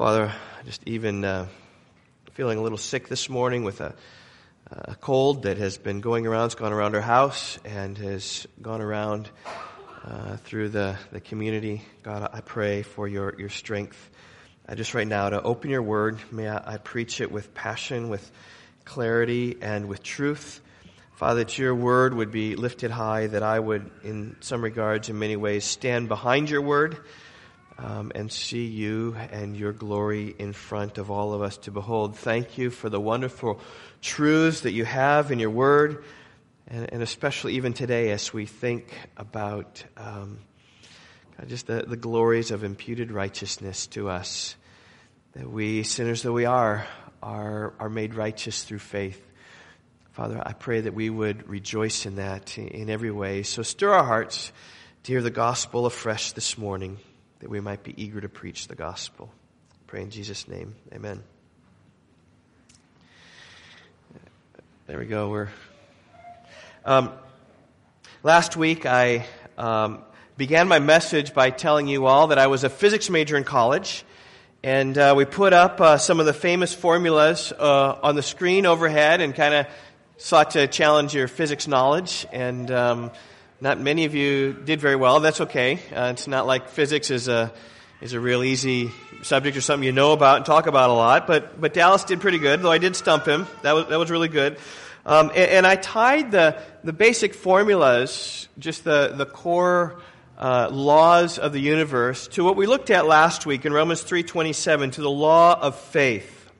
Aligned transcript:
Father, 0.00 0.32
just 0.64 0.82
even 0.86 1.26
uh, 1.26 1.46
feeling 2.32 2.56
a 2.56 2.62
little 2.62 2.78
sick 2.78 3.08
this 3.08 3.28
morning 3.28 3.64
with 3.64 3.82
a, 3.82 3.94
a, 4.70 4.94
cold 4.94 5.42
that 5.42 5.58
has 5.58 5.76
been 5.76 6.00
going 6.00 6.26
around. 6.26 6.46
It's 6.46 6.54
gone 6.54 6.72
around 6.72 6.94
our 6.94 7.02
house 7.02 7.58
and 7.66 7.98
has 7.98 8.46
gone 8.62 8.80
around 8.80 9.28
uh, 10.02 10.38
through 10.38 10.70
the, 10.70 10.96
the 11.12 11.20
community. 11.20 11.82
God, 12.02 12.30
I 12.32 12.40
pray 12.40 12.80
for 12.80 13.06
your, 13.06 13.38
your 13.38 13.50
strength. 13.50 14.08
I 14.66 14.74
just 14.74 14.94
right 14.94 15.06
now 15.06 15.28
to 15.28 15.42
open 15.42 15.68
your 15.68 15.82
word. 15.82 16.18
May 16.32 16.48
I, 16.48 16.76
I 16.76 16.76
preach 16.78 17.20
it 17.20 17.30
with 17.30 17.52
passion, 17.52 18.08
with 18.08 18.32
clarity, 18.86 19.58
and 19.60 19.86
with 19.86 20.02
truth. 20.02 20.62
Father, 21.16 21.44
that 21.44 21.58
your 21.58 21.74
word 21.74 22.14
would 22.14 22.30
be 22.30 22.56
lifted 22.56 22.90
high, 22.90 23.26
that 23.26 23.42
I 23.42 23.60
would, 23.60 23.90
in 24.02 24.36
some 24.40 24.64
regards, 24.64 25.10
in 25.10 25.18
many 25.18 25.36
ways, 25.36 25.66
stand 25.66 26.08
behind 26.08 26.48
your 26.48 26.62
word 26.62 26.96
um, 27.82 28.12
and 28.14 28.30
see 28.30 28.66
you 28.66 29.16
and 29.32 29.56
your 29.56 29.72
glory 29.72 30.34
in 30.38 30.52
front 30.52 30.98
of 30.98 31.10
all 31.10 31.32
of 31.32 31.42
us 31.42 31.56
to 31.58 31.70
behold. 31.70 32.16
Thank 32.16 32.58
you 32.58 32.70
for 32.70 32.88
the 32.88 33.00
wonderful 33.00 33.60
truths 34.02 34.60
that 34.60 34.72
you 34.72 34.84
have 34.84 35.32
in 35.32 35.38
your 35.38 35.50
word, 35.50 36.04
and, 36.68 36.92
and 36.92 37.02
especially 37.02 37.54
even 37.54 37.72
today 37.72 38.10
as 38.10 38.32
we 38.32 38.46
think 38.46 38.92
about 39.16 39.82
um, 39.96 40.38
just 41.46 41.66
the, 41.66 41.84
the 41.86 41.96
glories 41.96 42.50
of 42.50 42.64
imputed 42.64 43.10
righteousness 43.10 43.86
to 43.88 44.10
us. 44.10 44.56
That 45.32 45.50
we, 45.50 45.82
sinners 45.82 46.22
though 46.22 46.32
we 46.32 46.44
are, 46.44 46.86
are, 47.22 47.72
are 47.78 47.88
made 47.88 48.14
righteous 48.14 48.62
through 48.64 48.80
faith. 48.80 49.26
Father, 50.12 50.42
I 50.44 50.52
pray 50.52 50.82
that 50.82 50.92
we 50.92 51.08
would 51.08 51.48
rejoice 51.48 52.04
in 52.04 52.16
that 52.16 52.58
in 52.58 52.90
every 52.90 53.12
way. 53.12 53.42
So 53.42 53.62
stir 53.62 53.94
our 53.94 54.04
hearts 54.04 54.52
to 55.04 55.12
hear 55.12 55.22
the 55.22 55.30
gospel 55.30 55.86
afresh 55.86 56.32
this 56.32 56.58
morning 56.58 56.98
that 57.40 57.48
we 57.48 57.60
might 57.60 57.82
be 57.82 57.94
eager 58.02 58.20
to 58.20 58.28
preach 58.28 58.68
the 58.68 58.74
gospel. 58.74 59.30
Pray 59.86 60.02
in 60.02 60.10
Jesus' 60.10 60.46
name. 60.46 60.74
Amen. 60.92 61.22
There 64.86 64.98
we 64.98 65.06
go. 65.06 65.30
We're 65.30 65.48
um, 66.84 67.12
last 68.22 68.56
week 68.56 68.86
I 68.86 69.26
um, 69.56 70.02
began 70.36 70.68
my 70.68 70.80
message 70.80 71.32
by 71.32 71.50
telling 71.50 71.86
you 71.86 72.06
all 72.06 72.28
that 72.28 72.38
I 72.38 72.48
was 72.48 72.64
a 72.64 72.70
physics 72.70 73.08
major 73.08 73.36
in 73.36 73.44
college, 73.44 74.04
and 74.62 74.96
uh, 74.98 75.14
we 75.16 75.24
put 75.24 75.52
up 75.52 75.80
uh, 75.80 75.96
some 75.96 76.20
of 76.20 76.26
the 76.26 76.34
famous 76.34 76.74
formulas 76.74 77.52
uh, 77.58 77.98
on 78.02 78.16
the 78.16 78.22
screen 78.22 78.66
overhead 78.66 79.20
and 79.20 79.34
kind 79.34 79.54
of 79.54 79.66
sought 80.18 80.50
to 80.52 80.66
challenge 80.66 81.14
your 81.14 81.26
physics 81.26 81.66
knowledge 81.66 82.26
and. 82.32 82.70
Um, 82.70 83.10
not 83.60 83.78
many 83.78 84.06
of 84.06 84.14
you 84.14 84.54
did 84.54 84.80
very 84.80 84.96
well. 84.96 85.20
That's 85.20 85.42
okay. 85.42 85.74
Uh, 85.94 86.12
it's 86.14 86.26
not 86.26 86.46
like 86.46 86.70
physics 86.70 87.10
is 87.10 87.28
a 87.28 87.52
is 88.00 88.14
a 88.14 88.20
real 88.20 88.42
easy 88.42 88.90
subject 89.22 89.54
or 89.56 89.60
something 89.60 89.84
you 89.84 89.92
know 89.92 90.12
about 90.12 90.38
and 90.38 90.46
talk 90.46 90.66
about 90.66 90.88
a 90.88 90.94
lot. 90.94 91.26
But 91.26 91.60
but 91.60 91.74
Dallas 91.74 92.04
did 92.04 92.20
pretty 92.20 92.38
good, 92.38 92.62
though 92.62 92.72
I 92.72 92.78
did 92.78 92.96
stump 92.96 93.26
him. 93.26 93.46
That 93.62 93.72
was 93.72 93.86
that 93.88 93.98
was 93.98 94.10
really 94.10 94.28
good. 94.28 94.58
Um, 95.04 95.30
and, 95.30 95.50
and, 95.50 95.66
I 95.66 95.76
tied 95.76 96.30
the 96.30 96.60
the 96.84 96.92
basic 96.92 97.34
formulas, 97.34 98.48
just 98.58 98.84
the 98.84 99.12
the 99.14 99.26
core. 99.26 100.00
Uh, 100.38 100.70
laws 100.72 101.38
of 101.38 101.52
the 101.52 101.60
universe 101.60 102.26
to 102.26 102.42
what 102.42 102.56
we 102.56 102.66
looked 102.66 102.88
at 102.88 103.04
last 103.04 103.44
week 103.44 103.66
in 103.66 103.74
Romans 103.74 104.02
3:27 104.02 104.92
to 104.92 105.02
the 105.02 105.10
law 105.10 105.52
of 105.60 105.78
faith. 105.78 106.50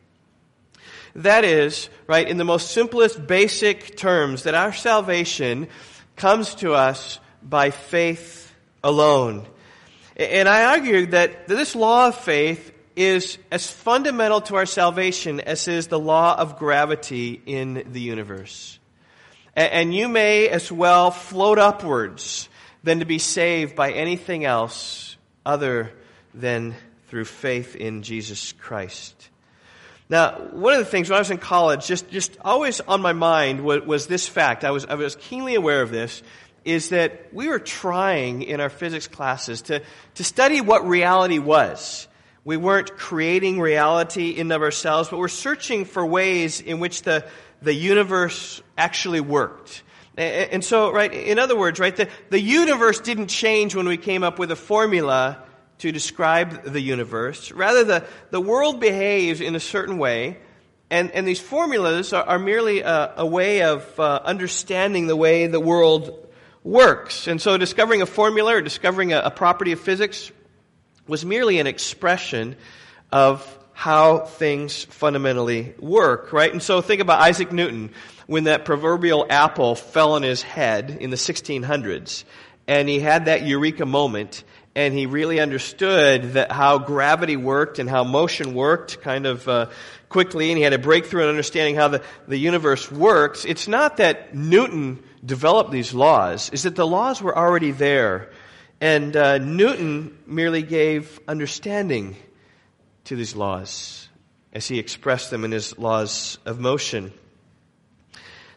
That 1.15 1.47
is, 1.47 1.89
right, 2.07 2.29
in 2.29 2.37
the 2.37 2.45
most 2.45 2.73
simplest 2.73 3.27
basic 3.27 3.97
terms 3.97 4.43
that 4.43 4.55
our 4.55 4.75
salvation 4.75 5.67
comes 6.17 6.55
to 6.57 6.75
us 6.75 7.19
by 7.43 7.71
faith 7.71 8.55
alone. 8.83 9.47
And 10.17 10.49
I 10.49 10.67
argue 10.67 11.07
that 11.07 11.49
this 11.49 11.75
law 11.75 12.09
of 12.09 12.15
faith 12.15 12.73
is 12.97 13.39
as 13.51 13.71
fundamental 13.71 14.43
to 14.43 14.57
our 14.57 14.67
salvation 14.67 15.41
as 15.41 15.67
is 15.69 15.87
the 15.87 15.99
law 15.99 16.37
of 16.37 16.59
gravity 16.59 17.41
in 17.47 17.87
the 17.93 18.01
universe. 18.01 18.79
And 19.57 19.95
you 19.95 20.09
may 20.09 20.49
as 20.49 20.71
well 20.71 21.11
float 21.11 21.59
upwards 21.59 22.49
than 22.83 22.99
to 23.01 23.07
be 23.07 23.19
saved 23.19 23.75
by 23.75 23.93
anything 23.93 24.45
else 24.45 25.17
other 25.47 25.93
than 26.35 26.75
through 27.09 27.25
faith 27.25 27.75
in 27.75 28.03
Jesus 28.03 28.53
Christ. 28.53 29.30
Now, 30.11 30.33
one 30.33 30.73
of 30.73 30.81
the 30.81 30.85
things 30.85 31.09
when 31.09 31.17
I 31.17 31.21
was 31.21 31.31
in 31.31 31.39
college, 31.39 31.87
just, 31.87 32.11
just 32.11 32.37
always 32.45 32.81
on 32.81 33.01
my 33.01 33.13
mind 33.13 33.63
was, 33.63 33.83
was 33.83 34.07
this 34.09 34.27
fact. 34.27 34.65
I 34.65 34.73
was, 34.73 34.85
I 34.85 34.95
was 34.97 35.15
keenly 35.15 35.55
aware 35.55 35.83
of 35.83 35.91
this, 35.91 36.25
is 36.65 36.89
that 36.89 37.33
we 37.33 37.47
were 37.47 37.61
trying 37.61 38.43
in 38.43 38.61
our 38.61 38.71
physics 38.71 39.07
classes 39.07 39.63
to, 39.63 39.83
to 40.17 40.25
study 40.25 40.61
what 40.61 40.85
reality 40.85 41.39
was. 41.39 42.09
We 42.45 42.57
weren't 42.57 42.97
creating 42.97 43.61
reality 43.61 44.31
in 44.31 44.51
of 44.51 44.63
ourselves, 44.63 45.09
but 45.09 45.19
we're 45.19 45.29
searching 45.29 45.85
for 45.85 46.05
ways 46.05 46.61
in 46.61 46.81
which 46.81 47.03
the, 47.03 47.25
the 47.63 47.73
universe 47.73 48.61
actually 48.77 49.21
worked. 49.21 49.85
And 50.17 50.65
so, 50.65 50.93
right, 50.93 51.13
in 51.15 51.39
other 51.39 51.57
words, 51.57 51.79
right, 51.79 51.95
the, 51.95 52.09
the 52.31 52.41
universe 52.41 52.99
didn't 52.99 53.29
change 53.29 53.77
when 53.77 53.87
we 53.87 53.97
came 53.97 54.25
up 54.25 54.41
with 54.41 54.51
a 54.51 54.57
formula 54.57 55.45
to 55.81 55.93
describe 55.93 56.65
the 56.65 56.81
universe. 56.81 57.53
Rather, 57.53 57.85
the, 57.85 58.07
the 58.31 58.41
world 58.41 58.81
behaves 58.81 59.41
in 59.41 59.55
a 59.55 59.61
certain 59.61 59.99
way, 59.99 60.39
and, 60.91 61.11
and 61.11 61.27
these 61.27 61.41
formulas 61.41 62.13
are, 62.13 62.25
are 62.25 62.39
merely 62.39 62.81
a, 62.81 63.15
a, 63.19 63.27
way 63.27 63.63
of 63.63 63.99
uh, 63.99 64.21
understanding 64.25 65.07
the 65.07 65.17
way 65.17 65.47
the 65.47 65.61
world 65.61 66.29
works. 66.63 67.27
And 67.27 67.41
so, 67.41 67.57
discovering 67.57 68.03
a 68.03 68.07
formula 68.07 68.57
or 68.57 68.61
discovering 68.61 69.13
a, 69.13 69.21
a 69.21 69.31
property 69.31 69.73
of 69.73 69.81
physics 69.81 70.31
was 71.07 71.25
merely 71.25 71.59
an 71.59 71.67
expression 71.67 72.57
of 73.11 73.59
how 73.73 74.19
things 74.19 74.85
fundamentally 74.85 75.75
work, 75.79 76.33
right? 76.33 76.53
And 76.53 76.63
so 76.63 76.83
think 76.83 77.01
about 77.01 77.23
Isaac 77.23 77.51
Newton 77.51 77.91
when 78.27 78.45
that 78.45 78.67
proverbial 78.67 79.27
apple 79.31 79.75
fell 79.75 80.13
on 80.13 80.23
his 80.23 80.43
head 80.43 80.99
in 81.01 81.09
the 81.09 81.17
1600s 81.17 82.25
and 82.71 82.89
he 82.89 83.01
had 83.01 83.25
that 83.25 83.45
eureka 83.45 83.85
moment 83.85 84.45
and 84.75 84.95
he 84.95 85.07
really 85.07 85.41
understood 85.41 86.35
that 86.35 86.53
how 86.53 86.79
gravity 86.79 87.37
worked 87.37 87.79
and 87.79 87.91
how 87.91 88.05
motion 88.05 88.55
worked 88.55 89.01
kind 89.01 89.27
of 89.27 89.49
uh, 89.49 89.67
quickly, 90.09 90.51
and 90.51 90.59
he 90.59 90.63
had 90.63 90.73
a 90.73 90.79
breakthrough 90.79 91.25
in 91.25 91.29
understanding 91.29 91.75
how 91.75 91.89
the, 91.89 92.03
the 92.29 92.39
universe 92.39 92.91
works. 92.91 93.45
It's 93.45 93.67
not 93.67 93.97
that 93.97 94.35
Newton 94.35 95.03
developed 95.25 95.71
these 95.71 95.93
laws, 95.93 96.51
is 96.51 96.63
that 96.63 96.77
the 96.77 96.87
laws 96.87 97.21
were 97.21 97.37
already 97.37 97.73
there. 97.73 98.31
And 98.81 99.15
uh, 99.15 99.39
Newton 99.39 100.17
merely 100.27 100.63
gave 100.63 101.21
understanding 101.29 102.17
to 103.05 103.17
these 103.17 103.37
laws 103.37 104.09
as 104.53 104.67
he 104.67 104.79
expressed 104.79 105.31
them 105.31 105.45
in 105.45 105.53
his 105.53 105.79
laws 105.79 106.39
of 106.47 106.59
motion. 106.59 107.13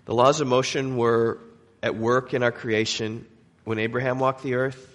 The 0.06 0.14
laws 0.14 0.42
of 0.42 0.48
motion 0.48 0.96
were 0.96 1.40
at 1.82 1.96
work 1.96 2.34
in 2.34 2.44
our 2.44 2.52
creation 2.52 3.28
when 3.64 3.80
Abraham 3.80 4.20
walked 4.20 4.44
the 4.44 4.56
earth, 4.56 4.93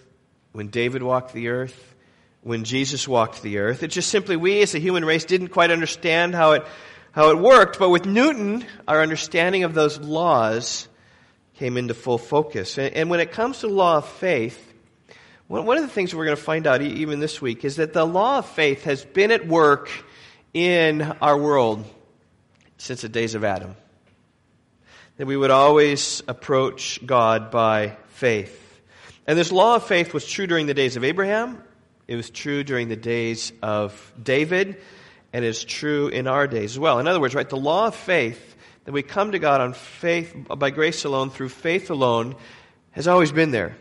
when 0.58 0.66
David 0.70 1.04
walked 1.04 1.34
the 1.34 1.50
earth, 1.50 1.94
when 2.42 2.64
Jesus 2.64 3.06
walked 3.06 3.42
the 3.42 3.58
earth. 3.58 3.84
It's 3.84 3.94
just 3.94 4.08
simply 4.08 4.34
we 4.34 4.60
as 4.60 4.74
a 4.74 4.80
human 4.80 5.04
race 5.04 5.24
didn't 5.24 5.50
quite 5.50 5.70
understand 5.70 6.34
how 6.34 6.54
it, 6.54 6.66
how 7.12 7.30
it 7.30 7.38
worked, 7.38 7.78
but 7.78 7.90
with 7.90 8.06
Newton, 8.06 8.64
our 8.88 9.00
understanding 9.00 9.62
of 9.62 9.72
those 9.72 10.00
laws 10.00 10.88
came 11.58 11.76
into 11.76 11.94
full 11.94 12.18
focus. 12.18 12.76
And, 12.76 12.92
and 12.92 13.08
when 13.08 13.20
it 13.20 13.30
comes 13.30 13.60
to 13.60 13.68
the 13.68 13.72
law 13.72 13.98
of 13.98 14.08
faith, 14.08 14.60
one, 15.46 15.64
one 15.64 15.76
of 15.76 15.84
the 15.84 15.90
things 15.90 16.12
we're 16.12 16.24
going 16.24 16.36
to 16.36 16.42
find 16.42 16.66
out 16.66 16.82
even 16.82 17.20
this 17.20 17.40
week 17.40 17.64
is 17.64 17.76
that 17.76 17.92
the 17.92 18.04
law 18.04 18.38
of 18.38 18.46
faith 18.46 18.82
has 18.82 19.04
been 19.04 19.30
at 19.30 19.46
work 19.46 19.88
in 20.52 21.02
our 21.22 21.38
world 21.38 21.84
since 22.78 23.02
the 23.02 23.08
days 23.08 23.36
of 23.36 23.44
Adam. 23.44 23.76
That 25.18 25.28
we 25.28 25.36
would 25.36 25.52
always 25.52 26.20
approach 26.26 26.98
God 27.06 27.52
by 27.52 27.96
faith. 28.08 28.67
And 29.28 29.38
this 29.38 29.52
law 29.52 29.76
of 29.76 29.84
faith 29.84 30.14
was 30.14 30.26
true 30.26 30.46
during 30.46 30.66
the 30.66 30.74
days 30.74 30.96
of 30.96 31.04
Abraham. 31.04 31.62
It 32.06 32.16
was 32.16 32.30
true 32.30 32.64
during 32.64 32.88
the 32.88 32.96
days 32.96 33.52
of 33.62 34.14
David. 34.20 34.80
And 35.34 35.44
it's 35.44 35.62
true 35.62 36.08
in 36.08 36.26
our 36.26 36.46
days 36.46 36.72
as 36.72 36.78
well. 36.78 36.98
In 36.98 37.06
other 37.06 37.20
words, 37.20 37.34
right, 37.34 37.46
the 37.46 37.58
law 37.58 37.88
of 37.88 37.94
faith, 37.94 38.56
that 38.86 38.92
we 38.92 39.02
come 39.02 39.32
to 39.32 39.38
God 39.38 39.60
on 39.60 39.74
faith, 39.74 40.34
by 40.56 40.70
grace 40.70 41.04
alone, 41.04 41.28
through 41.28 41.50
faith 41.50 41.90
alone, 41.90 42.36
has 42.92 43.06
always 43.06 43.30
been 43.30 43.50
there. 43.50 43.76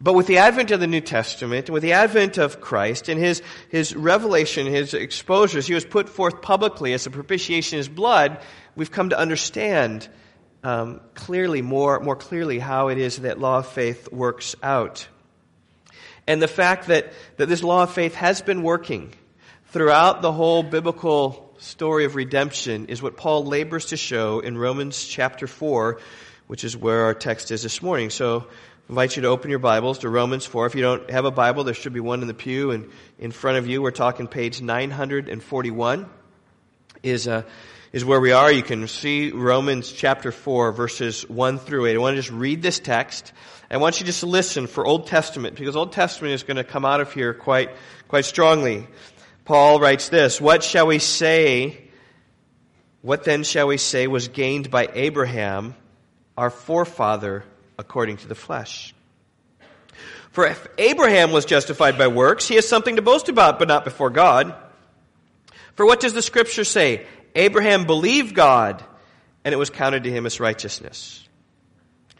But 0.00 0.12
with 0.12 0.28
the 0.28 0.38
advent 0.38 0.70
of 0.70 0.78
the 0.78 0.86
New 0.86 1.00
Testament, 1.00 1.68
with 1.68 1.82
the 1.82 1.94
advent 1.94 2.38
of 2.38 2.60
Christ 2.60 3.08
and 3.08 3.20
his, 3.20 3.42
his 3.70 3.96
revelation, 3.96 4.68
his 4.68 4.94
exposures, 4.94 5.66
he 5.66 5.74
was 5.74 5.84
put 5.84 6.08
forth 6.08 6.40
publicly 6.40 6.92
as 6.92 7.04
a 7.04 7.10
propitiation 7.10 7.78
his 7.78 7.88
blood, 7.88 8.40
we've 8.76 8.92
come 8.92 9.10
to 9.10 9.18
understand 9.18 10.08
um, 10.64 11.00
clearly, 11.14 11.62
more, 11.62 12.00
more 12.00 12.16
clearly, 12.16 12.58
how 12.58 12.88
it 12.88 12.98
is 12.98 13.18
that 13.18 13.38
law 13.38 13.58
of 13.58 13.66
faith 13.66 14.10
works 14.12 14.56
out. 14.62 15.06
And 16.26 16.42
the 16.42 16.48
fact 16.48 16.88
that, 16.88 17.12
that 17.36 17.48
this 17.48 17.62
law 17.62 17.84
of 17.84 17.92
faith 17.92 18.14
has 18.14 18.42
been 18.42 18.62
working 18.62 19.12
throughout 19.66 20.22
the 20.22 20.32
whole 20.32 20.62
biblical 20.62 21.54
story 21.58 22.04
of 22.04 22.14
redemption 22.14 22.86
is 22.86 23.02
what 23.02 23.16
Paul 23.16 23.44
labors 23.44 23.86
to 23.86 23.96
show 23.96 24.40
in 24.40 24.56
Romans 24.56 25.04
chapter 25.04 25.46
4, 25.46 26.00
which 26.46 26.64
is 26.64 26.76
where 26.76 27.04
our 27.04 27.14
text 27.14 27.50
is 27.50 27.62
this 27.62 27.82
morning. 27.82 28.10
So 28.10 28.40
I 28.40 28.90
invite 28.90 29.16
you 29.16 29.22
to 29.22 29.28
open 29.28 29.50
your 29.50 29.58
Bibles 29.58 29.98
to 30.00 30.08
Romans 30.08 30.44
4. 30.44 30.66
If 30.66 30.74
you 30.74 30.82
don't 30.82 31.10
have 31.10 31.24
a 31.24 31.30
Bible, 31.30 31.64
there 31.64 31.74
should 31.74 31.92
be 31.92 32.00
one 32.00 32.22
in 32.22 32.28
the 32.28 32.34
pew 32.34 32.70
and 32.70 32.90
in 33.18 33.32
front 33.32 33.58
of 33.58 33.66
you. 33.66 33.82
We're 33.82 33.90
talking 33.90 34.28
page 34.28 34.60
941 34.60 36.08
is, 37.02 37.28
uh, 37.28 37.42
is 37.92 38.04
where 38.04 38.20
we 38.20 38.32
are. 38.32 38.50
You 38.52 38.62
can 38.62 38.86
see 38.88 39.30
Romans 39.30 39.90
chapter 39.90 40.32
4 40.32 40.72
verses 40.72 41.28
1 41.28 41.58
through 41.58 41.86
8. 41.86 41.94
I 41.94 41.98
want 41.98 42.16
to 42.16 42.22
just 42.22 42.32
read 42.32 42.62
this 42.62 42.78
text. 42.78 43.32
I 43.70 43.76
want 43.76 44.00
you 44.00 44.06
just 44.06 44.20
to 44.20 44.26
listen 44.26 44.66
for 44.66 44.86
Old 44.86 45.06
Testament 45.06 45.56
because 45.56 45.76
Old 45.76 45.92
Testament 45.92 46.34
is 46.34 46.42
going 46.42 46.56
to 46.56 46.64
come 46.64 46.84
out 46.84 47.00
of 47.00 47.12
here 47.12 47.34
quite, 47.34 47.70
quite 48.08 48.24
strongly. 48.24 48.86
Paul 49.44 49.80
writes 49.80 50.08
this, 50.08 50.40
What 50.40 50.62
shall 50.62 50.86
we 50.86 50.98
say? 50.98 51.84
What 53.00 53.24
then 53.24 53.44
shall 53.44 53.66
we 53.66 53.76
say 53.76 54.06
was 54.06 54.28
gained 54.28 54.70
by 54.70 54.88
Abraham, 54.92 55.74
our 56.36 56.50
forefather, 56.50 57.44
according 57.78 58.18
to 58.18 58.28
the 58.28 58.34
flesh. 58.34 58.94
For 60.30 60.46
if 60.46 60.66
Abraham 60.76 61.30
was 61.32 61.44
justified 61.44 61.96
by 61.96 62.08
works, 62.08 62.46
he 62.46 62.56
has 62.56 62.68
something 62.68 62.96
to 62.96 63.02
boast 63.02 63.28
about, 63.28 63.58
but 63.58 63.68
not 63.68 63.84
before 63.84 64.10
God. 64.10 64.54
For 65.74 65.86
what 65.86 66.00
does 66.00 66.12
the 66.12 66.22
scripture 66.22 66.64
say? 66.64 67.06
Abraham 67.38 67.84
believed 67.84 68.34
God, 68.34 68.82
and 69.44 69.52
it 69.52 69.58
was 69.58 69.70
counted 69.70 70.02
to 70.02 70.10
him 70.10 70.26
as 70.26 70.40
righteousness. 70.40 71.26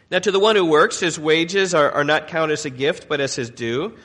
Now, 0.09 0.19
to 0.19 0.31
the 0.31 0.39
one 0.39 0.55
who 0.55 0.63
works, 0.63 1.01
his 1.01 1.19
wages 1.19 1.73
are, 1.73 1.91
are 1.91 2.05
not 2.05 2.29
counted 2.29 2.53
as 2.53 2.63
a 2.63 2.69
gift, 2.69 3.09
but 3.09 3.19
as 3.19 3.35
his 3.35 3.49
due. 3.49 3.97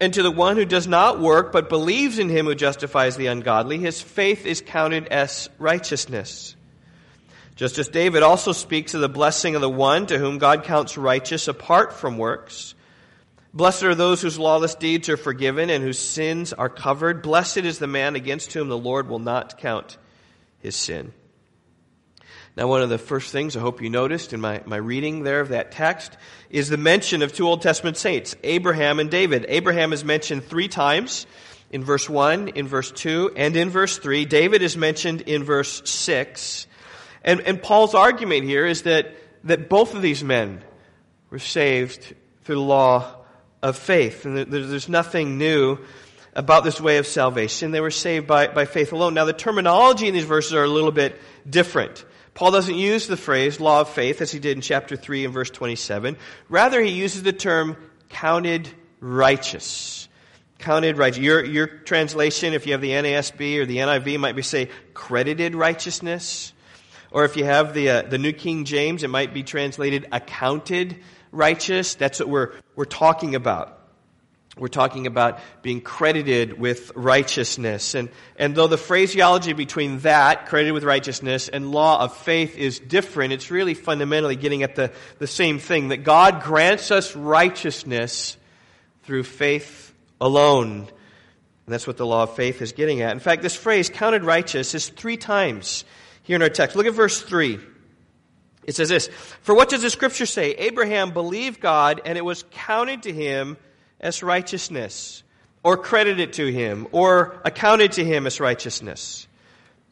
And 0.00 0.14
to 0.14 0.22
the 0.22 0.30
one 0.30 0.56
who 0.56 0.64
does 0.64 0.88
not 0.88 1.20
work, 1.20 1.52
but 1.52 1.68
believes 1.68 2.18
in 2.18 2.30
him 2.30 2.46
who 2.46 2.54
justifies 2.54 3.16
the 3.16 3.26
ungodly, 3.26 3.76
his 3.76 4.00
faith 4.00 4.46
is 4.46 4.62
counted 4.62 5.08
as 5.08 5.50
righteousness. 5.58 6.56
Just 7.54 7.76
as 7.76 7.88
David 7.88 8.22
also 8.22 8.52
speaks 8.52 8.94
of 8.94 9.02
the 9.02 9.08
blessing 9.08 9.54
of 9.54 9.60
the 9.60 9.68
one 9.68 10.06
to 10.06 10.18
whom 10.18 10.38
God 10.38 10.64
counts 10.64 10.96
righteous 10.96 11.46
apart 11.46 11.92
from 11.92 12.16
works. 12.16 12.74
Blessed 13.52 13.82
are 13.82 13.94
those 13.94 14.22
whose 14.22 14.38
lawless 14.38 14.76
deeds 14.76 15.10
are 15.10 15.16
forgiven 15.18 15.68
and 15.68 15.84
whose 15.84 15.98
sins 15.98 16.54
are 16.54 16.70
covered. 16.70 17.20
Blessed 17.20 17.58
is 17.58 17.78
the 17.78 17.86
man 17.86 18.16
against 18.16 18.54
whom 18.54 18.68
the 18.68 18.78
Lord 18.78 19.10
will 19.10 19.18
not 19.18 19.58
count 19.58 19.98
his 20.60 20.76
sin. 20.76 21.12
Now, 22.56 22.66
one 22.66 22.82
of 22.82 22.88
the 22.88 22.98
first 22.98 23.30
things 23.30 23.56
I 23.56 23.60
hope 23.60 23.80
you 23.80 23.88
noticed 23.88 24.32
in 24.32 24.40
my, 24.40 24.62
my 24.66 24.78
reading 24.78 25.22
there 25.22 25.40
of 25.40 25.50
that 25.50 25.70
text 25.70 26.16
is 26.50 26.68
the 26.68 26.76
mention 26.76 27.22
of 27.22 27.32
two 27.32 27.46
Old 27.46 27.62
Testament 27.62 27.96
saints, 27.96 28.34
Abraham 28.42 28.98
and 28.98 29.10
David. 29.10 29.46
Abraham 29.48 29.92
is 29.92 30.04
mentioned 30.04 30.44
three 30.44 30.66
times 30.66 31.26
in 31.70 31.84
verse 31.84 32.08
1, 32.08 32.48
in 32.48 32.66
verse 32.66 32.90
2, 32.90 33.32
and 33.36 33.56
in 33.56 33.70
verse 33.70 33.98
3. 33.98 34.24
David 34.24 34.62
is 34.62 34.76
mentioned 34.76 35.20
in 35.20 35.44
verse 35.44 35.88
6. 35.88 36.66
And, 37.22 37.40
and 37.42 37.62
Paul's 37.62 37.94
argument 37.94 38.44
here 38.44 38.66
is 38.66 38.82
that, 38.82 39.14
that 39.44 39.68
both 39.68 39.94
of 39.94 40.02
these 40.02 40.24
men 40.24 40.64
were 41.30 41.38
saved 41.38 42.14
through 42.42 42.56
the 42.56 42.60
law 42.60 43.18
of 43.62 43.76
faith. 43.76 44.24
And 44.24 44.36
there's 44.50 44.88
nothing 44.88 45.38
new 45.38 45.78
about 46.38 46.62
this 46.62 46.80
way 46.80 46.98
of 46.98 47.06
salvation. 47.06 47.72
They 47.72 47.80
were 47.80 47.90
saved 47.90 48.28
by, 48.28 48.46
by 48.46 48.64
faith 48.64 48.92
alone. 48.92 49.12
Now, 49.12 49.24
the 49.24 49.32
terminology 49.32 50.06
in 50.06 50.14
these 50.14 50.24
verses 50.24 50.54
are 50.54 50.62
a 50.62 50.68
little 50.68 50.92
bit 50.92 51.20
different. 51.50 52.04
Paul 52.32 52.52
doesn't 52.52 52.76
use 52.76 53.08
the 53.08 53.16
phrase 53.16 53.58
law 53.58 53.80
of 53.80 53.88
faith 53.88 54.22
as 54.22 54.30
he 54.30 54.38
did 54.38 54.56
in 54.56 54.60
chapter 54.60 54.94
3 54.94 55.24
and 55.24 55.34
verse 55.34 55.50
27. 55.50 56.16
Rather, 56.48 56.80
he 56.80 56.92
uses 56.92 57.24
the 57.24 57.32
term 57.32 57.76
counted 58.08 58.68
righteous. 59.00 60.08
Counted 60.60 60.96
righteous. 60.96 61.18
Your, 61.18 61.44
your 61.44 61.66
translation, 61.66 62.54
if 62.54 62.66
you 62.66 62.72
have 62.72 62.82
the 62.82 62.92
NASB 62.92 63.58
or 63.58 63.66
the 63.66 63.78
NIV, 63.78 64.20
might 64.20 64.36
be 64.36 64.42
say 64.42 64.68
credited 64.94 65.56
righteousness. 65.56 66.52
Or 67.10 67.24
if 67.24 67.36
you 67.36 67.46
have 67.46 67.74
the, 67.74 67.90
uh, 67.90 68.02
the 68.02 68.18
New 68.18 68.32
King 68.32 68.64
James, 68.64 69.02
it 69.02 69.10
might 69.10 69.34
be 69.34 69.42
translated 69.42 70.06
accounted 70.12 70.98
righteous. 71.32 71.96
That's 71.96 72.20
what 72.20 72.28
we're, 72.28 72.52
we're 72.76 72.84
talking 72.84 73.34
about. 73.34 73.77
We're 74.58 74.68
talking 74.68 75.06
about 75.06 75.38
being 75.62 75.80
credited 75.80 76.58
with 76.58 76.90
righteousness. 76.94 77.94
And, 77.94 78.08
and 78.36 78.54
though 78.54 78.66
the 78.66 78.76
phraseology 78.76 79.52
between 79.52 80.00
that, 80.00 80.46
credited 80.46 80.74
with 80.74 80.84
righteousness, 80.84 81.48
and 81.48 81.70
law 81.70 82.02
of 82.02 82.16
faith 82.16 82.56
is 82.56 82.78
different, 82.78 83.32
it's 83.32 83.50
really 83.50 83.74
fundamentally 83.74 84.36
getting 84.36 84.62
at 84.62 84.74
the, 84.74 84.92
the 85.18 85.26
same 85.26 85.58
thing 85.58 85.88
that 85.88 85.98
God 85.98 86.42
grants 86.42 86.90
us 86.90 87.14
righteousness 87.14 88.36
through 89.04 89.22
faith 89.22 89.94
alone. 90.20 90.80
And 90.80 91.74
that's 91.74 91.86
what 91.86 91.96
the 91.96 92.06
law 92.06 92.24
of 92.24 92.34
faith 92.34 92.60
is 92.62 92.72
getting 92.72 93.02
at. 93.02 93.12
In 93.12 93.20
fact, 93.20 93.42
this 93.42 93.54
phrase, 93.54 93.90
counted 93.90 94.24
righteous, 94.24 94.74
is 94.74 94.88
three 94.88 95.16
times 95.16 95.84
here 96.22 96.36
in 96.36 96.42
our 96.42 96.48
text. 96.48 96.76
Look 96.76 96.86
at 96.86 96.94
verse 96.94 97.22
3. 97.22 97.60
It 98.64 98.74
says 98.74 98.88
this 98.88 99.08
For 99.42 99.54
what 99.54 99.68
does 99.68 99.82
the 99.82 99.90
scripture 99.90 100.26
say? 100.26 100.50
Abraham 100.52 101.12
believed 101.12 101.60
God, 101.60 102.02
and 102.04 102.18
it 102.18 102.24
was 102.24 102.44
counted 102.50 103.04
to 103.04 103.12
him 103.12 103.56
as 104.00 104.22
righteousness, 104.22 105.22
or 105.62 105.76
credited 105.76 106.34
to 106.34 106.46
him, 106.46 106.86
or 106.92 107.40
accounted 107.44 107.92
to 107.92 108.04
him 108.04 108.26
as 108.26 108.40
righteousness. 108.40 109.26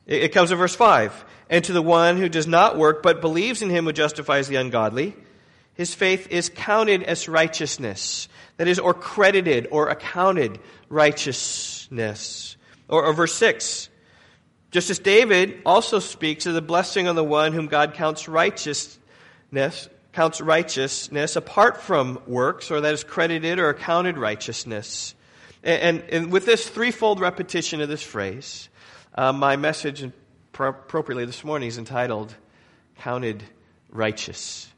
It 0.06 0.28
comes 0.28 0.52
in 0.52 0.58
verse 0.58 0.74
5. 0.74 1.24
And 1.48 1.64
to 1.64 1.72
the 1.72 1.82
one 1.82 2.16
who 2.16 2.28
does 2.28 2.46
not 2.46 2.76
work, 2.76 3.02
but 3.02 3.20
believes 3.20 3.62
in 3.62 3.70
him 3.70 3.84
who 3.84 3.92
justifies 3.92 4.48
the 4.48 4.56
ungodly, 4.56 5.14
his 5.74 5.94
faith 5.94 6.28
is 6.30 6.48
counted 6.48 7.02
as 7.02 7.28
righteousness. 7.28 8.28
That 8.56 8.68
is, 8.68 8.78
or 8.78 8.94
credited, 8.94 9.68
or 9.70 9.88
accounted 9.88 10.58
righteousness. 10.88 12.56
Or, 12.88 13.04
or 13.04 13.12
verse 13.12 13.34
6. 13.34 13.90
Just 14.70 14.90
as 14.90 14.98
David 14.98 15.60
also 15.66 15.98
speaks 15.98 16.46
of 16.46 16.54
the 16.54 16.62
blessing 16.62 17.08
on 17.08 17.16
the 17.16 17.24
one 17.24 17.52
whom 17.52 17.66
God 17.66 17.94
counts 17.94 18.28
righteousness, 18.28 19.88
counts 20.16 20.40
righteousness 20.40 21.36
apart 21.36 21.82
from 21.82 22.18
works, 22.26 22.70
or 22.70 22.80
that 22.80 22.94
is 22.94 23.04
credited 23.04 23.58
or 23.58 23.68
accounted 23.68 24.16
righteousness. 24.16 25.14
And, 25.62 25.82
and, 26.00 26.10
and 26.10 26.32
with 26.32 26.46
this 26.46 26.66
threefold 26.66 27.20
repetition 27.20 27.82
of 27.82 27.90
this 27.90 28.02
phrase, 28.02 28.70
uh, 29.14 29.34
my 29.34 29.56
message 29.56 30.02
appropriately 30.54 31.26
this 31.26 31.44
morning 31.44 31.68
is 31.68 31.76
entitled 31.76 32.34
Counted 33.00 33.42
Righteous. 33.90 34.72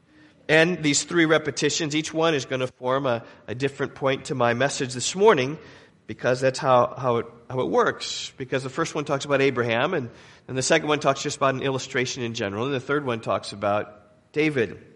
And 0.49 0.83
these 0.83 1.03
three 1.03 1.23
repetitions, 1.23 1.95
each 1.95 2.13
one 2.13 2.35
is 2.35 2.43
going 2.43 2.59
to 2.59 2.67
form 2.67 3.05
a, 3.05 3.23
a 3.47 3.55
different 3.55 3.95
point 3.95 4.25
to 4.25 4.35
my 4.35 4.53
message 4.53 4.93
this 4.93 5.15
morning 5.15 5.57
because 6.05 6.41
that's 6.41 6.59
how, 6.59 6.95
how, 6.97 7.15
it, 7.15 7.27
how 7.49 7.61
it 7.61 7.69
works. 7.69 8.33
Because 8.35 8.63
the 8.63 8.69
first 8.69 8.93
one 8.93 9.05
talks 9.05 9.23
about 9.23 9.39
Abraham, 9.39 9.93
and, 9.93 10.09
and 10.49 10.57
the 10.57 10.61
second 10.61 10.89
one 10.89 10.99
talks 10.99 11.23
just 11.23 11.37
about 11.37 11.55
an 11.55 11.61
illustration 11.61 12.23
in 12.23 12.33
general, 12.33 12.65
and 12.65 12.73
the 12.73 12.81
third 12.81 13.05
one 13.05 13.21
talks 13.21 13.53
about 13.53 14.33
David. 14.33 14.88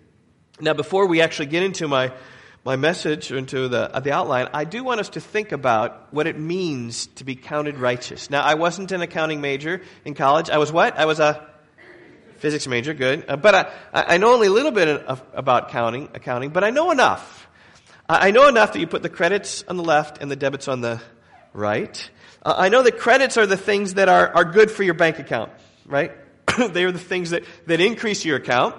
Now, 0.59 0.73
before 0.73 1.07
we 1.07 1.21
actually 1.21 1.47
get 1.47 1.63
into 1.63 1.87
my, 1.87 2.11
my 2.63 2.75
message 2.75 3.31
or 3.31 3.37
into 3.37 3.67
the, 3.67 3.95
uh, 3.95 3.99
the 3.99 4.11
outline, 4.11 4.49
I 4.53 4.65
do 4.65 4.83
want 4.83 4.99
us 4.99 5.09
to 5.09 5.21
think 5.21 5.51
about 5.51 6.13
what 6.13 6.27
it 6.27 6.37
means 6.37 7.07
to 7.15 7.23
be 7.23 7.35
counted 7.35 7.77
righteous. 7.77 8.29
Now, 8.29 8.41
I 8.41 8.53
wasn't 8.53 8.91
an 8.91 9.01
accounting 9.01 9.41
major 9.41 9.81
in 10.05 10.13
college. 10.13 10.49
I 10.49 10.57
was 10.57 10.71
what? 10.71 10.97
I 10.97 11.05
was 11.05 11.19
a 11.19 11.47
physics 12.37 12.67
major, 12.67 12.93
good. 12.93 13.25
Uh, 13.27 13.37
but 13.37 13.55
I, 13.93 14.15
I 14.15 14.17
know 14.17 14.33
only 14.33 14.47
a 14.47 14.51
little 14.51 14.71
bit 14.71 14.87
of, 14.87 15.23
about 15.33 15.69
counting, 15.69 16.09
accounting, 16.13 16.51
but 16.51 16.63
I 16.63 16.69
know 16.69 16.91
enough 16.91 17.43
I 18.09 18.31
know 18.31 18.49
enough 18.49 18.73
that 18.73 18.79
you 18.79 18.87
put 18.87 19.01
the 19.01 19.09
credits 19.09 19.63
on 19.67 19.77
the 19.77 19.83
left 19.83 20.21
and 20.21 20.29
the 20.29 20.35
debits 20.35 20.67
on 20.67 20.81
the 20.81 21.01
right. 21.53 22.09
Uh, 22.43 22.53
I 22.57 22.67
know 22.67 22.83
that 22.83 22.99
credits 22.99 23.37
are 23.37 23.45
the 23.45 23.57
things 23.57 23.93
that 23.93 24.09
are, 24.09 24.27
are 24.35 24.43
good 24.43 24.69
for 24.69 24.83
your 24.83 24.93
bank 24.93 25.19
account, 25.19 25.51
right? 25.85 26.11
they 26.57 26.83
are 26.83 26.91
the 26.91 26.99
things 26.99 27.29
that, 27.29 27.43
that 27.67 27.79
increase 27.79 28.25
your 28.25 28.37
account, 28.37 28.75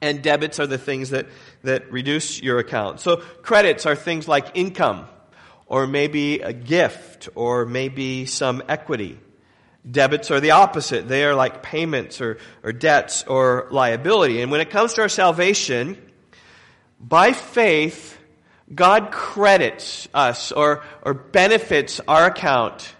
and 0.00 0.22
debits 0.22 0.60
are 0.60 0.66
the 0.66 0.78
things 0.78 1.10
that, 1.10 1.26
that 1.62 1.90
reduce 1.90 2.40
your 2.42 2.58
account. 2.58 3.00
So 3.00 3.16
credits 3.16 3.86
are 3.86 3.96
things 3.96 4.28
like 4.28 4.52
income, 4.54 5.06
or 5.66 5.86
maybe 5.86 6.40
a 6.40 6.52
gift, 6.52 7.28
or 7.34 7.66
maybe 7.66 8.26
some 8.26 8.62
equity. 8.68 9.18
Debits 9.88 10.30
are 10.30 10.40
the 10.40 10.50
opposite. 10.50 11.08
They 11.08 11.24
are 11.24 11.34
like 11.34 11.62
payments 11.62 12.20
or, 12.20 12.38
or 12.62 12.72
debts 12.72 13.24
or 13.24 13.68
liability. 13.70 14.42
And 14.42 14.50
when 14.50 14.60
it 14.60 14.70
comes 14.70 14.94
to 14.94 15.02
our 15.02 15.08
salvation, 15.08 15.96
by 17.00 17.32
faith, 17.32 18.18
God 18.74 19.12
credits 19.12 20.08
us 20.12 20.50
or, 20.50 20.82
or 21.02 21.14
benefits 21.14 22.00
our 22.08 22.26
account 22.26 22.94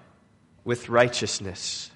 with 0.65 0.89
righteousness. 0.89 1.91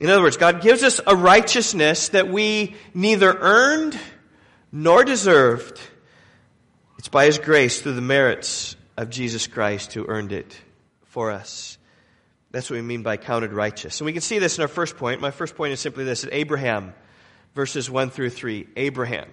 In 0.00 0.08
other 0.08 0.22
words, 0.22 0.38
God 0.38 0.62
gives 0.62 0.82
us 0.82 0.98
a 1.06 1.14
righteousness 1.14 2.08
that 2.08 2.28
we 2.28 2.74
neither 2.94 3.30
earned 3.32 3.98
nor 4.72 5.04
deserved. 5.04 5.78
It's 6.98 7.08
by 7.08 7.26
His 7.26 7.38
grace 7.38 7.82
through 7.82 7.94
the 7.94 8.00
merits 8.00 8.76
of 8.96 9.10
Jesus 9.10 9.46
Christ 9.46 9.92
who 9.92 10.06
earned 10.08 10.32
it 10.32 10.58
for 11.04 11.30
us. 11.30 11.76
That's 12.50 12.70
what 12.70 12.76
we 12.76 12.82
mean 12.82 13.02
by 13.02 13.18
counted 13.18 13.52
righteous. 13.52 14.00
And 14.00 14.06
we 14.06 14.12
can 14.12 14.22
see 14.22 14.38
this 14.38 14.56
in 14.56 14.62
our 14.62 14.68
first 14.68 14.96
point. 14.96 15.20
My 15.20 15.30
first 15.30 15.54
point 15.54 15.72
is 15.74 15.80
simply 15.80 16.04
this 16.04 16.26
Abraham, 16.32 16.94
verses 17.54 17.90
1 17.90 18.10
through 18.10 18.30
3. 18.30 18.68
Abraham. 18.76 19.28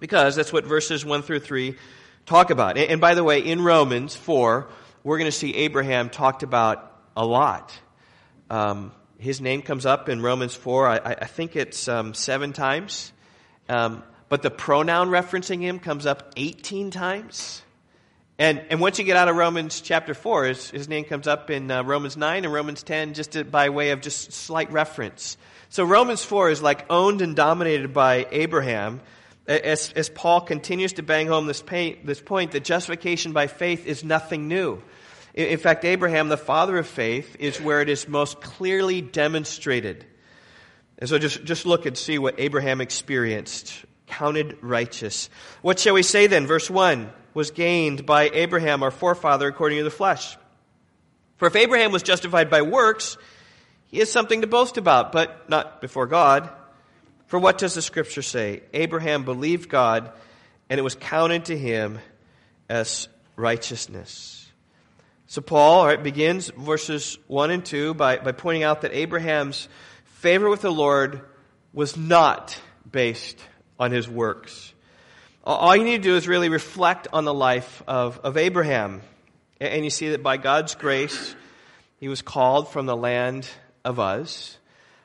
Because 0.00 0.34
that's 0.34 0.52
what 0.52 0.64
verses 0.64 1.04
1 1.04 1.22
through 1.22 1.40
3 1.40 1.76
talk 2.24 2.50
about. 2.50 2.78
And 2.78 3.00
by 3.00 3.14
the 3.14 3.22
way, 3.22 3.40
in 3.40 3.62
Romans 3.62 4.16
4, 4.16 4.68
we're 5.04 5.18
going 5.18 5.30
to 5.30 5.36
see 5.36 5.54
Abraham 5.54 6.08
talked 6.08 6.42
about 6.42 6.92
a 7.16 7.24
lot. 7.24 7.72
Um, 8.50 8.92
his 9.18 9.40
name 9.40 9.62
comes 9.62 9.84
up 9.84 10.08
in 10.08 10.22
Romans 10.22 10.54
4, 10.54 10.88
I, 10.88 10.96
I 10.98 11.24
think 11.26 11.56
it's 11.56 11.88
um, 11.88 12.14
seven 12.14 12.52
times. 12.52 13.12
Um, 13.68 14.02
but 14.28 14.42
the 14.42 14.50
pronoun 14.50 15.08
referencing 15.08 15.60
him 15.60 15.78
comes 15.78 16.06
up 16.06 16.32
18 16.36 16.90
times. 16.90 17.62
And, 18.38 18.62
and 18.70 18.80
once 18.80 18.98
you 18.98 19.04
get 19.04 19.16
out 19.16 19.28
of 19.28 19.34
Romans 19.34 19.80
chapter 19.80 20.14
4, 20.14 20.44
his, 20.44 20.70
his 20.70 20.88
name 20.88 21.04
comes 21.04 21.26
up 21.26 21.50
in 21.50 21.70
uh, 21.70 21.82
Romans 21.82 22.16
9 22.16 22.44
and 22.44 22.52
Romans 22.52 22.82
10 22.84 23.14
just 23.14 23.32
to, 23.32 23.44
by 23.44 23.70
way 23.70 23.90
of 23.90 24.00
just 24.00 24.32
slight 24.32 24.70
reference. 24.70 25.36
So 25.70 25.84
Romans 25.84 26.24
4 26.24 26.50
is 26.50 26.62
like 26.62 26.86
owned 26.88 27.20
and 27.20 27.34
dominated 27.34 27.92
by 27.92 28.26
Abraham 28.30 29.00
as, 29.48 29.92
as 29.94 30.08
Paul 30.08 30.42
continues 30.42 30.94
to 30.94 31.02
bang 31.02 31.26
home 31.26 31.46
this, 31.46 31.62
pain, 31.62 31.98
this 32.04 32.20
point 32.20 32.52
that 32.52 32.62
justification 32.64 33.32
by 33.32 33.48
faith 33.48 33.86
is 33.86 34.04
nothing 34.04 34.46
new. 34.46 34.82
In, 35.38 35.58
fact, 35.58 35.84
Abraham, 35.84 36.28
the 36.28 36.36
father 36.36 36.76
of 36.78 36.86
faith, 36.88 37.36
is 37.38 37.60
where 37.60 37.80
it 37.80 37.88
is 37.88 38.08
most 38.08 38.40
clearly 38.40 39.00
demonstrated. 39.00 40.04
And 40.98 41.08
so 41.08 41.16
just, 41.16 41.44
just 41.44 41.64
look 41.64 41.86
and 41.86 41.96
see 41.96 42.18
what 42.18 42.34
Abraham 42.38 42.80
experienced. 42.80 43.72
Counted 44.08 44.58
righteous. 44.62 45.30
What 45.62 45.78
shall 45.78 45.94
we 45.94 46.02
say 46.02 46.26
then? 46.26 46.48
Verse 46.48 46.68
1 46.68 47.12
was 47.34 47.52
gained 47.52 48.04
by 48.04 48.30
Abraham, 48.30 48.82
our 48.82 48.90
forefather, 48.90 49.46
according 49.46 49.78
to 49.78 49.84
the 49.84 49.92
flesh. 49.92 50.36
For 51.36 51.46
if 51.46 51.54
Abraham 51.54 51.92
was 51.92 52.02
justified 52.02 52.50
by 52.50 52.62
works, 52.62 53.16
he 53.86 54.00
has 54.00 54.10
something 54.10 54.40
to 54.40 54.48
boast 54.48 54.76
about, 54.76 55.12
but 55.12 55.48
not 55.48 55.80
before 55.80 56.08
God. 56.08 56.50
For 57.26 57.38
what 57.38 57.58
does 57.58 57.74
the 57.74 57.82
scripture 57.82 58.22
say? 58.22 58.64
Abraham 58.74 59.24
believed 59.24 59.68
God, 59.68 60.10
and 60.68 60.80
it 60.80 60.82
was 60.82 60.96
counted 60.96 61.44
to 61.44 61.56
him 61.56 62.00
as 62.68 63.06
righteousness. 63.36 64.37
So 65.30 65.42
Paul 65.42 65.84
right, 65.84 66.02
begins 66.02 66.48
verses 66.48 67.18
1 67.26 67.50
and 67.50 67.62
2 67.62 67.92
by, 67.92 68.16
by 68.16 68.32
pointing 68.32 68.62
out 68.62 68.80
that 68.80 68.94
Abraham's 68.94 69.68
favor 70.04 70.48
with 70.48 70.62
the 70.62 70.72
Lord 70.72 71.20
was 71.74 71.98
not 71.98 72.58
based 72.90 73.38
on 73.78 73.90
his 73.90 74.08
works. 74.08 74.72
All 75.44 75.76
you 75.76 75.84
need 75.84 75.98
to 75.98 76.08
do 76.08 76.16
is 76.16 76.26
really 76.26 76.48
reflect 76.48 77.08
on 77.12 77.26
the 77.26 77.34
life 77.34 77.82
of, 77.86 78.18
of 78.20 78.38
Abraham. 78.38 79.02
And 79.60 79.84
you 79.84 79.90
see 79.90 80.08
that 80.10 80.22
by 80.22 80.38
God's 80.38 80.74
grace, 80.74 81.34
he 82.00 82.08
was 82.08 82.22
called 82.22 82.70
from 82.70 82.86
the 82.86 82.96
land 82.96 83.46
of 83.84 83.98
Uz. 83.98 84.56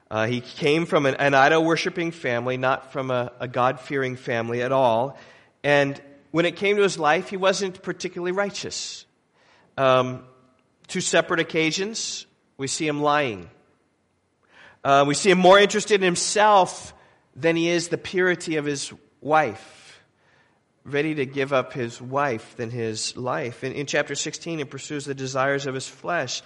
Uh, 0.09 0.25
he 0.27 0.39
came 0.39 0.85
from 0.85 1.05
an, 1.05 1.15
an 1.15 1.33
idol 1.33 1.65
worshiping 1.65 2.11
family, 2.11 2.55
not 2.55 2.93
from 2.93 3.11
a, 3.11 3.33
a 3.41 3.47
God 3.49 3.81
fearing 3.81 4.15
family 4.15 4.61
at 4.61 4.71
all. 4.71 5.17
And 5.65 6.01
when 6.31 6.45
it 6.45 6.55
came 6.55 6.77
to 6.77 6.81
his 6.81 6.97
life, 6.97 7.27
he 7.27 7.35
wasn't 7.35 7.83
particularly 7.83 8.31
righteous. 8.31 9.05
Um, 9.77 10.23
two 10.87 11.01
separate 11.01 11.39
occasions, 11.39 12.25
we 12.57 12.67
see 12.67 12.87
him 12.87 13.01
lying. 13.01 13.49
Uh, 14.83 15.05
we 15.07 15.15
see 15.15 15.31
him 15.31 15.39
more 15.39 15.57
interested 15.57 15.95
in 15.95 16.01
himself 16.01 16.93
than 17.35 17.55
he 17.55 17.69
is 17.69 17.87
the 17.87 17.97
purity 17.97 18.57
of 18.57 18.65
his 18.65 18.91
wife. 19.21 20.03
Ready 20.85 21.15
to 21.15 21.25
give 21.25 21.53
up 21.53 21.73
his 21.73 22.01
wife 22.01 22.55
than 22.57 22.69
his 22.69 23.15
life. 23.15 23.63
In, 23.63 23.71
in 23.71 23.85
chapter 23.85 24.15
16, 24.15 24.59
he 24.59 24.65
pursues 24.65 25.05
the 25.05 25.15
desires 25.15 25.65
of 25.65 25.73
his 25.73 25.87
flesh. 25.87 26.41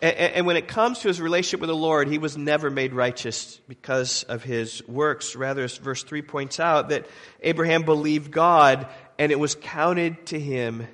And, 0.00 0.16
and 0.16 0.46
when 0.46 0.56
it 0.56 0.66
comes 0.66 1.00
to 1.00 1.08
his 1.08 1.20
relationship 1.20 1.60
with 1.60 1.68
the 1.68 1.76
Lord, 1.76 2.08
he 2.08 2.18
was 2.18 2.36
never 2.36 2.70
made 2.70 2.94
righteous 2.94 3.60
because 3.68 4.24
of 4.24 4.42
his 4.42 4.86
works. 4.88 5.36
Rather, 5.36 5.62
as 5.62 5.76
verse 5.76 6.02
3 6.02 6.22
points 6.22 6.58
out, 6.58 6.88
that 6.88 7.06
Abraham 7.42 7.82
believed 7.82 8.30
God 8.30 8.88
and 9.18 9.30
it 9.30 9.38
was 9.38 9.54
counted 9.54 10.26
to 10.26 10.40
him 10.40 10.88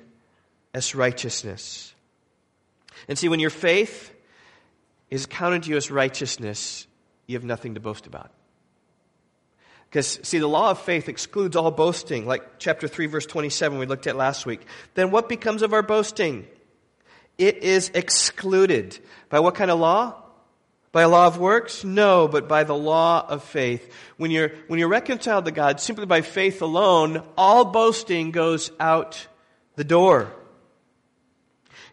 as 0.73 0.95
righteousness. 0.95 1.93
And 3.07 3.17
see, 3.17 3.29
when 3.29 3.39
your 3.39 3.49
faith 3.49 4.13
is 5.09 5.25
counted 5.25 5.63
to 5.63 5.69
you 5.71 5.77
as 5.77 5.89
righteousness, 5.89 6.87
you 7.27 7.35
have 7.35 7.43
nothing 7.43 7.75
to 7.75 7.79
boast 7.79 8.07
about. 8.07 8.31
Because, 9.89 10.19
see, 10.21 10.37
the 10.37 10.47
law 10.47 10.71
of 10.71 10.79
faith 10.79 11.09
excludes 11.09 11.55
all 11.55 11.71
boasting, 11.71 12.27
like 12.27 12.59
chapter 12.59 12.87
3, 12.87 13.07
verse 13.07 13.25
27 13.25 13.79
we 13.79 13.87
looked 13.87 14.05
at 14.05 14.15
last 14.15 14.45
week. 14.45 14.61
Then 14.93 15.09
what 15.09 15.27
becomes 15.27 15.63
of 15.63 15.73
our 15.73 15.81
boasting? 15.81 16.45
It 17.39 17.63
is 17.63 17.89
excluded. 17.95 18.99
By 19.29 19.39
what 19.39 19.55
kind 19.55 19.71
of 19.71 19.79
law? 19.79 20.21
By 20.91 21.03
a 21.03 21.09
law 21.09 21.25
of 21.25 21.39
works? 21.39 21.83
No, 21.83 22.27
but 22.27 22.47
by 22.47 22.63
the 22.63 22.75
law 22.75 23.25
of 23.27 23.43
faith. 23.43 23.91
When 24.17 24.29
you're, 24.29 24.51
when 24.67 24.79
you're 24.79 24.89
reconciled 24.89 25.45
to 25.45 25.51
God 25.51 25.79
simply 25.79 26.05
by 26.05 26.21
faith 26.21 26.61
alone, 26.61 27.23
all 27.37 27.65
boasting 27.65 28.29
goes 28.31 28.71
out 28.79 29.27
the 29.75 29.83
door. 29.83 30.31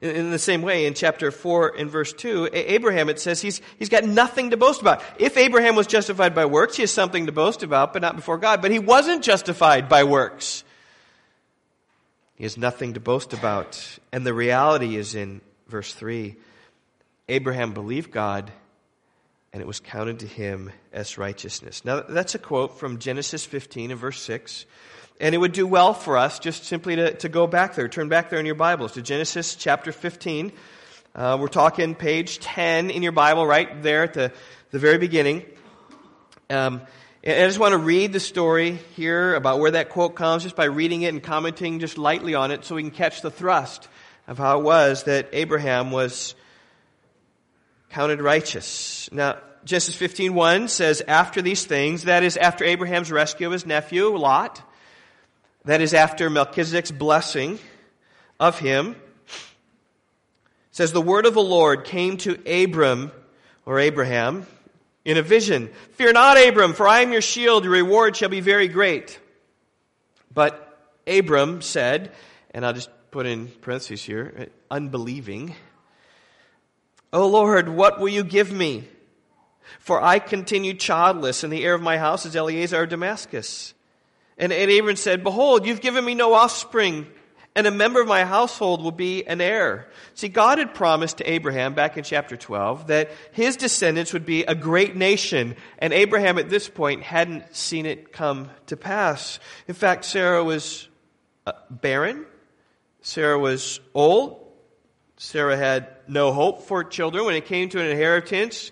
In, 0.01 0.31
the 0.31 0.39
same 0.39 0.63
way, 0.63 0.87
in 0.87 0.95
chapter 0.95 1.31
4 1.31 1.75
and 1.79 1.91
verse 1.91 2.13
2, 2.13 2.51
Abraham, 2.53 3.09
it 3.09 3.19
says 3.19 3.41
he's, 3.41 3.63
he's 3.79 3.89
got 3.89 4.05
nothing 4.05 4.51
to 4.51 4.57
boast 4.57 4.81
about. 4.81 5.03
If 5.19 5.37
Abraham 5.37 5.75
was 5.75 5.87
justified 5.87 6.35
by 6.35 6.45
works, 6.47 6.77
he 6.77 6.83
has 6.83 6.91
something 6.91 7.27
to 7.27 7.33
boast 7.33 7.63
about, 7.63 7.93
but 7.93 8.03
not 8.03 8.15
before 8.15 8.37
God. 8.37 8.61
But 8.61 8.71
he 8.71 8.79
wasn't 8.79 9.23
justified 9.23 9.89
by 9.89 10.05
works. 10.05 10.65
He 12.35 12.45
has 12.45 12.59
nothing 12.59 12.95
to 12.95 13.01
boast 13.01 13.33
about. 13.33 13.99
And 14.13 14.27
the 14.27 14.35
reality 14.35 14.97
is 14.97 15.15
in 15.15 15.41
verse 15.69 15.93
3 15.93 16.37
Abraham 17.29 17.73
believed 17.73 18.13
God, 18.13 18.53
and 19.57 19.63
it 19.63 19.67
was 19.67 19.81
counted 19.81 20.19
to 20.19 20.27
him 20.27 20.71
as 20.93 21.17
righteousness. 21.17 21.83
Now, 21.83 22.03
that's 22.03 22.35
a 22.35 22.39
quote 22.39 22.79
from 22.79 22.99
Genesis 22.99 23.47
15 23.47 23.91
and 23.91 23.99
verse 23.99 24.21
6. 24.21 24.67
And 25.19 25.35
it 25.35 25.39
would 25.39 25.53
do 25.53 25.67
well 25.67 25.95
for 25.95 26.19
us 26.19 26.39
just 26.39 26.65
simply 26.65 26.97
to, 26.97 27.15
to 27.15 27.31
go 27.31 27.47
back 27.47 27.75
there, 27.75 27.89
turn 27.89 28.11
back 28.11 28.29
there 28.29 28.39
in 28.39 28.45
your 28.45 28.55
Bibles 28.55 28.93
to 28.93 29.03
Genesis 29.03 29.55
chapter 29.55 29.93
15. 29.93 30.53
Uh, 31.15 31.39
we're 31.41 31.49
talking 31.49 31.95
page 31.95 32.39
10 32.41 32.91
in 32.91 33.03
your 33.03 33.13
Bible, 33.13 33.47
right 33.47 33.83
there 33.83 34.03
at 34.03 34.13
the, 34.13 34.31
the 34.73 34.79
very 34.79 34.99
beginning. 34.99 35.43
Um, 36.51 36.83
I 37.25 37.47
just 37.47 37.59
want 37.59 37.73
to 37.73 37.79
read 37.79 38.13
the 38.13 38.21
story 38.21 38.79
here 38.95 39.35
about 39.35 39.59
where 39.59 39.71
that 39.71 39.89
quote 39.89 40.17
comes 40.17 40.43
just 40.43 40.55
by 40.55 40.67
reading 40.67 41.01
it 41.01 41.15
and 41.15 41.23
commenting 41.23 41.81
just 41.81 41.97
lightly 41.97 42.35
on 42.35 42.51
it 42.51 42.67
so 42.67 42.75
we 42.75 42.83
can 42.83 42.91
catch 42.91 43.23
the 43.23 43.31
thrust 43.31 43.89
of 44.29 44.37
how 44.37 44.59
it 44.59 44.65
was 44.65 45.05
that 45.05 45.31
Abraham 45.33 45.93
was 45.93 46.35
counted 47.97 48.21
righteous. 48.21 49.09
Now, 49.11 49.39
Genesis 49.67 49.97
15:1 49.97 50.69
says 50.69 51.03
after 51.09 51.43
these 51.43 51.65
things, 51.65 52.05
that 52.05 52.23
is 52.23 52.37
after 52.37 52.65
Abraham's 52.65 53.11
rescue 53.11 53.49
of 53.49 53.53
his 53.53 53.67
nephew 53.67 54.17
Lot, 54.17 54.63
that 55.65 55.81
is 55.81 55.93
after 55.93 56.31
Melchizedek's 56.31 56.93
blessing 56.93 57.59
of 58.39 58.61
him, 58.61 58.95
says 60.71 60.93
the 60.93 61.03
word 61.03 61.27
of 61.27 61.35
the 61.35 61.43
Lord 61.43 61.85
came 61.85 62.17
to 62.19 62.39
Abram 62.47 63.11
or 63.65 63.81
Abraham 63.81 64.47
in 65.05 65.17
a 65.17 65.23
vision. 65.23 65.69
Fear 65.95 66.13
not, 66.13 66.37
Abram, 66.37 66.73
for 66.73 66.87
I 66.87 67.01
am 67.01 67.11
your 67.11 67.21
shield. 67.21 67.65
Your 67.65 67.73
reward 67.73 68.17
shall 68.17 68.29
be 68.29 68.41
very 68.41 68.69
great. 68.69 69.19
But 70.33 70.79
Abram 71.09 71.61
said, 71.61 72.13
and 72.53 72.65
I'll 72.65 72.73
just 72.73 72.91
put 73.11 73.27
in 73.27 73.49
parentheses 73.49 74.05
here, 74.05 74.49
unbelieving, 74.71 75.57
O 77.13 77.27
Lord, 77.27 77.69
what 77.69 77.99
will 77.99 78.11
you 78.11 78.23
give 78.23 78.53
me? 78.53 78.85
For 79.87 80.03
I 80.03 80.19
continue 80.19 80.75
childless, 80.75 81.45
and 81.45 81.53
the 81.53 81.65
heir 81.65 81.75
of 81.75 81.81
my 81.81 81.97
house 81.97 82.27
is 82.27 82.35
Eliezer 82.35 82.83
of 82.83 82.89
Damascus. 82.89 83.73
And, 84.37 84.53
Abram 84.53 84.97
said, 84.97 85.23
Behold, 85.23 85.65
you've 85.65 85.81
given 85.81 86.05
me 86.05 86.17
no 86.17 86.35
offspring 86.35 87.07
and 87.57 87.67
a 87.67 87.71
member 87.71 88.03
of 88.03 88.07
my 88.07 88.25
household 88.25 88.83
will 88.83 88.93
be 88.93 89.27
an 89.27 89.41
heir. 89.41 89.89
See, 90.13 90.29
God 90.29 90.59
had 90.59 90.75
promised 90.75 91.19
to 91.19 91.31
Abraham 91.31 91.73
back 91.73 91.97
in 91.97 92.05
chapter 92.05 92.37
12 92.37 92.89
that 92.89 93.11
his 93.31 93.57
descendants 93.57 94.13
would 94.13 94.27
be 94.27 94.43
a 94.43 94.55
great 94.55 94.95
nation, 94.95 95.57
and 95.79 95.95
Abraham 95.95 96.37
at 96.37 96.51
this 96.51 96.69
point 96.69 97.03
hadn't 97.03 97.57
seen 97.57 97.87
it 97.87 98.13
come 98.13 98.51
to 98.67 98.77
pass. 98.77 99.39
In 99.69 99.75
fact, 99.75 100.05
Sarah 100.05 100.45
was 100.45 100.87
uh, 101.47 101.53
barren. 101.71 102.27
Sarah 103.01 103.39
was 103.39 103.81
old. 103.95 104.53
Sarah 105.17 105.57
had 105.57 105.89
no 106.07 106.33
hope 106.33 106.65
for 106.65 106.85
children. 106.85 107.25
When 107.25 107.37
it 107.37 107.47
came 107.47 107.71
to 107.71 107.81
an 107.81 107.87
inheritance, 107.87 108.71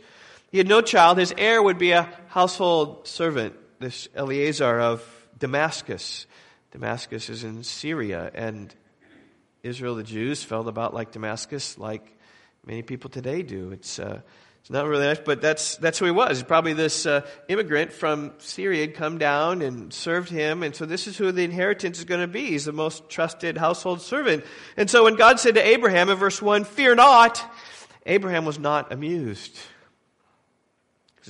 he 0.54 0.58
had 0.58 0.68
no 0.68 0.80
child. 0.82 1.18
His 1.18 1.34
heir 1.36 1.60
would 1.60 1.78
be 1.78 1.90
a 1.90 2.08
household 2.28 3.08
servant, 3.08 3.56
this 3.80 4.06
Eliezer 4.16 4.78
of 4.78 5.02
Damascus. 5.36 6.28
Damascus 6.70 7.28
is 7.28 7.42
in 7.42 7.64
Syria, 7.64 8.30
and 8.32 8.72
Israel, 9.64 9.96
the 9.96 10.04
Jews, 10.04 10.44
felt 10.44 10.68
about 10.68 10.94
like 10.94 11.10
Damascus, 11.10 11.76
like 11.76 12.16
many 12.64 12.82
people 12.82 13.10
today 13.10 13.42
do. 13.42 13.72
It's, 13.72 13.98
uh, 13.98 14.20
it's 14.60 14.70
not 14.70 14.86
really 14.86 15.04
nice, 15.06 15.18
but 15.18 15.42
that's, 15.42 15.74
that's 15.78 15.98
who 15.98 16.04
he 16.04 16.12
was. 16.12 16.44
Probably 16.44 16.72
this 16.72 17.04
uh, 17.04 17.26
immigrant 17.48 17.92
from 17.92 18.34
Syria 18.38 18.82
had 18.82 18.94
come 18.94 19.18
down 19.18 19.60
and 19.60 19.92
served 19.92 20.30
him, 20.30 20.62
and 20.62 20.72
so 20.72 20.86
this 20.86 21.08
is 21.08 21.16
who 21.16 21.32
the 21.32 21.42
inheritance 21.42 21.98
is 21.98 22.04
going 22.04 22.20
to 22.20 22.28
be. 22.28 22.50
He's 22.50 22.64
the 22.64 22.72
most 22.72 23.08
trusted 23.08 23.58
household 23.58 24.02
servant. 24.02 24.44
And 24.76 24.88
so 24.88 25.02
when 25.02 25.16
God 25.16 25.40
said 25.40 25.56
to 25.56 25.66
Abraham 25.66 26.10
in 26.10 26.16
verse 26.16 26.40
1, 26.40 26.62
Fear 26.62 26.94
not, 26.94 27.42
Abraham 28.06 28.44
was 28.44 28.60
not 28.60 28.92
amused 28.92 29.58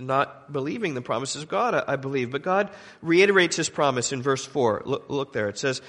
not 0.01 0.53
believing 0.53 0.95
the 0.95 1.03
promises 1.03 1.43
of 1.43 1.49
God, 1.49 1.85
I, 1.87 1.97
believe. 1.97 2.31
But 2.31 2.43
God 2.43 2.71
reiterates 3.03 3.57
his 3.57 3.69
promise 3.69 4.13
in 4.13 4.23
verse 4.23 4.45
4. 4.45 4.83
Look, 4.85 5.05
look 5.09 5.33
there. 5.33 5.49
It 5.49 5.59
says, 5.59 5.83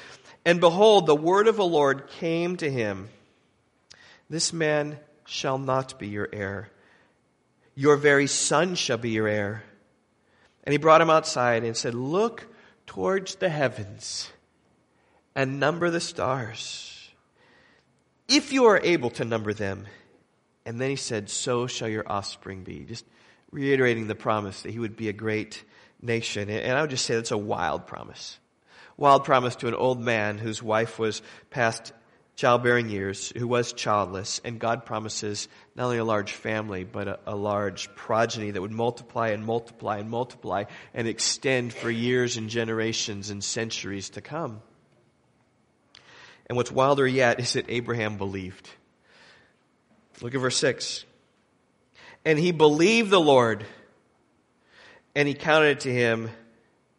And 0.45 0.59
behold, 0.59 1.05
the 1.05 1.15
word 1.15 1.47
of 1.47 1.55
the 1.55 1.65
Lord 1.65 2.07
came 2.07 2.57
to 2.57 2.69
him. 2.69 3.09
This 4.29 4.53
man 4.53 4.99
shall 5.25 5.57
not 5.57 5.97
be 5.99 6.07
your 6.07 6.29
heir. 6.31 6.69
Your 7.75 7.97
very 7.97 8.27
son 8.27 8.75
shall 8.75 8.97
be 8.97 9.09
your 9.09 9.27
heir. 9.27 9.63
And 10.63 10.71
he 10.71 10.77
brought 10.77 11.01
him 11.01 11.09
outside 11.09 11.63
and 11.63 11.75
said, 11.75 11.93
Look 11.93 12.47
towards 12.87 13.35
the 13.35 13.49
heavens 13.49 14.29
and 15.35 15.59
number 15.59 15.89
the 15.89 15.99
stars, 15.99 17.11
if 18.27 18.53
you 18.53 18.65
are 18.65 18.79
able 18.79 19.09
to 19.11 19.25
number 19.25 19.53
them. 19.53 19.85
And 20.65 20.81
then 20.81 20.89
he 20.89 20.95
said, 20.95 21.29
So 21.29 21.67
shall 21.67 21.89
your 21.89 22.09
offspring 22.09 22.63
be. 22.63 22.85
Just 22.85 23.05
reiterating 23.55 24.07
the 24.07 24.15
promise 24.15 24.63
that 24.63 24.71
he 24.71 24.79
would 24.79 24.97
be 24.97 25.07
a 25.07 25.13
great 25.13 25.63
nation. 26.01 26.49
And 26.49 26.77
I 26.77 26.81
would 26.81 26.89
just 26.89 27.05
say 27.05 27.15
that's 27.15 27.31
a 27.31 27.37
wild 27.37 27.87
promise. 27.87 28.37
Wild 28.97 29.23
promise 29.23 29.55
to 29.57 29.69
an 29.69 29.73
old 29.73 30.01
man 30.01 30.37
whose 30.37 30.61
wife 30.61 30.99
was 30.99 31.21
past 31.51 31.93
childbearing 32.35 32.89
years, 32.89 33.31
who 33.37 33.47
was 33.47 33.71
childless, 33.71 34.41
and 34.43 34.59
God 34.59 34.85
promises 34.85 35.47
not 35.73 35.85
only 35.85 35.99
a 35.99 36.03
large 36.03 36.33
family, 36.33 36.83
but 36.83 37.07
a, 37.07 37.19
a, 37.27 37.35
large 37.35 37.95
progeny 37.95 38.51
that 38.51 38.61
would 38.61 38.73
multiply 38.73 39.29
and 39.29 39.45
multiply 39.45 39.99
and 39.99 40.09
multiply 40.09 40.65
and 40.93 41.07
extend 41.07 41.73
for 41.73 41.89
years 41.89 42.35
and 42.35 42.49
generations 42.49 43.29
and 43.29 43.41
centuries 43.41 44.09
to 44.11 44.21
come. 44.21 44.61
And 46.47 46.57
what's 46.57 46.71
wilder 46.73 47.07
yet 47.07 47.39
is 47.39 47.53
that 47.53 47.69
Abraham 47.69 48.17
believed. 48.17 48.69
Look 50.21 50.35
at 50.35 50.41
verse 50.41 50.57
6. 50.57 51.05
And 52.25 52.39
he 52.39 52.51
believed 52.51 53.11
the 53.11 53.21
Lord, 53.21 53.65
and 55.15 55.27
he 55.27 55.35
counted 55.35 55.77
it 55.77 55.79
to 55.81 55.93
him 55.93 56.29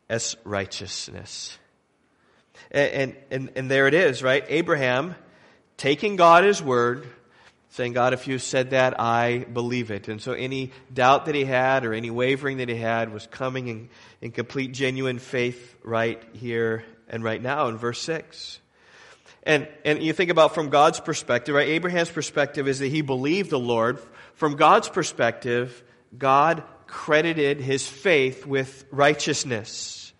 as 0.09 0.37
righteousness. 0.45 1.59
And, 2.71 3.16
and, 3.30 3.50
and, 3.56 3.71
there 3.71 3.87
it 3.87 3.95
is, 3.95 4.23
right? 4.23 4.45
Abraham 4.49 5.14
taking 5.76 6.16
God 6.16 6.45
his 6.45 6.62
word, 6.62 7.06
saying, 7.71 7.92
God, 7.92 8.12
if 8.12 8.26
you 8.26 8.38
said 8.38 8.71
that, 8.71 9.00
I 9.00 9.38
believe 9.38 9.90
it. 9.90 10.09
And 10.09 10.21
so 10.21 10.33
any 10.33 10.73
doubt 10.92 11.26
that 11.26 11.35
he 11.35 11.45
had 11.45 11.85
or 11.85 11.92
any 11.92 12.11
wavering 12.11 12.59
that 12.59 12.68
he 12.68 12.76
had 12.76 13.12
was 13.12 13.26
coming 13.26 13.68
in, 13.68 13.88
in 14.21 14.30
complete, 14.30 14.73
genuine 14.73 15.18
faith 15.18 15.76
right 15.85 16.23
here 16.33 16.85
and 17.09 17.23
right 17.23 17.40
now 17.40 17.68
in 17.68 17.76
verse 17.76 18.00
6. 18.00 18.61
And, 19.45 19.68
and 19.85 20.02
you 20.02 20.12
think 20.12 20.30
about 20.30 20.54
from 20.54 20.71
God's 20.71 20.99
perspective, 20.99 21.54
right? 21.54 21.68
Abraham's 21.68 22.11
perspective 22.11 22.66
is 22.66 22.80
that 22.80 22.88
he 22.88 23.00
believed 23.00 23.50
the 23.50 23.61
Lord. 23.61 24.00
From 24.37 24.57
God's 24.57 24.88
perspective, 24.88 25.83
God 26.16 26.62
credited 26.87 27.59
his 27.59 27.87
faith 27.87 28.47
with 28.47 28.85
righteousness. 28.90 30.12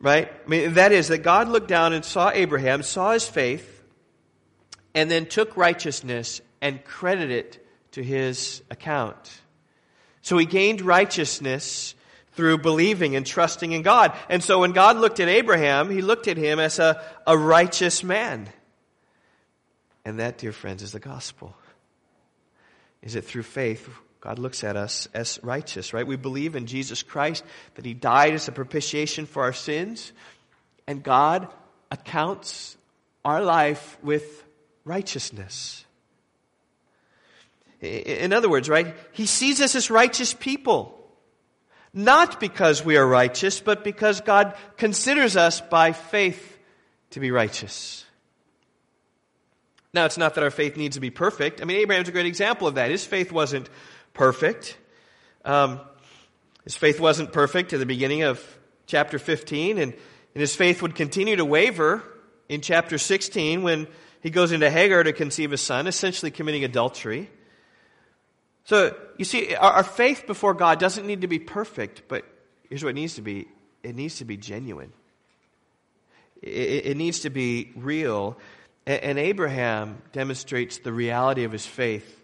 Right? 0.00 0.30
I 0.44 0.48
mean, 0.48 0.74
that 0.74 0.92
is 0.92 1.08
that 1.08 1.18
God 1.18 1.48
looked 1.48 1.68
down 1.68 1.92
and 1.92 2.04
saw 2.04 2.30
Abraham, 2.30 2.82
saw 2.82 3.12
his 3.12 3.28
faith, 3.28 3.82
and 4.94 5.10
then 5.10 5.26
took 5.26 5.56
righteousness 5.56 6.40
and 6.60 6.82
credited 6.84 7.30
it 7.30 7.66
to 7.92 8.02
his 8.02 8.62
account. 8.70 9.40
So 10.22 10.38
he 10.38 10.46
gained 10.46 10.80
righteousness 10.80 11.94
through 12.32 12.58
believing 12.58 13.14
and 13.14 13.26
trusting 13.26 13.72
in 13.72 13.82
God. 13.82 14.16
And 14.30 14.42
so 14.42 14.60
when 14.60 14.72
God 14.72 14.96
looked 14.96 15.20
at 15.20 15.28
Abraham, 15.28 15.90
he 15.90 16.00
looked 16.00 16.28
at 16.28 16.38
him 16.38 16.58
as 16.58 16.78
a, 16.78 17.02
a 17.26 17.36
righteous 17.36 18.02
man. 18.02 18.48
And 20.04 20.18
that, 20.18 20.38
dear 20.38 20.52
friends, 20.52 20.82
is 20.82 20.92
the 20.92 21.00
gospel. 21.00 21.54
Is 23.04 23.14
it 23.14 23.24
through 23.24 23.44
faith 23.44 23.88
God 24.20 24.38
looks 24.38 24.64
at 24.64 24.74
us 24.74 25.06
as 25.12 25.38
righteous, 25.42 25.92
right? 25.92 26.06
We 26.06 26.16
believe 26.16 26.56
in 26.56 26.64
Jesus 26.64 27.02
Christ, 27.02 27.44
that 27.74 27.84
He 27.84 27.92
died 27.92 28.32
as 28.32 28.48
a 28.48 28.52
propitiation 28.52 29.26
for 29.26 29.42
our 29.42 29.52
sins, 29.52 30.12
and 30.86 31.02
God 31.02 31.46
accounts 31.90 32.78
our 33.22 33.42
life 33.42 33.98
with 34.02 34.42
righteousness. 34.86 35.84
In 37.82 38.32
other 38.32 38.48
words, 38.48 38.70
right, 38.70 38.96
he 39.12 39.26
sees 39.26 39.60
us 39.60 39.74
as 39.74 39.90
righteous 39.90 40.32
people. 40.32 40.98
Not 41.92 42.40
because 42.40 42.82
we 42.82 42.96
are 42.96 43.06
righteous, 43.06 43.60
but 43.60 43.84
because 43.84 44.22
God 44.22 44.56
considers 44.78 45.36
us 45.36 45.60
by 45.60 45.92
faith 45.92 46.58
to 47.10 47.20
be 47.20 47.30
righteous. 47.30 48.03
Now, 49.94 50.06
it's 50.06 50.18
not 50.18 50.34
that 50.34 50.42
our 50.42 50.50
faith 50.50 50.76
needs 50.76 50.96
to 50.96 51.00
be 51.00 51.10
perfect. 51.10 51.62
I 51.62 51.64
mean, 51.64 51.76
Abraham's 51.78 52.08
a 52.08 52.12
great 52.12 52.26
example 52.26 52.66
of 52.66 52.74
that. 52.74 52.90
His 52.90 53.04
faith 53.04 53.30
wasn't 53.30 53.70
perfect. 54.12 54.76
Um, 55.44 55.80
his 56.64 56.74
faith 56.74 56.98
wasn't 56.98 57.32
perfect 57.32 57.72
at 57.72 57.78
the 57.78 57.86
beginning 57.86 58.24
of 58.24 58.42
chapter 58.86 59.20
15, 59.20 59.78
and, 59.78 59.92
and 59.92 60.40
his 60.40 60.56
faith 60.56 60.82
would 60.82 60.96
continue 60.96 61.36
to 61.36 61.44
waver 61.44 62.02
in 62.48 62.60
chapter 62.60 62.98
16 62.98 63.62
when 63.62 63.86
he 64.20 64.30
goes 64.30 64.50
into 64.50 64.68
Hagar 64.68 65.04
to 65.04 65.12
conceive 65.12 65.52
a 65.52 65.56
son, 65.56 65.86
essentially 65.86 66.32
committing 66.32 66.64
adultery. 66.64 67.30
So, 68.64 68.96
you 69.16 69.24
see, 69.24 69.54
our, 69.54 69.74
our 69.74 69.84
faith 69.84 70.26
before 70.26 70.54
God 70.54 70.80
doesn't 70.80 71.06
need 71.06 71.20
to 71.20 71.28
be 71.28 71.38
perfect, 71.38 72.02
but 72.08 72.24
here's 72.68 72.82
what 72.82 72.90
it 72.90 72.94
needs 72.94 73.14
to 73.14 73.22
be 73.22 73.46
it 73.84 73.94
needs 73.94 74.16
to 74.18 74.24
be 74.24 74.36
genuine, 74.36 74.92
it, 76.42 76.86
it 76.86 76.96
needs 76.96 77.20
to 77.20 77.30
be 77.30 77.70
real. 77.76 78.36
And, 78.86 79.18
Abraham 79.18 80.02
demonstrates 80.12 80.78
the 80.78 80.92
reality 80.92 81.44
of 81.44 81.52
his 81.52 81.64
faith 81.64 82.20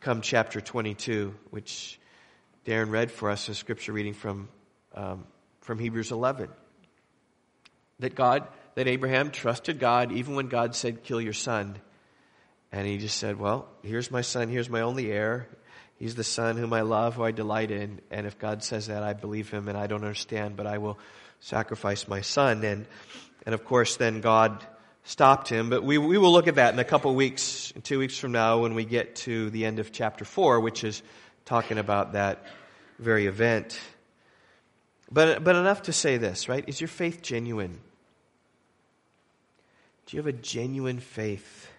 come 0.00 0.22
chapter 0.22 0.60
22, 0.60 1.34
which 1.50 2.00
Darren 2.64 2.90
read 2.90 3.10
for 3.10 3.30
us, 3.30 3.48
a 3.50 3.54
scripture 3.54 3.92
reading 3.92 4.14
from, 4.14 4.48
um, 4.94 5.24
from 5.60 5.78
Hebrews 5.78 6.10
11. 6.10 6.48
That 7.98 8.14
God 8.14 8.46
that 8.78 8.86
Abraham 8.86 9.32
trusted 9.32 9.80
God 9.80 10.12
even 10.12 10.36
when 10.36 10.46
God 10.46 10.76
said, 10.76 11.02
kill 11.02 11.20
your 11.20 11.32
son. 11.32 11.74
And 12.70 12.86
he 12.86 12.98
just 12.98 13.16
said, 13.16 13.36
well, 13.36 13.66
here's 13.82 14.12
my 14.12 14.20
son, 14.20 14.48
here's 14.48 14.70
my 14.70 14.82
only 14.82 15.10
heir. 15.10 15.48
He's 15.96 16.14
the 16.14 16.22
son 16.22 16.56
whom 16.56 16.72
I 16.72 16.82
love, 16.82 17.16
who 17.16 17.24
I 17.24 17.32
delight 17.32 17.72
in. 17.72 18.00
And 18.10 18.24
if 18.24 18.38
God 18.38 18.62
says 18.62 18.86
that, 18.86 19.02
I 19.02 19.14
believe 19.14 19.50
him 19.50 19.66
and 19.66 19.76
I 19.76 19.88
don't 19.88 20.04
understand, 20.04 20.56
but 20.56 20.66
I 20.66 20.78
will 20.78 20.96
sacrifice 21.40 22.06
my 22.06 22.20
son. 22.20 22.62
And, 22.62 22.86
and 23.44 23.52
of 23.52 23.64
course, 23.64 23.96
then 23.96 24.20
God 24.20 24.64
stopped 25.04 25.48
him. 25.48 25.70
But 25.70 25.82
we, 25.84 25.98
we 25.98 26.18
will 26.18 26.32
look 26.32 26.48
at 26.48 26.56
that 26.56 26.72
in 26.74 26.78
a 26.78 26.84
couple 26.84 27.14
weeks, 27.14 27.72
two 27.82 27.98
weeks 27.98 28.18
from 28.18 28.32
now, 28.32 28.58
when 28.58 28.74
we 28.74 28.84
get 28.84 29.16
to 29.16 29.50
the 29.50 29.64
end 29.64 29.78
of 29.78 29.92
chapter 29.92 30.24
4, 30.24 30.60
which 30.60 30.84
is 30.84 31.02
talking 31.44 31.78
about 31.78 32.12
that 32.12 32.44
very 32.98 33.26
event. 33.26 33.78
But, 35.10 35.42
but 35.42 35.56
enough 35.56 35.82
to 35.82 35.92
say 35.92 36.18
this, 36.18 36.48
right? 36.48 36.64
Is 36.66 36.80
your 36.80 36.88
faith 36.88 37.22
genuine? 37.22 37.78
Do 40.06 40.16
you 40.16 40.22
have 40.22 40.26
a 40.26 40.38
genuine 40.38 41.00
faith? 41.00 41.70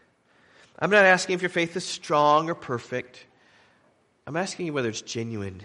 I'm 0.80 0.90
not 0.90 1.06
asking 1.06 1.36
if 1.36 1.42
your 1.42 1.50
faith 1.50 1.76
is 1.76 1.84
strong 1.84 2.50
or 2.50 2.56
perfect. 2.56 3.26
I'm 4.26 4.38
asking 4.38 4.68
you 4.68 4.74
whether 4.74 4.90
it's 4.90 5.02
genuine. 5.02 5.62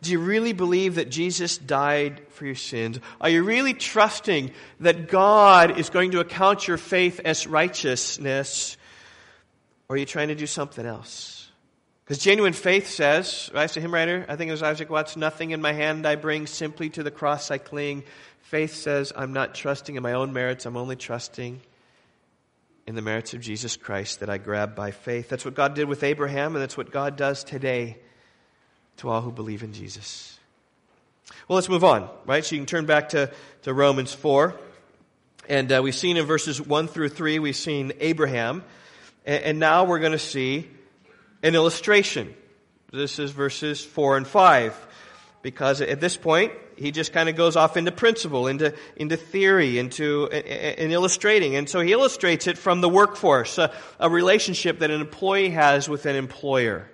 Do 0.00 0.12
you 0.12 0.20
really 0.20 0.52
believe 0.52 0.94
that 0.94 1.10
Jesus 1.10 1.58
died 1.58 2.20
for 2.30 2.46
your 2.46 2.54
sins? 2.54 3.00
Are 3.20 3.28
you 3.28 3.42
really 3.42 3.74
trusting 3.74 4.52
that 4.80 5.08
God 5.08 5.78
is 5.78 5.90
going 5.90 6.12
to 6.12 6.20
account 6.20 6.68
your 6.68 6.76
faith 6.76 7.20
as 7.24 7.46
righteousness? 7.46 8.76
Or 9.88 9.96
are 9.96 9.98
you 9.98 10.06
trying 10.06 10.28
to 10.28 10.36
do 10.36 10.46
something 10.46 10.86
else? 10.86 11.50
Because 12.04 12.22
genuine 12.22 12.52
faith 12.52 12.88
says, 12.88 13.50
right, 13.52 13.68
the 13.68 13.80
hymn 13.80 13.92
writer, 13.92 14.24
I 14.28 14.36
think 14.36 14.48
it 14.48 14.52
was 14.52 14.62
Isaac 14.62 14.88
Watts, 14.88 15.16
nothing 15.16 15.50
in 15.50 15.60
my 15.60 15.72
hand 15.72 16.06
I 16.06 16.14
bring, 16.16 16.46
simply 16.46 16.88
to 16.90 17.02
the 17.02 17.10
cross 17.10 17.50
I 17.50 17.58
cling. 17.58 18.04
Faith 18.40 18.76
says, 18.76 19.12
I'm 19.14 19.32
not 19.32 19.54
trusting 19.54 19.96
in 19.96 20.02
my 20.02 20.12
own 20.12 20.32
merits, 20.32 20.64
I'm 20.64 20.76
only 20.76 20.96
trusting 20.96 21.60
in 22.86 22.94
the 22.94 23.02
merits 23.02 23.34
of 23.34 23.40
Jesus 23.40 23.76
Christ 23.76 24.20
that 24.20 24.30
I 24.30 24.38
grab 24.38 24.74
by 24.74 24.92
faith. 24.92 25.28
That's 25.28 25.44
what 25.44 25.54
God 25.54 25.74
did 25.74 25.88
with 25.88 26.02
Abraham, 26.02 26.54
and 26.54 26.62
that's 26.62 26.76
what 26.76 26.90
God 26.90 27.16
does 27.16 27.44
today 27.44 27.98
to 28.98 29.08
all 29.08 29.20
who 29.20 29.32
believe 29.32 29.62
in 29.62 29.72
Jesus. 29.72 30.38
Well, 31.46 31.56
let's 31.56 31.68
move 31.68 31.84
on, 31.84 32.08
right? 32.26 32.44
So 32.44 32.54
you 32.54 32.60
can 32.60 32.66
turn 32.66 32.86
back 32.86 33.10
to, 33.10 33.30
to 33.62 33.72
Romans 33.72 34.12
4. 34.12 34.54
And 35.48 35.72
uh, 35.72 35.80
we've 35.82 35.94
seen 35.94 36.16
in 36.16 36.26
verses 36.26 36.60
1 36.60 36.88
through 36.88 37.08
3, 37.08 37.38
we've 37.38 37.56
seen 37.56 37.92
Abraham. 38.00 38.64
And, 39.24 39.44
and 39.44 39.58
now 39.58 39.84
we're 39.84 39.98
going 39.98 40.12
to 40.12 40.18
see 40.18 40.68
an 41.42 41.54
illustration. 41.54 42.34
This 42.92 43.18
is 43.18 43.30
verses 43.30 43.84
4 43.84 44.18
and 44.18 44.26
5 44.26 44.86
because 45.42 45.80
at 45.80 46.00
this 46.00 46.16
point, 46.16 46.52
he 46.76 46.90
just 46.90 47.12
kind 47.12 47.28
of 47.28 47.36
goes 47.36 47.56
off 47.56 47.76
into 47.76 47.92
principle, 47.92 48.46
into, 48.46 48.74
into 48.96 49.16
theory, 49.16 49.78
into 49.78 50.26
in 50.26 50.90
illustrating. 50.90 51.56
And 51.56 51.68
so 51.68 51.80
he 51.80 51.92
illustrates 51.92 52.46
it 52.46 52.58
from 52.58 52.80
the 52.80 52.88
workforce, 52.88 53.58
a, 53.58 53.72
a 53.98 54.10
relationship 54.10 54.80
that 54.80 54.90
an 54.90 55.00
employee 55.00 55.50
has 55.50 55.88
with 55.88 56.06
an 56.06 56.16
employer. 56.16 56.90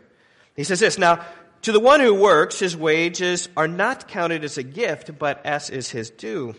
He 0.56 0.64
says 0.64 0.80
this, 0.80 0.98
now, 0.98 1.24
to 1.64 1.72
the 1.72 1.80
one 1.80 2.00
who 2.00 2.14
works, 2.14 2.58
his 2.58 2.76
wages 2.76 3.48
are 3.56 3.66
not 3.66 4.06
counted 4.06 4.44
as 4.44 4.58
a 4.58 4.62
gift, 4.62 5.18
but 5.18 5.44
as 5.46 5.70
is 5.70 5.88
his 5.88 6.10
due. 6.10 6.54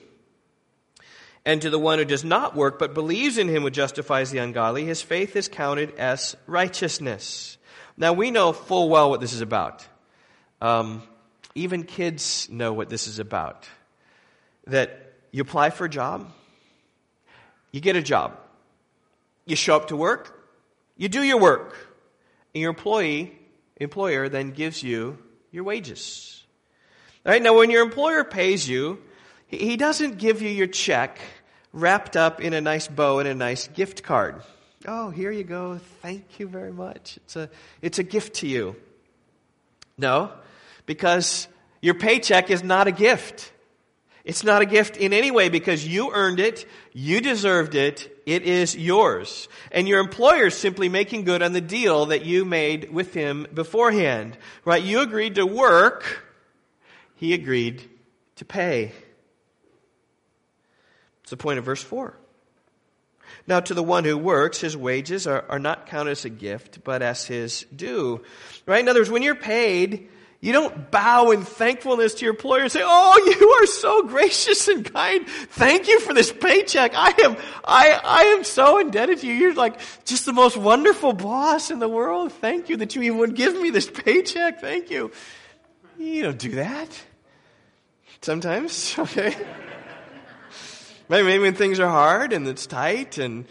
And 1.45 1.61
to 1.61 1.69
the 1.69 1.77
one 1.77 1.99
who 1.99 2.05
does 2.05 2.25
not 2.25 2.55
work, 2.55 2.79
but 2.79 2.95
believes 2.95 3.37
in 3.37 3.47
him 3.47 3.61
who 3.61 3.69
justifies 3.69 4.31
the 4.31 4.39
ungodly, 4.39 4.83
his 4.83 5.03
faith 5.03 5.35
is 5.35 5.47
counted 5.47 5.93
as 5.99 6.35
righteousness. 6.47 7.59
Now 7.95 8.13
we 8.13 8.31
know 8.31 8.51
full 8.51 8.89
well 8.89 9.11
what 9.11 9.21
this 9.21 9.33
is 9.33 9.41
about. 9.41 9.87
Um, 10.59 11.03
even 11.53 11.83
kids 11.83 12.49
know 12.49 12.73
what 12.73 12.89
this 12.89 13.05
is 13.05 13.19
about. 13.19 13.67
That 14.65 15.13
you 15.29 15.43
apply 15.43 15.69
for 15.69 15.85
a 15.85 15.89
job, 15.89 16.31
you 17.71 17.79
get 17.79 17.95
a 17.95 18.01
job, 18.01 18.39
you 19.45 19.55
show 19.55 19.75
up 19.75 19.89
to 19.89 19.95
work, 19.95 20.49
you 20.97 21.09
do 21.09 21.21
your 21.21 21.39
work, 21.39 21.77
and 22.55 22.61
your 22.61 22.71
employee, 22.71 23.37
employer 23.77 24.29
then 24.29 24.51
gives 24.51 24.83
you 24.83 25.17
your 25.51 25.63
wages. 25.63 26.43
All 27.25 27.31
right, 27.31 27.41
now 27.41 27.57
when 27.57 27.69
your 27.71 27.83
employer 27.83 28.23
pays 28.23 28.67
you, 28.67 29.01
He 29.47 29.77
doesn't 29.77 30.17
give 30.17 30.41
you 30.41 30.49
your 30.49 30.67
check 30.67 31.19
wrapped 31.73 32.15
up 32.15 32.41
in 32.41 32.53
a 32.53 32.61
nice 32.61 32.87
bow 32.87 33.19
and 33.19 33.27
a 33.27 33.35
nice 33.35 33.67
gift 33.67 34.03
card. 34.03 34.41
Oh, 34.87 35.09
here 35.09 35.31
you 35.31 35.43
go. 35.43 35.79
Thank 36.01 36.39
you 36.39 36.47
very 36.47 36.71
much. 36.71 37.17
It's 37.17 37.35
a, 37.35 37.49
it's 37.81 37.99
a 37.99 38.03
gift 38.03 38.35
to 38.35 38.47
you. 38.47 38.75
No, 39.97 40.31
because 40.85 41.47
your 41.81 41.95
paycheck 41.95 42.49
is 42.49 42.63
not 42.63 42.87
a 42.87 42.91
gift. 42.91 43.51
It's 44.23 44.43
not 44.43 44.61
a 44.61 44.65
gift 44.65 44.97
in 44.97 45.13
any 45.13 45.31
way 45.31 45.49
because 45.49 45.85
you 45.85 46.11
earned 46.11 46.39
it, 46.39 46.67
you 46.93 47.21
deserved 47.21 47.75
it, 47.75 48.14
it 48.25 48.43
is 48.43 48.75
yours. 48.75 49.47
And 49.71 49.87
your 49.87 49.99
employer 49.99 50.47
is 50.47 50.57
simply 50.57 50.89
making 50.89 51.23
good 51.25 51.41
on 51.41 51.53
the 51.53 51.61
deal 51.61 52.07
that 52.07 52.25
you 52.25 52.45
made 52.45 52.91
with 52.91 53.13
him 53.13 53.47
beforehand. 53.53 54.37
Right? 54.63 54.83
You 54.83 55.01
agreed 55.01 55.35
to 55.35 55.45
work, 55.45 56.23
he 57.15 57.33
agreed 57.33 57.87
to 58.37 58.45
pay. 58.45 58.91
It's 61.21 61.31
the 61.31 61.37
point 61.37 61.59
of 61.59 61.65
verse 61.65 61.81
4. 61.81 62.15
Now, 63.47 63.59
to 63.59 63.73
the 63.73 63.83
one 63.83 64.05
who 64.05 64.17
works, 64.17 64.61
his 64.61 64.75
wages 64.75 65.27
are, 65.27 65.45
are 65.49 65.59
not 65.59 65.87
counted 65.87 66.11
as 66.11 66.25
a 66.25 66.29
gift, 66.29 66.83
but 66.83 67.01
as 67.01 67.25
his 67.25 67.65
due. 67.75 68.23
Right? 68.65 68.79
In 68.79 68.87
other 68.87 69.01
words, 69.01 69.11
when 69.11 69.21
you're 69.21 69.35
paid, 69.35 70.09
you 70.41 70.53
don't 70.53 70.91
bow 70.91 71.31
in 71.31 71.41
thankfulness 71.43 72.13
to 72.15 72.25
your 72.25 72.33
employer 72.33 72.61
and 72.61 72.71
say, 72.71 72.81
Oh, 72.83 73.35
you 73.39 73.49
are 73.49 73.65
so 73.65 74.03
gracious 74.03 74.67
and 74.67 74.85
kind. 74.91 75.27
Thank 75.27 75.87
you 75.87 75.99
for 75.99 76.13
this 76.13 76.31
paycheck. 76.31 76.91
I 76.93 77.13
am, 77.23 77.37
I, 77.63 77.99
I 78.03 78.21
am 78.37 78.43
so 78.43 78.77
indebted 78.79 79.19
to 79.19 79.27
you. 79.27 79.33
You're 79.33 79.53
like 79.53 79.79
just 80.05 80.25
the 80.25 80.33
most 80.33 80.55
wonderful 80.55 81.13
boss 81.13 81.71
in 81.71 81.79
the 81.79 81.89
world. 81.89 82.31
Thank 82.31 82.69
you 82.69 82.77
that 82.77 82.95
you 82.95 83.01
even 83.03 83.17
would 83.19 83.35
give 83.35 83.59
me 83.59 83.69
this 83.71 83.89
paycheck. 83.89 84.61
Thank 84.61 84.91
you. 84.91 85.11
You 85.97 86.23
don't 86.23 86.37
do 86.37 86.51
that. 86.51 86.89
Sometimes, 88.21 88.95
okay? 88.99 89.35
Maybe 91.07 91.39
when 91.39 91.53
things 91.53 91.79
are 91.79 91.89
hard 91.89 92.33
and 92.33 92.47
it's 92.47 92.65
tight 92.65 93.17
and, 93.17 93.45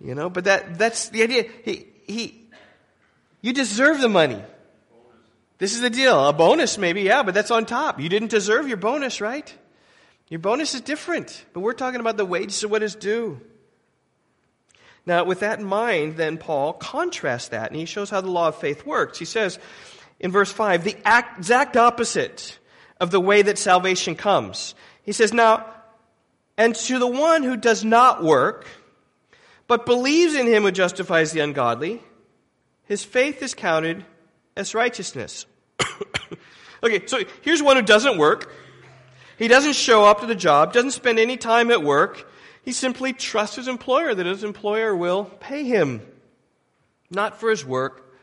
you 0.00 0.14
know, 0.14 0.28
but 0.28 0.44
that, 0.44 0.78
that's 0.78 1.08
the 1.08 1.22
idea. 1.22 1.44
He, 1.64 1.86
he, 2.06 2.48
you 3.40 3.52
deserve 3.52 4.00
the 4.00 4.08
money. 4.08 4.42
This 5.62 5.74
is 5.74 5.80
the 5.80 5.90
deal. 5.90 6.26
A 6.26 6.32
bonus, 6.32 6.76
maybe, 6.76 7.02
yeah, 7.02 7.22
but 7.22 7.34
that's 7.34 7.52
on 7.52 7.66
top. 7.66 8.00
You 8.00 8.08
didn't 8.08 8.32
deserve 8.32 8.66
your 8.66 8.78
bonus, 8.78 9.20
right? 9.20 9.54
Your 10.28 10.40
bonus 10.40 10.74
is 10.74 10.80
different, 10.80 11.44
but 11.52 11.60
we're 11.60 11.72
talking 11.72 12.00
about 12.00 12.16
the 12.16 12.24
wages 12.24 12.64
of 12.64 12.72
what 12.72 12.82
is 12.82 12.96
due. 12.96 13.40
Now, 15.06 15.22
with 15.22 15.38
that 15.38 15.60
in 15.60 15.64
mind, 15.64 16.16
then 16.16 16.36
Paul 16.36 16.72
contrasts 16.72 17.50
that, 17.50 17.70
and 17.70 17.78
he 17.78 17.84
shows 17.84 18.10
how 18.10 18.20
the 18.20 18.28
law 18.28 18.48
of 18.48 18.56
faith 18.56 18.84
works. 18.84 19.20
He 19.20 19.24
says 19.24 19.60
in 20.18 20.32
verse 20.32 20.50
5, 20.50 20.82
the 20.82 20.96
exact 21.06 21.76
opposite 21.76 22.58
of 23.00 23.12
the 23.12 23.20
way 23.20 23.42
that 23.42 23.56
salvation 23.56 24.16
comes. 24.16 24.74
He 25.04 25.12
says, 25.12 25.32
Now, 25.32 25.64
and 26.58 26.74
to 26.74 26.98
the 26.98 27.06
one 27.06 27.44
who 27.44 27.56
does 27.56 27.84
not 27.84 28.24
work, 28.24 28.66
but 29.68 29.86
believes 29.86 30.34
in 30.34 30.48
him 30.48 30.64
who 30.64 30.72
justifies 30.72 31.30
the 31.30 31.38
ungodly, 31.38 32.02
his 32.82 33.04
faith 33.04 33.40
is 33.44 33.54
counted 33.54 34.04
as 34.56 34.74
righteousness. 34.74 35.46
okay, 36.82 37.06
so 37.06 37.20
here's 37.42 37.62
one 37.62 37.76
who 37.76 37.82
doesn't 37.82 38.18
work. 38.18 38.52
He 39.38 39.48
doesn't 39.48 39.74
show 39.74 40.04
up 40.04 40.20
to 40.20 40.26
the 40.26 40.34
job, 40.34 40.72
doesn't 40.72 40.92
spend 40.92 41.18
any 41.18 41.36
time 41.36 41.70
at 41.70 41.82
work. 41.82 42.30
He 42.62 42.72
simply 42.72 43.12
trusts 43.12 43.56
his 43.56 43.68
employer 43.68 44.14
that 44.14 44.26
his 44.26 44.44
employer 44.44 44.94
will 44.94 45.24
pay 45.24 45.64
him. 45.64 46.00
Not 47.10 47.40
for 47.40 47.50
his 47.50 47.64
work, 47.64 48.14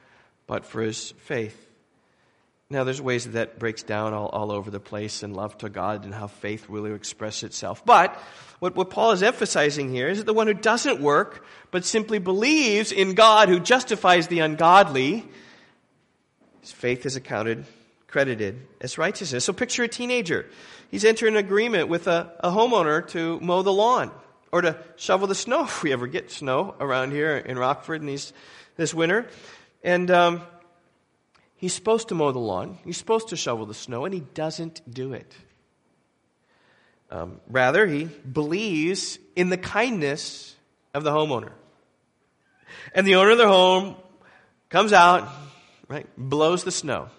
but 0.48 0.65
for 0.65 0.82
his 0.82 1.12
faith. 1.18 1.68
Now, 2.72 2.84
there's 2.84 3.02
ways 3.02 3.26
that 3.26 3.32
that 3.32 3.60
breaks 3.60 3.82
down 3.82 4.13
all, 4.13 4.28
all 4.28 4.52
over 4.52 4.70
the 4.70 4.80
place 4.80 5.24
in 5.24 5.34
love 5.34 5.58
to 5.60 5.70
God 5.70 6.06
and 6.06 6.13
how 6.13 6.28
faith 6.28 6.70
really 6.70 6.94
expresses 6.94 7.44
itself. 7.44 7.84
But 7.84 8.15
what, 8.60 8.76
what 8.76 8.92
Paul 8.92 9.12
is 9.12 9.24
emphasizing 9.24 9.92
here 9.92 10.08
is 10.08 10.20
that 10.20 10.26
the 10.26 10.34
one 10.36 10.46
who 10.46 10.54
doesn't 10.54 11.02
work, 11.02 11.44
but 11.72 11.84
simply 11.84 12.20
believes 12.20 12.92
in 12.92 13.15
God 13.15 13.50
who 13.50 13.60
justifies 13.60 14.28
the 14.28 14.39
ungodly, 14.39 15.28
his 16.70 16.78
faith 16.78 17.08
is 17.08 17.16
accounted, 17.16 17.66
credited 18.06 18.68
as 18.80 19.00
righteousness. 19.00 19.44
So 19.44 19.54
picture 19.54 19.84
a 19.84 19.88
teenager. 19.88 20.46
He's 20.92 21.04
entered 21.04 21.30
an 21.30 21.36
agreement 21.36 21.90
with 21.90 22.08
a, 22.08 22.32
a 22.42 22.52
homeowner 22.52 23.08
to 23.10 23.40
mow 23.40 23.64
the 23.64 23.74
lawn 23.74 24.12
or 24.52 24.62
to 24.62 24.78
shovel 24.96 25.26
the 25.26 25.34
snow 25.34 25.64
if 25.64 25.82
we 25.82 25.92
ever 25.92 26.06
get 26.06 26.30
snow 26.30 26.76
around 26.80 27.12
here 27.12 27.38
in 27.38 27.58
Rockford 27.58 28.02
in 28.02 28.08
these, 28.08 28.34
this 28.78 28.94
winter. 28.94 29.28
And 29.84 30.12
um, 30.12 30.44
he's 31.56 31.74
supposed 31.74 32.10
to 32.10 32.16
mow 32.16 32.32
the 32.32 32.38
lawn, 32.38 32.78
he's 32.86 32.98
supposed 32.98 33.30
to 33.30 33.36
shovel 33.36 33.66
the 33.66 33.74
snow, 33.74 34.06
and 34.06 34.14
he 34.14 34.20
doesn't 34.20 34.82
do 34.94 35.14
it. 35.14 35.34
Um, 37.10 37.42
rather, 37.50 37.88
he 37.88 38.04
believes 38.04 39.18
in 39.36 39.50
the 39.50 39.58
kindness 39.58 40.56
of 40.94 41.04
the 41.04 41.10
homeowner. 41.10 41.52
And 42.94 43.08
the 43.08 43.16
owner 43.16 43.32
of 43.32 43.40
the 43.40 43.48
home 43.48 43.96
comes 44.70 44.94
out, 44.94 45.28
right? 45.89 46.08
Blows 46.17 46.63
the 46.63 46.71
snow 46.71 47.10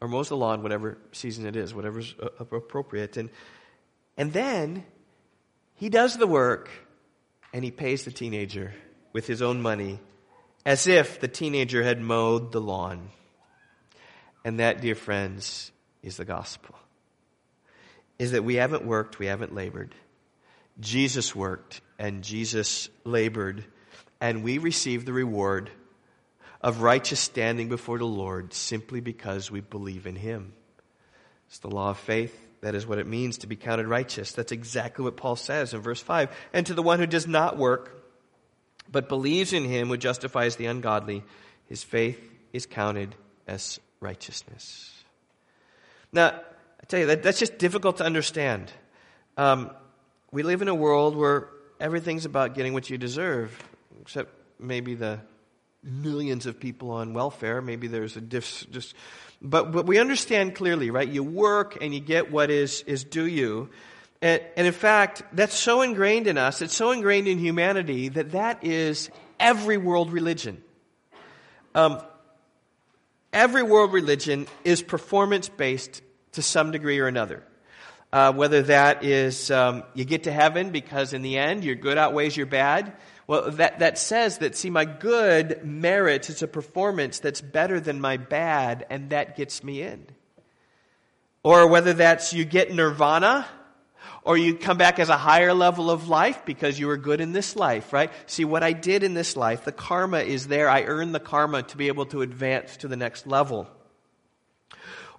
or 0.00 0.08
mows 0.08 0.28
the 0.28 0.36
lawn, 0.36 0.62
whatever 0.62 0.98
season 1.12 1.46
it 1.46 1.56
is, 1.56 1.72
whatever's 1.72 2.14
uh, 2.20 2.28
appropriate. 2.38 3.16
And, 3.16 3.30
and 4.18 4.32
then 4.34 4.84
he 5.76 5.88
does 5.88 6.18
the 6.18 6.26
work 6.26 6.68
and 7.54 7.64
he 7.64 7.70
pays 7.70 8.04
the 8.04 8.10
teenager 8.10 8.74
with 9.14 9.26
his 9.26 9.40
own 9.40 9.62
money 9.62 10.00
as 10.66 10.86
if 10.86 11.20
the 11.20 11.28
teenager 11.28 11.82
had 11.82 12.00
mowed 12.00 12.52
the 12.52 12.60
lawn. 12.60 13.10
And 14.44 14.60
that, 14.60 14.80
dear 14.80 14.94
friends, 14.94 15.70
is 16.02 16.16
the 16.16 16.24
gospel. 16.24 16.74
Is 18.18 18.32
that 18.32 18.44
we 18.44 18.56
haven't 18.56 18.84
worked, 18.84 19.18
we 19.18 19.26
haven't 19.26 19.54
labored. 19.54 19.94
Jesus 20.80 21.34
worked 21.34 21.80
and 21.98 22.22
Jesus 22.22 22.88
labored, 23.04 23.64
and 24.20 24.42
we 24.42 24.58
receive 24.58 25.04
the 25.04 25.12
reward 25.12 25.70
of 26.64 26.80
righteous 26.80 27.20
standing 27.20 27.68
before 27.68 27.98
the 27.98 28.06
Lord 28.06 28.54
simply 28.54 29.02
because 29.02 29.50
we 29.50 29.60
believe 29.60 30.06
in 30.06 30.16
Him. 30.16 30.54
It's 31.46 31.58
the 31.58 31.68
law 31.68 31.90
of 31.90 31.98
faith. 31.98 32.34
That 32.62 32.74
is 32.74 32.86
what 32.86 32.98
it 32.98 33.06
means 33.06 33.38
to 33.38 33.46
be 33.46 33.54
counted 33.54 33.86
righteous. 33.86 34.32
That's 34.32 34.50
exactly 34.50 35.04
what 35.04 35.18
Paul 35.18 35.36
says 35.36 35.74
in 35.74 35.82
verse 35.82 36.00
5. 36.00 36.34
And 36.54 36.64
to 36.66 36.72
the 36.72 36.82
one 36.82 37.00
who 37.00 37.06
does 37.06 37.26
not 37.26 37.58
work, 37.58 38.02
but 38.90 39.10
believes 39.10 39.52
in 39.52 39.64
Him 39.64 39.88
who 39.88 39.98
justifies 39.98 40.56
the 40.56 40.64
ungodly, 40.64 41.22
his 41.68 41.84
faith 41.84 42.18
is 42.54 42.64
counted 42.64 43.14
as 43.46 43.78
righteousness. 44.00 44.90
Now, 46.12 46.28
I 46.28 46.86
tell 46.88 47.00
you, 47.00 47.06
that, 47.06 47.22
that's 47.22 47.38
just 47.38 47.58
difficult 47.58 47.98
to 47.98 48.04
understand. 48.04 48.72
Um, 49.36 49.70
we 50.32 50.42
live 50.42 50.62
in 50.62 50.68
a 50.68 50.74
world 50.74 51.14
where 51.14 51.50
everything's 51.78 52.24
about 52.24 52.54
getting 52.54 52.72
what 52.72 52.88
you 52.88 52.96
deserve, 52.96 53.54
except 54.00 54.32
maybe 54.58 54.94
the 54.94 55.20
millions 55.84 56.46
of 56.46 56.58
people 56.58 56.90
on 56.90 57.14
welfare. 57.14 57.60
Maybe 57.60 57.86
there's 57.86 58.16
a 58.16 58.20
diff, 58.20 58.66
just, 58.70 58.94
but, 59.40 59.72
but 59.72 59.86
we 59.86 59.98
understand 59.98 60.54
clearly, 60.54 60.90
right? 60.90 61.08
You 61.08 61.22
work 61.22 61.78
and 61.80 61.94
you 61.94 62.00
get 62.00 62.32
what 62.32 62.50
is, 62.50 62.82
is 62.82 63.04
due 63.04 63.26
you. 63.26 63.70
And, 64.22 64.42
and 64.56 64.66
in 64.66 64.72
fact, 64.72 65.22
that's 65.32 65.54
so 65.54 65.82
ingrained 65.82 66.26
in 66.26 66.38
us, 66.38 66.62
it's 66.62 66.74
so 66.74 66.90
ingrained 66.90 67.28
in 67.28 67.38
humanity 67.38 68.08
that 68.08 68.32
that 68.32 68.64
is 68.64 69.10
every 69.38 69.76
world 69.76 70.12
religion. 70.12 70.62
Um, 71.74 72.00
every 73.32 73.62
world 73.62 73.92
religion 73.92 74.46
is 74.64 74.80
performance 74.80 75.48
based 75.48 76.02
to 76.32 76.42
some 76.42 76.70
degree 76.70 76.98
or 76.98 77.06
another. 77.06 77.42
Uh, 78.12 78.32
whether 78.32 78.62
that 78.62 79.02
is 79.02 79.50
um, 79.50 79.82
you 79.92 80.04
get 80.04 80.22
to 80.22 80.32
heaven 80.32 80.70
because 80.70 81.12
in 81.12 81.22
the 81.22 81.36
end 81.36 81.64
your 81.64 81.74
good 81.74 81.98
outweighs 81.98 82.36
your 82.36 82.46
bad, 82.46 82.92
well, 83.26 83.50
that, 83.52 83.78
that 83.78 83.98
says 83.98 84.38
that, 84.38 84.56
see, 84.56 84.70
my 84.70 84.84
good 84.84 85.64
merits, 85.64 86.28
it's 86.28 86.42
a 86.42 86.48
performance 86.48 87.20
that's 87.20 87.40
better 87.40 87.80
than 87.80 88.00
my 88.00 88.16
bad, 88.18 88.86
and 88.90 89.10
that 89.10 89.36
gets 89.36 89.64
me 89.64 89.82
in. 89.82 90.06
Or 91.42 91.66
whether 91.66 91.92
that's 91.92 92.32
you 92.32 92.44
get 92.44 92.72
nirvana, 92.72 93.46
or 94.24 94.36
you 94.36 94.56
come 94.56 94.78
back 94.78 94.98
as 94.98 95.10
a 95.10 95.16
higher 95.16 95.52
level 95.52 95.90
of 95.90 96.08
life 96.08 96.44
because 96.44 96.78
you 96.78 96.86
were 96.86 96.96
good 96.96 97.20
in 97.20 97.32
this 97.32 97.56
life, 97.56 97.92
right? 97.92 98.10
See, 98.26 98.44
what 98.44 98.62
I 98.62 98.72
did 98.72 99.02
in 99.02 99.14
this 99.14 99.36
life, 99.36 99.64
the 99.64 99.72
karma 99.72 100.20
is 100.20 100.46
there. 100.46 100.68
I 100.68 100.84
earned 100.84 101.14
the 101.14 101.20
karma 101.20 101.62
to 101.64 101.76
be 101.76 101.88
able 101.88 102.06
to 102.06 102.22
advance 102.22 102.78
to 102.78 102.88
the 102.88 102.96
next 102.96 103.26
level. 103.26 103.68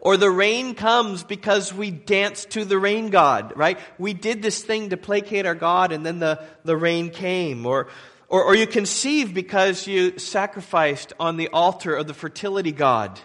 Or 0.06 0.18
the 0.18 0.30
rain 0.30 0.76
comes 0.76 1.24
because 1.24 1.74
we 1.74 1.90
danced 1.90 2.52
to 2.52 2.64
the 2.64 2.78
rain 2.78 3.10
god, 3.10 3.54
right? 3.56 3.80
We 3.98 4.14
did 4.14 4.44
this 4.44 4.64
thing 4.64 4.92
to 4.92 4.98
placate 4.98 5.48
our 5.48 5.56
God 5.56 5.92
and 5.92 6.06
then 6.06 6.20
the, 6.20 6.44
the 6.64 6.78
rain 6.78 7.10
came. 7.10 7.66
Or, 7.66 7.88
or, 8.30 8.44
or 8.44 8.56
you 8.56 8.68
conceive 8.68 9.34
because 9.34 9.88
you 9.88 10.20
sacrificed 10.20 11.14
on 11.20 11.38
the 11.38 11.48
altar 11.48 11.96
of 11.96 12.06
the 12.06 12.14
fertility 12.14 12.72
god, 12.72 13.20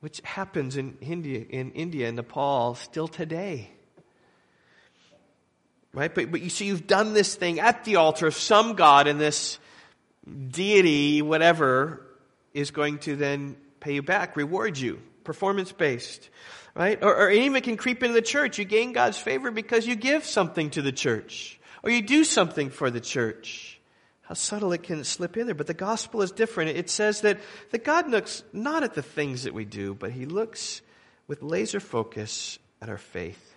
which 0.00 0.20
happens 0.24 0.76
in 0.76 0.98
India, 1.00 1.46
in 1.48 1.70
India 1.70 2.08
and 2.08 2.16
Nepal 2.16 2.74
still 2.74 3.08
today. 3.08 3.70
Right? 5.94 6.14
But, 6.14 6.30
but 6.30 6.42
you 6.42 6.50
see, 6.50 6.66
you've 6.66 6.86
done 6.86 7.14
this 7.14 7.34
thing 7.34 7.60
at 7.60 7.86
the 7.86 7.96
altar 7.96 8.26
of 8.26 8.34
some 8.34 8.74
god 8.74 9.06
and 9.06 9.18
this 9.18 9.58
deity, 10.50 11.22
whatever, 11.22 12.06
is 12.52 12.72
going 12.72 12.98
to 12.98 13.16
then 13.16 13.56
pay 13.80 13.94
you 13.94 14.02
back, 14.02 14.36
reward 14.36 14.76
you 14.76 15.00
performance 15.28 15.72
based, 15.72 16.30
right? 16.74 16.98
Or, 17.04 17.14
or 17.14 17.30
even 17.30 17.60
can 17.60 17.76
creep 17.76 18.02
into 18.02 18.14
the 18.14 18.22
church. 18.22 18.58
You 18.58 18.64
gain 18.64 18.94
God's 18.94 19.18
favor 19.18 19.50
because 19.50 19.86
you 19.86 19.94
give 19.94 20.24
something 20.24 20.70
to 20.70 20.80
the 20.80 20.90
church, 20.90 21.60
or 21.82 21.90
you 21.90 22.00
do 22.00 22.24
something 22.24 22.70
for 22.70 22.90
the 22.90 23.00
church. 23.00 23.78
How 24.22 24.32
subtle 24.32 24.72
it 24.72 24.82
can 24.82 25.04
slip 25.04 25.36
in 25.36 25.44
there. 25.44 25.54
But 25.54 25.66
the 25.66 25.74
gospel 25.74 26.22
is 26.22 26.32
different. 26.32 26.78
It 26.78 26.88
says 26.88 27.20
that, 27.20 27.40
that 27.72 27.84
God 27.84 28.08
looks 28.08 28.42
not 28.54 28.84
at 28.84 28.94
the 28.94 29.02
things 29.02 29.42
that 29.42 29.52
we 29.52 29.66
do, 29.66 29.92
but 29.92 30.12
He 30.12 30.24
looks 30.24 30.80
with 31.26 31.42
laser 31.42 31.78
focus 31.78 32.58
at 32.80 32.88
our 32.88 32.96
faith. 32.96 33.54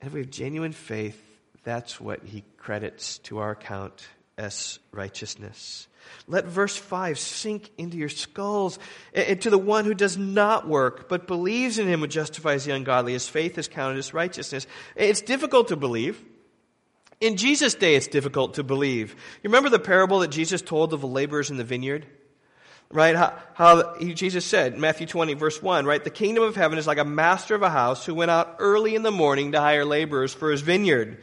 And 0.00 0.06
if 0.06 0.14
we 0.14 0.20
have 0.20 0.30
genuine 0.30 0.72
faith, 0.72 1.20
that's 1.64 2.00
what 2.00 2.22
he 2.22 2.44
credits 2.58 3.18
to 3.18 3.38
our 3.38 3.52
account 3.52 4.06
as 4.38 4.78
righteousness. 4.92 5.88
Let 6.26 6.46
verse 6.46 6.76
5 6.76 7.18
sink 7.18 7.70
into 7.76 7.96
your 7.96 8.08
skulls. 8.08 8.78
And 9.14 9.40
to 9.42 9.50
the 9.50 9.58
one 9.58 9.84
who 9.84 9.94
does 9.94 10.16
not 10.16 10.68
work, 10.68 11.08
but 11.08 11.26
believes 11.26 11.78
in 11.78 11.86
him 11.86 12.00
who 12.00 12.06
justifies 12.06 12.64
the 12.64 12.72
ungodly, 12.72 13.12
his 13.12 13.28
faith 13.28 13.58
is 13.58 13.68
counted 13.68 13.98
as 13.98 14.14
righteousness. 14.14 14.66
It's 14.96 15.20
difficult 15.20 15.68
to 15.68 15.76
believe. 15.76 16.22
In 17.20 17.36
Jesus' 17.36 17.74
day, 17.74 17.94
it's 17.94 18.08
difficult 18.08 18.54
to 18.54 18.62
believe. 18.62 19.12
You 19.42 19.48
remember 19.50 19.70
the 19.70 19.78
parable 19.78 20.20
that 20.20 20.30
Jesus 20.30 20.60
told 20.62 20.92
of 20.92 21.00
the 21.00 21.06
laborers 21.06 21.50
in 21.50 21.56
the 21.56 21.64
vineyard? 21.64 22.06
right? 22.90 23.16
How, 23.16 23.38
how 23.54 23.98
Jesus 23.98 24.44
said, 24.44 24.78
Matthew 24.78 25.06
20, 25.06 25.34
verse 25.34 25.60
1, 25.60 25.84
right? 25.84 26.02
The 26.02 26.10
kingdom 26.10 26.44
of 26.44 26.56
heaven 26.56 26.78
is 26.78 26.86
like 26.86 26.98
a 26.98 27.04
master 27.04 27.54
of 27.54 27.62
a 27.62 27.70
house 27.70 28.06
who 28.06 28.14
went 28.14 28.30
out 28.30 28.56
early 28.58 28.94
in 28.94 29.02
the 29.02 29.10
morning 29.10 29.52
to 29.52 29.60
hire 29.60 29.84
laborers 29.84 30.32
for 30.32 30.50
his 30.50 30.60
vineyard. 30.60 31.20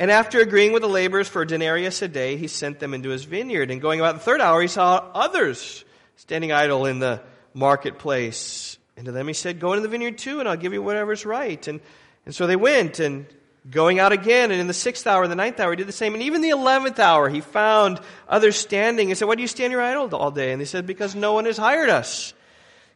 And 0.00 0.10
after 0.10 0.40
agreeing 0.40 0.72
with 0.72 0.80
the 0.80 0.88
laborers 0.88 1.28
for 1.28 1.42
a 1.42 1.46
denarius 1.46 2.00
a 2.00 2.08
day, 2.08 2.38
he 2.38 2.48
sent 2.48 2.80
them 2.80 2.94
into 2.94 3.10
his 3.10 3.24
vineyard. 3.24 3.70
And 3.70 3.82
going 3.82 4.00
about 4.00 4.14
the 4.14 4.20
third 4.20 4.40
hour, 4.40 4.62
he 4.62 4.66
saw 4.66 5.10
others 5.12 5.84
standing 6.16 6.52
idle 6.52 6.86
in 6.86 7.00
the 7.00 7.20
marketplace. 7.52 8.78
And 8.96 9.04
to 9.04 9.12
them 9.12 9.28
he 9.28 9.34
said, 9.34 9.60
Go 9.60 9.74
into 9.74 9.82
the 9.82 9.88
vineyard 9.88 10.16
too, 10.16 10.40
and 10.40 10.48
I'll 10.48 10.56
give 10.56 10.72
you 10.72 10.82
whatever's 10.82 11.26
right. 11.26 11.68
And, 11.68 11.80
and 12.24 12.34
so 12.34 12.46
they 12.46 12.56
went, 12.56 12.98
and 12.98 13.26
going 13.68 13.98
out 13.98 14.12
again. 14.12 14.50
And 14.50 14.58
in 14.58 14.68
the 14.68 14.72
sixth 14.72 15.06
hour 15.06 15.22
and 15.22 15.30
the 15.30 15.36
ninth 15.36 15.60
hour, 15.60 15.70
he 15.70 15.76
did 15.76 15.86
the 15.86 15.92
same. 15.92 16.14
And 16.14 16.22
even 16.22 16.40
the 16.40 16.48
eleventh 16.48 16.98
hour, 16.98 17.28
he 17.28 17.42
found 17.42 18.00
others 18.26 18.56
standing 18.56 19.08
He 19.08 19.14
said, 19.14 19.28
Why 19.28 19.34
do 19.34 19.42
you 19.42 19.48
stand 19.48 19.70
here 19.70 19.82
idle 19.82 20.14
all 20.16 20.30
day? 20.30 20.52
And 20.52 20.62
they 20.62 20.64
said, 20.64 20.86
Because 20.86 21.14
no 21.14 21.34
one 21.34 21.44
has 21.44 21.58
hired 21.58 21.90
us. 21.90 22.32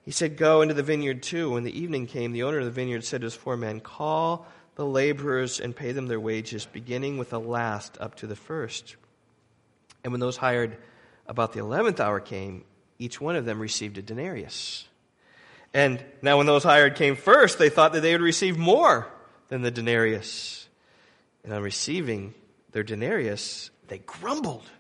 He 0.07 0.11
said, 0.11 0.39
Go 0.39 0.63
into 0.63 0.73
the 0.73 0.83
vineyard 0.83 1.23
too. 1.23 1.51
When 1.51 1.65
the 1.65 1.79
evening 1.79 2.07
came, 2.07 2.33
the 2.33 2.45
owner 2.45 2.61
of 2.61 2.65
the 2.65 2.71
vineyard 2.71 3.05
said 3.05 3.21
to 3.21 3.27
his 3.27 3.35
four 3.35 3.59
men, 3.59 3.81
Call 3.81 4.47
the 4.77 4.85
laborers 4.87 5.61
and 5.61 5.75
pay 5.75 5.93
them 5.93 6.07
their 6.07 6.21
wages, 6.21 6.67
beginning 6.67 7.19
with 7.19 7.31
the 7.31 7.41
last 7.41 7.97
up 8.01 8.17
to 8.17 8.27
the 8.27 8.37
first. 8.37 8.97
And 10.03 10.13
when 10.13 10.21
those 10.21 10.37
hired 10.37 10.77
about 11.27 11.53
the 11.53 11.61
eleventh 11.61 12.01
hour 12.01 12.21
came, 12.21 12.65
each 12.99 13.21
one 13.21 13.37
of 13.37 13.45
them 13.45 13.61
received 13.61 13.99
a 13.99 14.03
denarius. 14.03 14.87
And 15.73 16.05
now, 16.23 16.37
when 16.37 16.47
those 16.47 16.63
hired 16.63 16.95
came 16.95 17.17
first, 17.17 17.59
they 17.59 17.69
thought 17.69 17.93
that 17.95 18.01
they 18.01 18.13
would 18.13 18.21
receive 18.21 18.57
more 18.57 19.09
than 19.49 19.63
the 19.63 19.73
denarius. 19.73 20.69
And 21.43 21.53
on 21.53 21.63
receiving 21.63 22.33
their 22.71 22.85
denarius, 22.85 23.71
they 23.89 23.99
grumbled? 23.99 24.71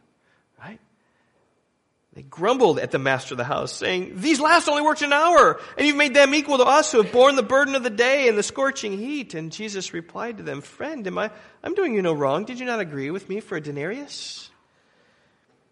They 2.15 2.23
grumbled 2.23 2.79
at 2.79 2.93
the 2.93 3.01
master 3.01 3.35
of 3.35 3.39
the 3.39 3.45
house, 3.45 3.73
saying, 3.73 4.13
These 4.21 4.41
last 4.41 4.69
only 4.69 4.83
worked 4.83 5.03
an 5.03 5.13
hour, 5.13 5.61
and 5.77 5.85
you've 5.85 5.97
made 5.97 6.15
them 6.15 6.33
equal 6.33 6.59
to 6.59 6.65
us 6.65 6.93
who 6.93 7.03
have 7.03 7.11
borne 7.11 7.35
the 7.35 7.43
burden 7.43 7.75
of 7.75 7.83
the 7.83 7.91
day 7.91 8.29
and 8.29 8.39
the 8.39 8.43
scorching 8.45 8.97
heat. 8.97 9.35
And 9.35 9.51
Jesus 9.51 9.93
replied 9.93 10.37
to 10.37 10.45
them, 10.45 10.61
Friend, 10.61 11.05
am 11.05 11.19
I, 11.19 11.33
I'm 11.65 11.75
doing 11.75 11.93
you 11.93 12.03
no 12.03 12.13
wrong. 12.13 12.45
Did 12.45 12.61
you 12.61 12.67
not 12.67 12.79
agree 12.79 13.11
with 13.11 13.29
me 13.29 13.41
for 13.41 13.57
a 13.57 13.61
denarius? 13.61 14.49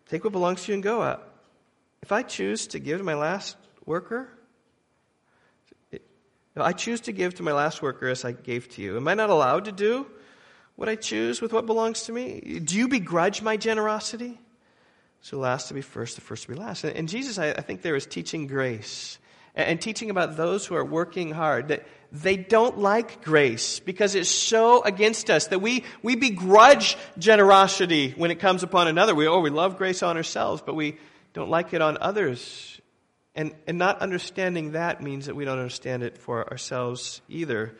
Take 0.09 0.25
what 0.25 0.33
belongs 0.33 0.65
to 0.65 0.73
you 0.73 0.75
and 0.75 0.83
go. 0.83 1.01
Out. 1.01 1.29
If 2.03 2.11
I 2.11 2.23
choose 2.23 2.67
to 2.69 2.81
give 2.81 2.99
to 2.99 3.05
my 3.05 3.15
last 3.15 3.57
worker, 3.87 4.29
I 6.57 6.73
choose 6.73 7.03
to 7.03 7.13
give 7.13 7.37
to 7.37 7.45
my 7.45 7.53
last 7.53 7.83
worker 7.83 8.09
as 8.09 8.25
I 8.25 8.33
gave 8.33 8.69
to 8.71 8.83
you. 8.83 8.97
Am 8.97 9.07
I 9.07 9.15
not 9.15 9.31
allowed 9.31 9.67
to 9.67 9.73
do 9.73 10.07
what 10.75 10.89
I 10.89 10.97
choose 10.97 11.41
with 11.41 11.53
what 11.53 11.67
belongs 11.67 12.03
to 12.05 12.13
me? 12.13 12.41
Do 12.41 12.77
you 12.77 12.89
begrudge 12.89 13.43
my 13.43 13.57
generosity? 13.57 14.41
So 15.23 15.39
last 15.39 15.69
to 15.69 15.75
be 15.75 15.83
first, 15.83 16.17
the 16.17 16.21
first 16.21 16.43
to 16.43 16.49
be 16.49 16.57
last. 16.57 16.83
And 16.83 17.09
Jesus, 17.09 17.39
I, 17.39 17.53
think 17.53 17.83
there 17.83 17.95
is 17.95 18.07
teaching 18.07 18.49
grace 18.49 19.19
and 19.55 19.81
teaching 19.81 20.11
about 20.11 20.37
those 20.37 20.67
who 20.67 20.75
are 20.75 20.85
working 20.85 21.31
hard 21.31 21.69
that 21.69 21.87
they 22.11 22.37
don't 22.37 22.79
like 22.79 23.23
grace 23.23 23.79
because 23.79 24.17
it's 24.17 24.29
so 24.29 24.83
against 24.83 25.31
us 25.31 25.47
that 25.47 25.61
we, 25.61 25.85
we 26.03 26.17
begrudge 26.17 26.97
generosity 27.19 28.15
when 28.17 28.33
it 28.33 28.41
comes 28.41 28.65
upon 28.65 28.89
another. 28.89 29.15
We, 29.15 29.29
oh, 29.29 29.39
we 29.39 29.51
love 29.51 29.79
grace 29.79 30.03
on 30.03 30.17
ourselves, 30.17 30.61
but 30.61 30.75
we 30.75 30.99
don't 31.35 31.49
like 31.49 31.73
it 31.73 31.81
on 31.81 31.99
others. 32.01 32.81
And, 33.37 33.55
and 33.69 33.79
not 33.79 34.01
understanding 34.01 34.73
that 34.73 35.03
means 35.03 35.27
that 35.27 35.37
we 35.37 35.45
don't 35.45 35.59
understand 35.59 36.03
it 36.03 36.19
for 36.19 36.51
ourselves 36.51 37.23
either. 37.29 37.77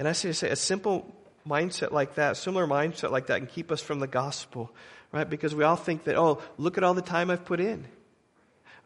And 0.00 0.08
I 0.08 0.12
say 0.12 0.32
say, 0.32 0.50
a 0.50 0.56
simple 0.56 1.14
mindset 1.46 1.92
like 1.92 2.16
that, 2.16 2.36
similar 2.36 2.66
mindset 2.66 3.12
like 3.12 3.28
that 3.28 3.38
can 3.38 3.46
keep 3.46 3.70
us 3.70 3.80
from 3.80 4.00
the 4.00 4.06
gospel, 4.06 4.74
right? 5.16 5.28
Because 5.28 5.54
we 5.54 5.64
all 5.64 5.76
think 5.76 6.04
that, 6.04 6.16
oh, 6.16 6.42
look 6.58 6.76
at 6.78 6.84
all 6.84 6.94
the 6.94 7.02
time 7.02 7.30
I've 7.30 7.44
put 7.44 7.58
in. 7.58 7.86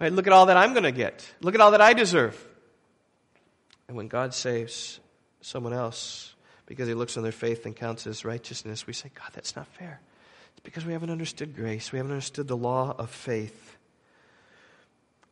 Right? 0.00 0.12
Look 0.12 0.26
at 0.26 0.32
all 0.32 0.46
that 0.46 0.56
I'm 0.56 0.72
going 0.72 0.84
to 0.84 0.92
get. 0.92 1.28
Look 1.40 1.54
at 1.54 1.60
all 1.60 1.72
that 1.72 1.80
I 1.80 1.92
deserve. 1.92 2.42
And 3.88 3.96
when 3.96 4.08
God 4.08 4.32
saves 4.32 5.00
someone 5.40 5.72
else 5.72 6.34
because 6.66 6.86
he 6.86 6.94
looks 6.94 7.16
on 7.16 7.22
their 7.22 7.32
faith 7.32 7.66
and 7.66 7.74
counts 7.74 8.06
as 8.06 8.24
righteousness, 8.24 8.86
we 8.86 8.92
say, 8.92 9.10
God, 9.14 9.30
that's 9.32 9.56
not 9.56 9.66
fair. 9.66 10.00
It's 10.52 10.60
because 10.62 10.86
we 10.86 10.92
haven't 10.92 11.10
understood 11.10 11.54
grace. 11.54 11.92
We 11.92 11.98
haven't 11.98 12.12
understood 12.12 12.48
the 12.48 12.56
law 12.56 12.94
of 12.96 13.10
faith. 13.10 13.76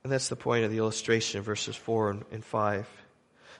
And 0.02 0.12
that's 0.12 0.28
the 0.28 0.36
point 0.36 0.64
of 0.64 0.70
the 0.70 0.78
illustration, 0.78 1.42
verses 1.42 1.76
4 1.76 2.18
and 2.32 2.44
5. 2.44 2.88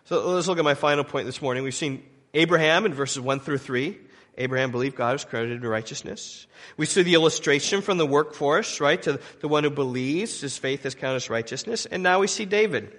So 0.05 0.31
let's 0.31 0.49
look 0.49 0.59
at 0.59 0.65
my 0.65 0.75
final 0.75 1.05
point 1.05 1.27
this 1.27 1.41
morning. 1.41 1.63
We've 1.63 1.75
seen 1.75 2.03
Abraham 2.35 2.85
in 2.85 2.95
verses 2.95 3.21
1 3.21 3.41
through 3.41 3.59
3. 3.59 3.99
Abraham 4.39 4.71
believed 4.71 4.95
God 4.95 5.15
was 5.15 5.25
credited 5.25 5.63
to 5.63 5.69
righteousness. 5.69 6.47
We 6.77 6.87
see 6.87 7.03
the 7.03 7.15
illustration 7.15 7.83
from 7.83 7.99
the 7.99 8.07
workforce, 8.07 8.81
right, 8.81 9.03
to 9.03 9.19
the 9.41 9.49
one 9.49 9.65
who 9.65 9.71
believes 9.71 10.41
his 10.41 10.57
faith 10.57 10.87
is 10.87 10.95
counted 10.95 11.17
as 11.17 11.29
righteousness. 11.29 11.87
And 11.87 12.05
now 12.05 12.21
we 12.21 12.29
see 12.29 12.45
David. 12.45 12.97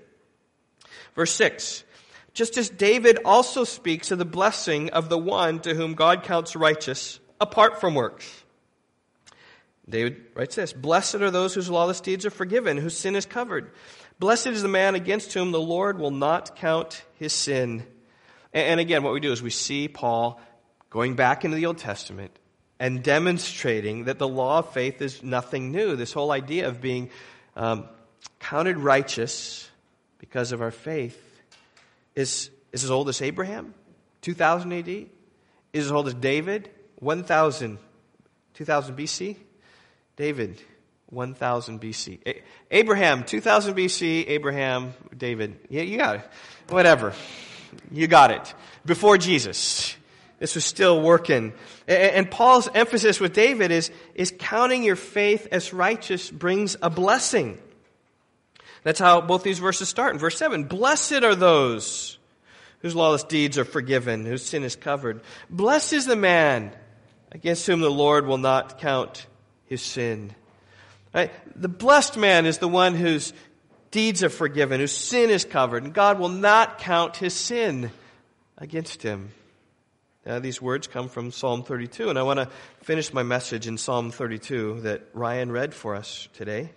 Verse 1.16 1.32
6. 1.32 1.86
Just 2.34 2.58
as 2.58 2.70
David 2.70 3.20
also 3.24 3.64
speaks 3.64 4.12
of 4.12 4.20
the 4.20 4.26
blessing 4.26 4.90
of 4.90 5.08
the 5.08 5.18
one 5.18 5.60
to 5.62 5.74
whom 5.74 5.96
God 5.96 6.24
counts 6.24 6.58
righteous 6.58 7.22
apart 7.40 7.80
from 7.80 7.96
works. 7.96 8.44
David 9.90 10.26
writes 10.36 10.56
this 10.56 10.74
Blessed 10.74 11.16
are 11.16 11.32
those 11.32 11.54
whose 11.56 11.70
lawless 11.70 12.02
deeds 12.02 12.26
are 12.26 12.32
forgiven, 12.32 12.78
whose 12.78 12.98
sin 12.98 13.16
is 13.16 13.26
covered. 13.26 13.72
Blessed 14.20 14.48
is 14.48 14.62
the 14.62 14.68
man 14.68 14.96
against 14.96 15.34
whom 15.34 15.52
the 15.52 15.62
Lord 15.62 16.00
will 16.00 16.12
not 16.12 16.58
count 16.58 17.02
his 17.16 17.32
sin. 17.32 17.86
And 18.54 18.80
again, 18.80 19.04
what 19.04 19.14
we 19.14 19.20
do 19.20 19.32
is 19.32 19.42
we 19.42 19.52
see 19.52 19.88
Paul 19.88 20.42
going 20.90 21.16
back 21.16 21.46
into 21.46 21.56
the 21.56 21.66
Old 21.66 21.78
Testament 21.78 22.32
and 22.80 23.04
demonstrating 23.04 24.06
that 24.06 24.18
the 24.18 24.28
law 24.28 24.60
of 24.60 24.72
faith 24.74 25.02
is 25.02 25.22
nothing 25.22 25.72
new. 25.72 25.96
This 25.96 26.14
whole 26.14 26.32
idea 26.32 26.68
of 26.68 26.82
being 26.82 27.10
um, 27.56 27.86
counted 28.40 28.78
righteous 28.78 29.70
because 30.18 30.52
of 30.52 30.62
our 30.62 30.72
faith 30.72 31.20
is, 32.16 32.50
is 32.72 32.84
as 32.84 32.92
old 32.92 33.10
as 33.10 33.22
Abraham, 33.22 33.74
2000 34.22 34.72
AD, 34.74 34.88
is 34.88 35.86
as 35.86 35.92
old 35.92 36.08
as 36.08 36.14
David, 36.14 36.70
1000, 37.00 37.78
2000 38.54 38.98
BC. 38.98 39.36
David, 40.16 40.62
1000 41.08 41.80
BC. 41.80 42.42
Abraham, 42.72 43.24
2000 43.24 43.76
BC. 43.76 44.26
Abraham, 44.28 44.94
David. 45.16 45.60
Yeah, 45.70 45.84
you 45.84 45.98
got 45.98 46.18
it. 46.18 46.30
Whatever. 46.70 47.14
You 47.92 48.08
got 48.08 48.32
it. 48.32 48.54
Before 48.86 49.18
Jesus. 49.18 49.96
This 50.40 50.56
was 50.56 50.66
still 50.66 51.02
working. 51.02 51.54
And 51.88 52.32
Paul's 52.32 52.70
emphasis 52.74 53.20
with 53.20 53.34
David 53.34 53.72
is, 53.72 53.92
is 54.16 54.34
counting 54.38 54.84
your 54.84 54.96
faith 54.96 55.48
as 55.52 55.74
righteous 55.74 56.32
brings 56.32 56.78
a 56.82 56.90
blessing. 56.90 57.58
That's 58.84 59.00
how 59.00 59.22
both 59.22 59.44
these 59.44 59.60
verses 59.60 59.90
start. 59.90 60.14
In 60.14 60.20
verse 60.20 60.38
7, 60.38 60.64
blessed 60.64 61.24
are 61.24 61.36
those 61.36 62.18
whose 62.82 62.96
lawless 62.96 63.24
deeds 63.24 63.58
are 63.58 63.66
forgiven, 63.66 64.26
whose 64.26 64.46
sin 64.46 64.64
is 64.64 64.78
covered. 64.78 65.22
Blessed 65.50 65.94
is 65.94 66.06
the 66.06 66.16
man 66.16 66.72
against 67.32 67.68
whom 67.68 67.82
the 67.82 67.92
Lord 67.92 68.26
will 68.26 68.38
not 68.38 68.80
count 68.80 69.26
his 69.66 69.82
sin. 69.82 70.34
Right? 71.14 71.32
The 71.62 71.68
blessed 71.68 72.18
man 72.18 72.46
is 72.46 72.60
the 72.60 72.68
one 72.70 72.96
whose 72.96 73.34
deeds 73.92 74.24
are 74.24 74.30
forgiven, 74.30 74.80
whose 74.80 74.96
sin 74.96 75.30
is 75.30 75.44
covered, 75.44 75.84
and 75.84 75.94
God 75.94 76.20
will 76.20 76.30
not 76.30 76.80
count 76.80 77.18
his 77.18 77.34
sin 77.34 77.92
against 78.58 79.04
him. 79.04 79.32
Now, 80.30 80.38
these 80.38 80.62
words 80.62 80.86
come 80.86 81.10
from 81.10 81.32
Psalm 81.32 81.64
32, 81.64 82.12
and 82.12 82.20
I 82.20 82.22
want 82.22 82.38
to 82.38 82.48
finish 82.84 83.12
my 83.12 83.24
message 83.24 83.66
in 83.66 83.80
Psalm 83.80 84.12
32 84.12 84.82
that 84.82 85.02
Ryan 85.16 85.52
read 85.52 85.74
for 85.74 85.96
us 85.96 86.28
today. 86.36 86.70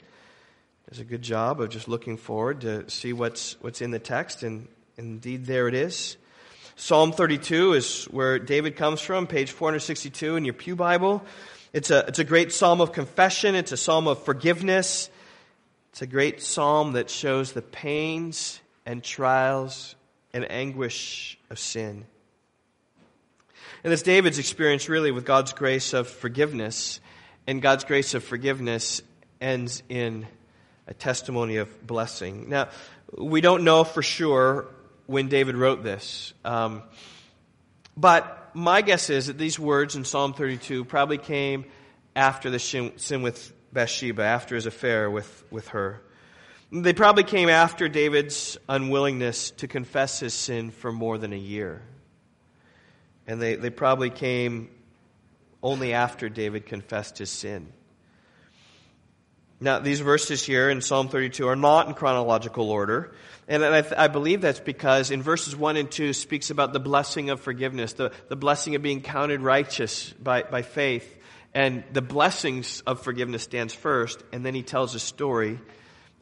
Does 0.89 1.01
a 1.01 1.05
good 1.05 1.21
job 1.21 1.61
of 1.61 1.69
just 1.69 1.87
looking 1.87 2.17
forward 2.17 2.63
to 2.63 2.89
see 2.89 3.13
what's, 3.13 3.61
what's 3.61 3.83
in 3.83 3.91
the 3.91 3.99
text, 3.99 4.43
and 4.43 4.69
indeed 4.97 5.45
there 5.45 5.69
it 5.69 5.75
is. 5.75 6.17
Psalm 6.77 7.13
32 7.13 7.75
is 7.75 8.05
where 8.07 8.39
David 8.39 8.77
comes 8.77 9.03
from, 9.03 9.27
page 9.27 9.51
462 9.51 10.37
in 10.37 10.47
your 10.47 10.55
Pew 10.55 10.75
Bible. 10.75 11.23
It's 11.75 11.91
a, 11.91 12.07
it's 12.09 12.21
a 12.21 12.25
great 12.25 12.53
psalm 12.53 12.81
of 12.81 12.93
confession. 12.93 13.55
It's 13.55 13.73
a 13.73 13.77
psalm 13.77 14.09
of 14.09 14.25
forgiveness. 14.25 15.11
It's 15.91 16.01
a 16.01 16.07
great 16.07 16.41
psalm 16.41 16.93
that 16.93 17.11
shows 17.11 17.53
the 17.53 17.61
pains 17.61 18.63
and 18.87 19.05
trials 19.05 19.95
and 20.33 20.51
anguish 20.51 21.39
of 21.51 21.59
sin. 21.59 22.07
And 23.85 23.93
it's 23.93 24.03
David's 24.03 24.39
experience 24.39 24.89
really 24.89 25.11
with 25.11 25.25
God's 25.25 25.53
grace 25.53 25.93
of 25.93 26.09
forgiveness. 26.09 27.01
And 27.47 27.61
God's 27.61 27.85
grace 27.85 28.15
of 28.15 28.23
forgiveness 28.23 29.03
ends 29.41 29.83
in 29.89 30.27
a 30.87 30.95
testimony 30.95 31.57
of 31.57 31.87
blessing. 31.87 32.49
Now, 32.49 32.69
we 33.17 33.41
don't 33.41 33.65
know 33.65 33.85
for 33.85 34.03
sure 34.03 34.69
when 35.07 35.29
David 35.29 35.57
wrote 35.57 35.83
this. 35.83 36.33
Um, 36.45 36.83
but 37.97 38.51
my 38.55 38.83
guess 38.83 39.11
is 39.11 39.27
that 39.27 39.37
these 39.37 39.59
words 39.59 39.97
in 39.97 40.05
Psalm 40.05 40.33
32 40.33 40.85
probably 40.85 41.19
came 41.19 41.65
after 42.15 42.51
the 42.51 42.59
sin 42.59 43.23
with 43.23 43.53
Bathsheba, 43.73 44.23
after 44.23 44.55
his 44.55 44.67
affair 44.67 45.11
with, 45.11 45.45
with 45.51 45.69
her. 45.69 46.01
They 46.71 46.93
probably 46.93 47.25
came 47.25 47.49
after 47.49 47.89
David's 47.89 48.57
unwillingness 48.69 49.51
to 49.53 49.69
confess 49.69 50.21
his 50.21 50.35
sin 50.35 50.71
for 50.71 50.93
more 50.93 51.19
than 51.19 51.33
a 51.33 51.39
year. 51.39 51.83
And 53.27 53.41
they, 53.41 53.55
they 53.57 53.71
probably 53.71 54.11
came 54.11 54.69
only 55.63 55.93
after 55.93 56.29
David 56.29 56.67
confessed 56.67 57.19
his 57.19 57.31
sin. 57.31 57.73
Now, 59.61 59.79
these 59.79 60.01
verses 60.01 60.43
here 60.43 60.69
in 60.71 60.81
Psalm 60.81 61.09
32 61.09 61.47
are 61.47 61.55
not 61.55 61.87
in 61.87 61.95
chronological 61.95 62.69
order. 62.69 63.15
And 63.47 63.65
I, 63.65 63.85
I, 63.97 64.09
believe 64.09 64.41
that's 64.41 64.59
because 64.59 65.13
in 65.13 65.23
verses 65.23 65.55
1 65.55 65.77
and 65.77 65.89
2 65.89 66.15
speaks 66.15 66.51
about 66.51 66.73
the 66.73 66.81
blessing 66.81 67.31
of 67.31 67.41
forgiveness, 67.41 67.93
the, 67.93 68.11
the 68.29 68.35
blessing 68.35 68.75
of 68.75 68.83
being 68.83 69.03
counted 69.03 69.41
righteous 69.41 70.13
by, 70.21 70.43
by 70.43 70.63
faith. 70.63 71.17
And 71.55 71.85
the 71.93 72.03
blessings 72.03 72.81
of 72.89 73.03
forgiveness 73.03 73.45
stands 73.45 73.73
first, 73.73 74.21
and 74.33 74.45
then 74.45 74.55
he 74.55 74.63
tells 74.65 74.97
a 74.97 75.01
story 75.01 75.61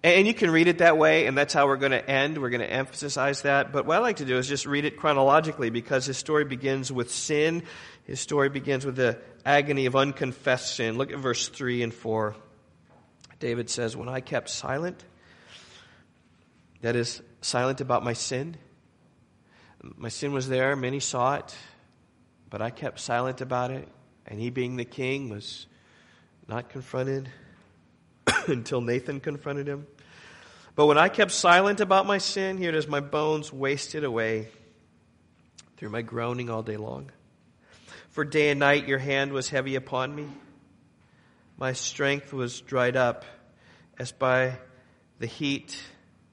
and 0.03 0.27
you 0.27 0.33
can 0.33 0.51
read 0.51 0.67
it 0.67 0.79
that 0.79 0.97
way, 0.97 1.27
and 1.27 1.37
that's 1.37 1.53
how 1.53 1.67
we're 1.67 1.77
going 1.77 1.93
to 1.93 2.11
end. 2.11 2.39
We're 2.39 2.49
going 2.49 2.63
to 2.63 2.73
emphasize 2.73 3.43
that. 3.43 3.71
But 3.71 3.85
what 3.85 3.97
I 3.97 4.01
like 4.01 4.17
to 4.17 4.25
do 4.25 4.39
is 4.39 4.49
just 4.49 4.65
read 4.65 4.87
it 4.87 4.97
chronologically 4.97 5.69
because 5.69 6.07
his 6.07 6.17
story 6.17 6.45
begins 6.45 6.91
with 6.91 7.11
sin. 7.11 7.65
His 8.05 8.19
story 8.19 8.49
begins 8.49 8.87
with 8.87 8.97
the 8.97 9.19
agony 9.45 9.85
of 9.85 9.97
unconfessed 9.97 10.77
sin. 10.77 10.97
Look 10.97 11.13
at 11.13 11.19
verse 11.19 11.49
3 11.49 11.83
and 11.83 11.93
4. 11.93 12.35
David 13.41 13.69
says, 13.69 13.95
When 13.95 14.09
I 14.09 14.21
kept 14.21 14.49
silent, 14.49 15.05
that 16.81 16.97
is, 16.97 17.21
silent 17.43 17.83
about 17.83 18.03
my 18.03 18.15
sin, 18.15 18.57
my 19.83 20.09
sin 20.09 20.33
was 20.33 20.49
there, 20.49 20.77
many 20.77 21.01
saw 21.01 21.37
it, 21.37 21.55
but 22.49 22.63
I 22.63 22.71
kept 22.71 23.01
silent 23.01 23.41
about 23.41 23.71
it, 23.71 23.89
and 24.27 24.41
he, 24.41 24.51
being 24.51 24.77
the 24.77 24.85
king, 24.85 25.29
was 25.31 25.67
not 26.49 26.69
confronted 26.71 27.31
until 28.51 28.81
Nathan 28.81 29.21
confronted 29.21 29.67
him. 29.67 29.87
But 30.75 30.87
when 30.87 30.99
I 30.99 31.09
kept 31.09 31.33
silent 31.33 31.81
about 31.81 32.07
my 32.07 32.19
sin, 32.19 32.59
here 32.59 32.71
it 32.71 32.75
is, 32.75 32.87
my 32.87 33.01
bones 33.01 33.53
wasted 33.53 34.05
away 34.05 34.49
through 35.77 35.91
my 35.91 36.03
groaning 36.03 36.51
all 36.51 36.63
day 36.63 36.77
long. 36.77 37.11
For 38.11 38.25
day 38.25 38.51
and 38.51 38.61
night 38.61 38.87
your 38.87 38.99
hand 38.99 39.33
was 39.33 39.49
heavy 39.49 39.77
upon 39.77 40.15
me. 40.15 40.27
My 41.59 41.73
strength 41.73 42.33
was 42.33 42.61
dried 42.61 42.97
up 42.97 43.25
as 43.99 44.13
by 44.13 44.59
the 45.19 45.27
heat 45.27 45.79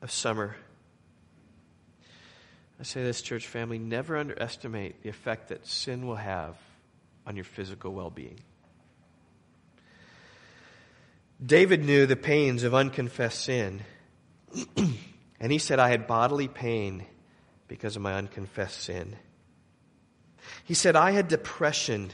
of 0.01 0.11
summer. 0.11 0.55
I 2.79 2.83
say 2.83 3.03
this, 3.03 3.21
church 3.21 3.47
family, 3.47 3.79
never 3.79 4.17
underestimate 4.17 5.01
the 5.03 5.09
effect 5.09 5.49
that 5.49 5.65
sin 5.65 6.07
will 6.07 6.15
have 6.15 6.55
on 7.25 7.35
your 7.35 7.45
physical 7.45 7.93
well 7.93 8.09
being. 8.09 8.39
David 11.43 11.85
knew 11.85 12.05
the 12.05 12.15
pains 12.15 12.63
of 12.63 12.73
unconfessed 12.73 13.43
sin. 13.43 13.81
and 15.39 15.51
he 15.51 15.59
said, 15.59 15.79
I 15.79 15.89
had 15.89 16.07
bodily 16.07 16.47
pain 16.47 17.05
because 17.67 17.95
of 17.95 18.01
my 18.01 18.15
unconfessed 18.15 18.81
sin. 18.81 19.15
He 20.63 20.73
said, 20.73 20.95
I 20.95 21.11
had 21.11 21.27
depression 21.27 22.09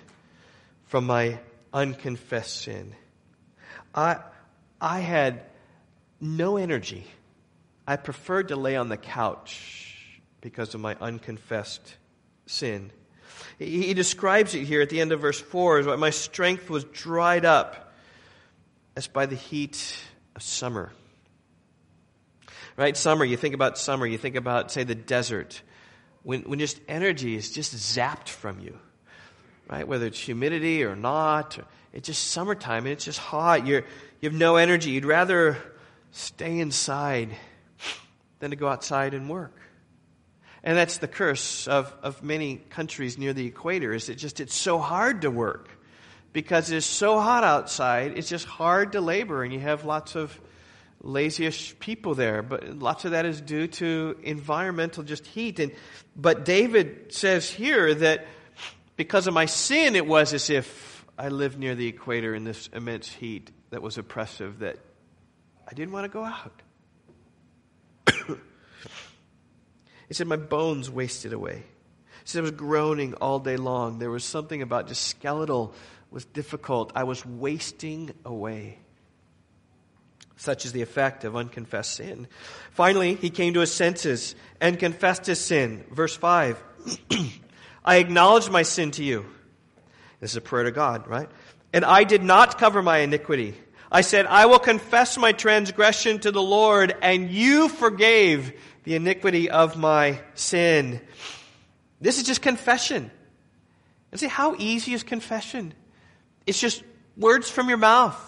from 0.87 1.05
my 1.05 1.39
unconfessed 1.71 2.61
sin. 2.61 2.95
I, 3.95 4.17
I 4.81 4.99
had 4.99 5.43
no 6.19 6.57
energy. 6.57 7.07
I 7.87 7.95
preferred 7.95 8.49
to 8.49 8.55
lay 8.55 8.75
on 8.75 8.89
the 8.89 8.97
couch 8.97 10.21
because 10.41 10.75
of 10.75 10.81
my 10.81 10.95
unconfessed 10.99 11.95
sin. 12.45 12.91
He, 13.57 13.83
he 13.83 13.93
describes 13.93 14.53
it 14.55 14.65
here 14.65 14.81
at 14.81 14.89
the 14.89 14.99
end 14.99 15.13
of 15.13 15.21
verse 15.21 15.39
4 15.39 15.79
as 15.79 15.99
my 15.99 16.09
strength 16.09 16.69
was 16.69 16.83
dried 16.85 17.45
up 17.45 17.82
as 18.95 19.07
by 19.07 19.25
the 19.25 19.35
heat 19.35 19.97
of 20.35 20.41
summer. 20.41 20.91
Right? 22.75 22.95
Summer, 22.97 23.25
you 23.25 23.37
think 23.37 23.53
about 23.53 23.77
summer, 23.77 24.05
you 24.05 24.17
think 24.17 24.35
about, 24.35 24.71
say, 24.71 24.83
the 24.83 24.95
desert, 24.95 25.61
when, 26.23 26.41
when 26.43 26.59
just 26.59 26.79
energy 26.87 27.35
is 27.35 27.51
just 27.51 27.75
zapped 27.75 28.29
from 28.29 28.59
you. 28.59 28.77
Right? 29.69 29.87
Whether 29.87 30.07
it's 30.07 30.19
humidity 30.19 30.83
or 30.83 30.95
not, 30.95 31.57
it's 31.91 32.07
just 32.07 32.31
summertime 32.31 32.85
and 32.85 32.93
it's 32.93 33.05
just 33.05 33.19
hot. 33.19 33.67
You're, 33.67 33.83
you 34.21 34.29
have 34.29 34.37
no 34.37 34.55
energy. 34.55 34.91
You'd 34.91 35.05
rather 35.05 35.57
stay 36.11 36.59
inside 36.59 37.35
than 38.39 38.51
to 38.51 38.55
go 38.55 38.67
outside 38.67 39.13
and 39.13 39.29
work. 39.29 39.55
And 40.63 40.77
that's 40.77 40.97
the 40.97 41.07
curse 41.07 41.67
of, 41.67 41.93
of 42.01 42.23
many 42.23 42.57
countries 42.69 43.17
near 43.17 43.33
the 43.33 43.45
equator 43.45 43.93
is 43.93 44.09
it 44.09 44.15
just 44.15 44.39
it's 44.39 44.55
so 44.55 44.79
hard 44.79 45.21
to 45.21 45.31
work 45.31 45.69
because 46.33 46.71
it's 46.71 46.85
so 46.85 47.19
hot 47.19 47.43
outside, 47.43 48.17
it's 48.17 48.27
just 48.27 48.45
hard 48.45 48.93
to 48.93 49.01
labor, 49.01 49.43
and 49.43 49.53
you 49.53 49.59
have 49.59 49.85
lots 49.85 50.15
of 50.15 50.37
lazyish 51.03 51.77
people 51.79 52.15
there. 52.15 52.41
But 52.41 52.79
lots 52.79 53.05
of 53.05 53.11
that 53.11 53.25
is 53.25 53.39
due 53.39 53.67
to 53.67 54.17
environmental 54.23 55.03
just 55.03 55.25
heat. 55.27 55.59
And 55.59 55.71
but 56.15 56.43
David 56.43 57.13
says 57.13 57.49
here 57.49 57.93
that 57.93 58.25
because 58.95 59.27
of 59.27 59.33
my 59.33 59.45
sin, 59.45 59.95
it 59.95 60.07
was 60.07 60.33
as 60.33 60.49
if 60.49 61.05
I 61.17 61.29
lived 61.29 61.59
near 61.59 61.75
the 61.75 61.87
equator 61.87 62.33
in 62.33 62.43
this 62.43 62.67
immense 62.73 63.07
heat 63.09 63.51
that 63.69 63.81
was 63.81 63.97
oppressive. 63.97 64.59
That 64.59 64.77
I 65.67 65.73
didn't 65.73 65.93
want 65.93 66.05
to 66.05 66.09
go 66.09 66.23
out. 66.23 66.61
he 70.07 70.13
said, 70.13 70.27
My 70.27 70.37
bones 70.37 70.89
wasted 70.89 71.33
away. 71.33 71.63
He 72.23 72.29
said, 72.29 72.39
I 72.39 72.41
was 72.43 72.51
groaning 72.51 73.13
all 73.15 73.39
day 73.39 73.57
long. 73.57 73.99
There 73.99 74.09
was 74.09 74.23
something 74.23 74.61
about 74.61 74.87
just 74.87 75.03
skeletal 75.07 75.75
was 76.13 76.25
difficult. 76.25 76.91
I 76.95 77.05
was 77.05 77.25
wasting 77.25 78.11
away. 78.23 78.77
Such 80.35 80.65
is 80.65 80.71
the 80.71 80.81
effect 80.81 81.23
of 81.23 81.35
unconfessed 81.35 81.93
sin. 81.93 82.27
Finally, 82.71 83.15
he 83.15 83.29
came 83.29 83.53
to 83.55 83.61
his 83.61 83.73
senses 83.73 84.35
and 84.61 84.77
confessed 84.77 85.25
his 85.25 85.39
sin. 85.39 85.83
Verse 85.91 86.15
5 86.15 86.63
I 87.85 87.97
acknowledge 87.97 88.49
my 88.49 88.61
sin 88.61 88.91
to 88.91 89.03
you. 89.03 89.25
This 90.19 90.31
is 90.31 90.37
a 90.37 90.41
prayer 90.41 90.65
to 90.65 90.71
God, 90.71 91.07
right? 91.07 91.29
And 91.73 91.83
I 91.83 92.03
did 92.03 92.23
not 92.23 92.57
cover 92.57 92.81
my 92.81 92.99
iniquity. 92.99 93.55
I 93.91 94.01
said, 94.01 94.25
I 94.25 94.45
will 94.45 94.59
confess 94.59 95.17
my 95.17 95.31
transgression 95.31 96.19
to 96.19 96.31
the 96.31 96.41
Lord, 96.41 96.95
and 97.01 97.29
you 97.29 97.69
forgave 97.69 98.53
the 98.83 98.95
iniquity 98.95 99.49
of 99.49 99.77
my 99.77 100.19
sin. 100.35 101.01
This 101.99 102.17
is 102.17 102.23
just 102.23 102.41
confession. 102.41 103.11
And 104.11 104.19
see, 104.19 104.27
how 104.27 104.55
easy 104.57 104.93
is 104.93 105.03
confession? 105.03 105.73
It's 106.45 106.59
just 106.59 106.83
words 107.17 107.49
from 107.49 107.69
your 107.69 107.77
mouth. 107.77 108.19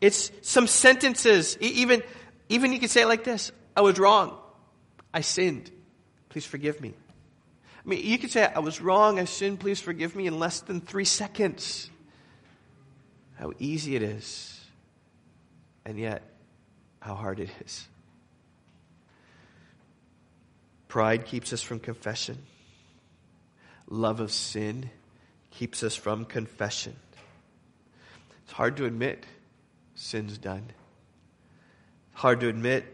It's 0.00 0.30
some 0.42 0.66
sentences. 0.66 1.56
Even, 1.60 2.02
even 2.48 2.72
you 2.72 2.78
could 2.78 2.90
say 2.90 3.02
it 3.02 3.08
like 3.08 3.24
this 3.24 3.52
I 3.76 3.80
was 3.80 3.98
wrong. 3.98 4.36
I 5.12 5.20
sinned. 5.20 5.70
Please 6.28 6.44
forgive 6.44 6.80
me. 6.80 6.94
I 7.84 7.88
mean, 7.88 8.04
you 8.04 8.18
could 8.18 8.30
say, 8.30 8.44
I 8.44 8.58
was 8.58 8.80
wrong. 8.80 9.18
I 9.18 9.24
sinned. 9.24 9.60
Please 9.60 9.80
forgive 9.80 10.14
me 10.14 10.26
in 10.26 10.38
less 10.38 10.60
than 10.60 10.80
three 10.80 11.06
seconds. 11.06 11.90
How 13.36 13.52
easy 13.58 13.96
it 13.96 14.02
is. 14.02 14.60
And 15.84 15.98
yet, 15.98 16.22
how 17.00 17.14
hard 17.14 17.40
it 17.40 17.48
is. 17.64 17.88
Pride 20.88 21.24
keeps 21.24 21.52
us 21.52 21.62
from 21.62 21.80
confession. 21.80 22.38
Love 23.88 24.20
of 24.20 24.32
sin 24.32 24.90
keeps 25.50 25.82
us 25.82 25.96
from 25.96 26.24
confession. 26.24 26.94
It's 28.48 28.54
hard 28.54 28.78
to 28.78 28.86
admit 28.86 29.26
sin's 29.94 30.38
done. 30.38 30.64
Hard 32.14 32.40
to 32.40 32.48
admit 32.48 32.86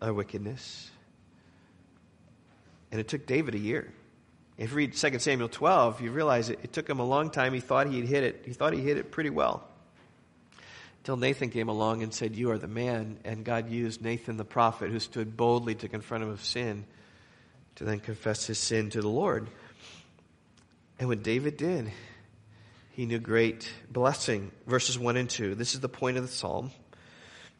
our 0.00 0.10
wickedness. 0.10 0.90
And 2.90 2.98
it 2.98 3.06
took 3.06 3.26
David 3.26 3.54
a 3.54 3.58
year. 3.58 3.92
If 4.56 4.70
you 4.70 4.76
read 4.78 4.94
2 4.94 5.18
Samuel 5.18 5.50
12, 5.50 6.00
you 6.00 6.10
realize 6.10 6.48
it, 6.48 6.60
it 6.62 6.72
took 6.72 6.88
him 6.88 6.98
a 6.98 7.04
long 7.04 7.28
time. 7.28 7.52
He 7.52 7.60
thought 7.60 7.88
he'd 7.88 8.06
hit 8.06 8.24
it. 8.24 8.44
He 8.46 8.54
thought 8.54 8.72
he 8.72 8.80
hit 8.80 8.96
it 8.96 9.10
pretty 9.10 9.28
well. 9.28 9.68
Until 11.00 11.18
Nathan 11.18 11.50
came 11.50 11.68
along 11.68 12.02
and 12.02 12.14
said, 12.14 12.34
You 12.34 12.50
are 12.50 12.58
the 12.58 12.66
man. 12.66 13.18
And 13.22 13.44
God 13.44 13.68
used 13.68 14.00
Nathan 14.00 14.38
the 14.38 14.46
prophet, 14.46 14.90
who 14.90 14.98
stood 14.98 15.36
boldly 15.36 15.74
to 15.74 15.88
confront 15.88 16.24
him 16.24 16.30
of 16.30 16.42
sin, 16.42 16.86
to 17.74 17.84
then 17.84 18.00
confess 18.00 18.46
his 18.46 18.56
sin 18.58 18.88
to 18.88 19.02
the 19.02 19.08
Lord. 19.08 19.46
And 20.98 21.06
what 21.06 21.22
David 21.22 21.58
did, 21.58 21.92
he 23.00 23.06
knew 23.06 23.18
great 23.18 23.72
blessing. 23.90 24.52
Verses 24.66 24.98
1 24.98 25.16
and 25.16 25.30
2. 25.30 25.54
This 25.54 25.72
is 25.72 25.80
the 25.80 25.88
point 25.88 26.18
of 26.18 26.22
the 26.22 26.28
psalm. 26.28 26.70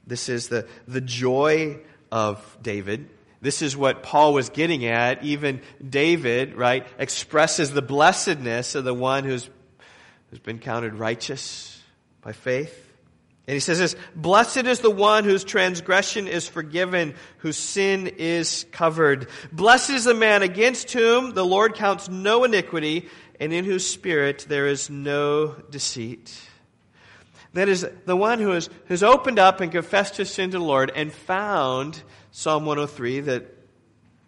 This 0.07 0.29
is 0.29 0.49
the, 0.49 0.69
the 0.87 1.01
joy 1.01 1.79
of 2.13 2.59
David. 2.61 3.09
This 3.41 3.63
is 3.63 3.75
what 3.75 4.03
Paul 4.03 4.35
was 4.35 4.51
getting 4.51 4.85
at. 4.85 5.25
Even 5.25 5.63
David, 5.83 6.57
right, 6.57 6.87
expresses 6.99 7.71
the 7.71 7.81
blessedness 7.81 8.75
of 8.75 8.85
the 8.85 8.93
one 8.93 9.25
who's, 9.25 9.49
who's 10.29 10.41
been 10.41 10.59
counted 10.59 10.93
righteous 10.93 11.83
by 12.21 12.33
faith. 12.33 12.89
And 13.47 13.55
he 13.55 13.61
says 13.61 13.79
this, 13.79 13.97
Blessed 14.15 14.67
is 14.67 14.81
the 14.81 14.91
one 14.91 15.25
whose 15.25 15.43
transgression 15.43 16.29
is 16.29 16.47
forgiven, 16.47 17.15
whose 17.39 17.57
sin 17.57 18.09
is 18.19 18.67
covered. 18.73 19.29
Blessed 19.51 19.91
is 19.91 20.05
the 20.05 20.13
man 20.13 20.43
against 20.43 20.93
whom 20.93 21.33
the 21.33 21.47
Lord 21.47 21.77
counts 21.77 22.11
no 22.11 22.45
iniquity, 22.45 23.09
and 23.41 23.53
in 23.55 23.65
whose 23.65 23.87
spirit 23.87 24.45
there 24.49 24.67
is 24.67 24.91
no 24.91 25.57
deceit. 25.71 26.39
That 27.55 27.69
is 27.69 27.89
the 28.05 28.15
one 28.15 28.39
who 28.39 28.51
has, 28.51 28.71
has 28.89 29.03
opened 29.03 29.39
up 29.39 29.61
and 29.61 29.73
confessed 29.73 30.19
his 30.19 30.31
sin 30.31 30.51
to 30.51 30.59
the 30.59 30.65
Lord 30.65 30.93
and 30.95 31.13
found 31.13 32.01
Psalm 32.31 32.65
103 32.67 33.21
that 33.21 33.47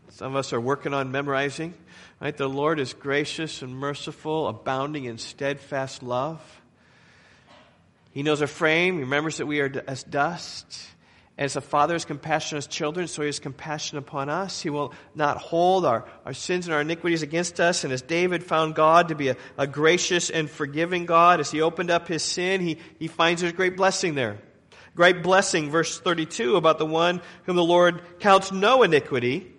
some 0.09 0.33
of 0.33 0.37
us 0.37 0.53
are 0.53 0.61
working 0.61 0.93
on 0.93 1.13
memorizing. 1.13 1.75
Right? 2.21 2.37
The 2.37 2.49
Lord 2.49 2.81
is 2.81 2.95
gracious 2.95 3.63
and 3.63 3.77
merciful, 3.77 4.49
abounding 4.49 5.05
in 5.05 5.19
steadfast 5.19 6.03
love. 6.03 6.41
He 8.13 8.23
knows 8.23 8.41
our 8.41 8.47
frame. 8.47 8.95
He 8.95 9.01
remembers 9.01 9.37
that 9.39 9.47
we 9.47 9.61
are 9.61 9.85
as 9.87 10.03
dust. 10.03 10.81
As 11.39 11.57
a 11.57 11.63
father 11.63 11.95
is 11.95 12.05
compassionate 12.05 12.53
on 12.53 12.57
his 12.59 12.67
children, 12.67 13.09
so 13.09 13.23
he 13.23 13.27
has 13.27 13.39
compassion 13.39 13.97
upon 13.97 14.29
us. 14.29 14.61
He 14.61 14.69
will 14.69 14.93
not 15.15 15.39
hold 15.39 15.87
our, 15.87 16.05
our 16.27 16.35
sins 16.35 16.67
and 16.67 16.75
our 16.75 16.83
iniquities 16.83 17.23
against 17.23 17.59
us. 17.59 17.85
And 17.85 17.93
as 17.93 18.03
David 18.03 18.45
found 18.45 18.75
God 18.75 19.09
to 19.09 19.15
be 19.15 19.29
a, 19.29 19.37
a 19.57 19.67
gracious 19.67 20.29
and 20.29 20.51
forgiving 20.51 21.07
God, 21.07 21.41
as 21.41 21.51
he 21.51 21.63
opened 21.63 21.91
up 21.91 22.07
his 22.07 22.23
sin, 22.23 22.61
he, 22.61 22.77
he 22.99 23.09
finds 23.09 23.41
there's 23.41 23.55
great 23.55 23.77
blessing 23.79 24.15
there. 24.15 24.39
Great 24.95 25.23
blessing, 25.23 25.71
verse 25.71 25.99
32, 25.99 26.57
about 26.57 26.79
the 26.79 26.85
one 26.85 27.23
whom 27.45 27.57
the 27.57 27.65
Lord 27.65 28.03
counts 28.21 28.53
no 28.53 28.83
iniquity. 28.83 29.51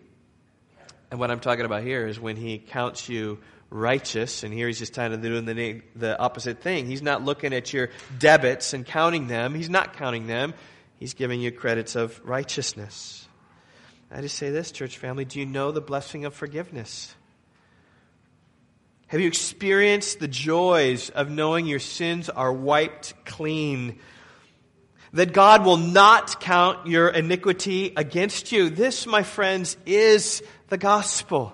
And 1.09 1.19
what 1.19 1.31
I'm 1.31 1.39
talking 1.39 1.65
about 1.65 1.81
here 1.81 2.05
is 2.05 2.19
when 2.19 2.37
he 2.37 2.59
counts 2.59 3.09
you 3.09 3.39
righteous, 3.71 4.43
and 4.43 4.53
here 4.53 4.67
he's 4.67 4.77
just 4.77 4.93
kind 4.93 5.11
of 5.11 5.23
doing 5.23 5.45
the, 5.45 5.81
the 5.95 6.19
opposite 6.19 6.61
thing. 6.61 6.85
He's 6.85 7.01
not 7.01 7.23
looking 7.23 7.51
at 7.51 7.73
your 7.73 7.89
debits 8.19 8.73
and 8.73 8.85
counting 8.85 9.25
them. 9.25 9.55
He's 9.55 9.71
not 9.71 9.93
counting 9.97 10.27
them. 10.27 10.53
He's 11.03 11.15
giving 11.15 11.41
you 11.41 11.51
credits 11.51 11.97
of 11.97 12.21
righteousness. 12.23 13.27
I 14.09 14.21
just 14.21 14.37
say 14.37 14.51
this, 14.51 14.71
church 14.71 14.97
family. 14.97 15.25
Do 15.25 15.37
you 15.37 15.45
know 15.45 15.73
the 15.73 15.81
blessing 15.81 16.23
of 16.23 16.33
forgiveness? 16.33 17.13
Have 19.07 19.19
you 19.19 19.27
experienced 19.27 20.21
the 20.21 20.29
joys 20.29 21.09
of 21.09 21.29
knowing 21.29 21.65
your 21.65 21.79
sins 21.79 22.29
are 22.29 22.53
wiped 22.53 23.25
clean? 23.25 23.99
That 25.11 25.33
God 25.33 25.65
will 25.65 25.75
not 25.75 26.39
count 26.39 26.87
your 26.87 27.09
iniquity 27.09 27.91
against 27.97 28.53
you. 28.53 28.69
This, 28.69 29.05
my 29.05 29.23
friends, 29.23 29.75
is 29.85 30.41
the 30.69 30.77
gospel. 30.77 31.51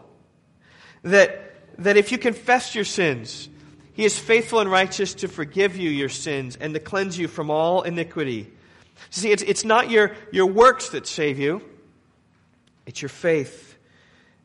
That, 1.02 1.56
that 1.80 1.98
if 1.98 2.12
you 2.12 2.20
confess 2.20 2.76
your 2.76 2.86
sins, 2.86 3.50
He 3.94 4.06
is 4.06 4.20
faithful 4.20 4.60
and 4.60 4.70
righteous 4.70 5.16
to 5.16 5.28
forgive 5.28 5.76
you 5.76 5.90
your 5.90 6.10
sins 6.10 6.56
and 6.56 6.76
to 6.76 6.80
cleanse 6.80 7.18
you 7.18 7.28
from 7.28 7.50
all 7.50 7.82
iniquity. 7.82 8.54
See, 9.10 9.32
it's, 9.32 9.44
it's 9.44 9.66
not 9.66 9.90
your, 9.90 10.16
your 10.32 10.46
works 10.46 10.90
that 10.90 11.08
save 11.08 11.40
you, 11.40 11.62
it's 12.86 13.02
your 13.02 13.10
faith 13.10 13.78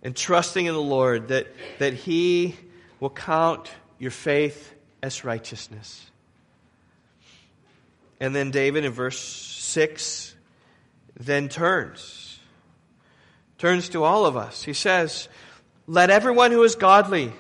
and 0.03 0.15
trusting 0.15 0.67
in 0.67 0.75
the 0.75 0.81
Lord 0.81 1.29
that, 1.29 1.49
that 1.79 1.95
He 1.95 2.57
will 3.01 3.11
count 3.11 3.71
your 3.99 4.11
faith 4.11 4.75
as 5.03 5.25
righteousness. 5.25 6.11
And 8.21 8.35
then 8.35 8.51
David 8.51 8.85
in 8.85 8.93
verse 8.93 9.19
6 9.19 10.35
then 11.19 11.49
turns. 11.49 12.39
Turns 13.59 13.89
to 13.91 14.05
all 14.05 14.27
of 14.27 14.37
us. 14.37 14.63
He 14.63 14.73
says, 14.73 15.29
Let 15.87 16.11
everyone 16.11 16.51
who 16.51 16.63
is 16.63 16.75
godly 16.75 17.33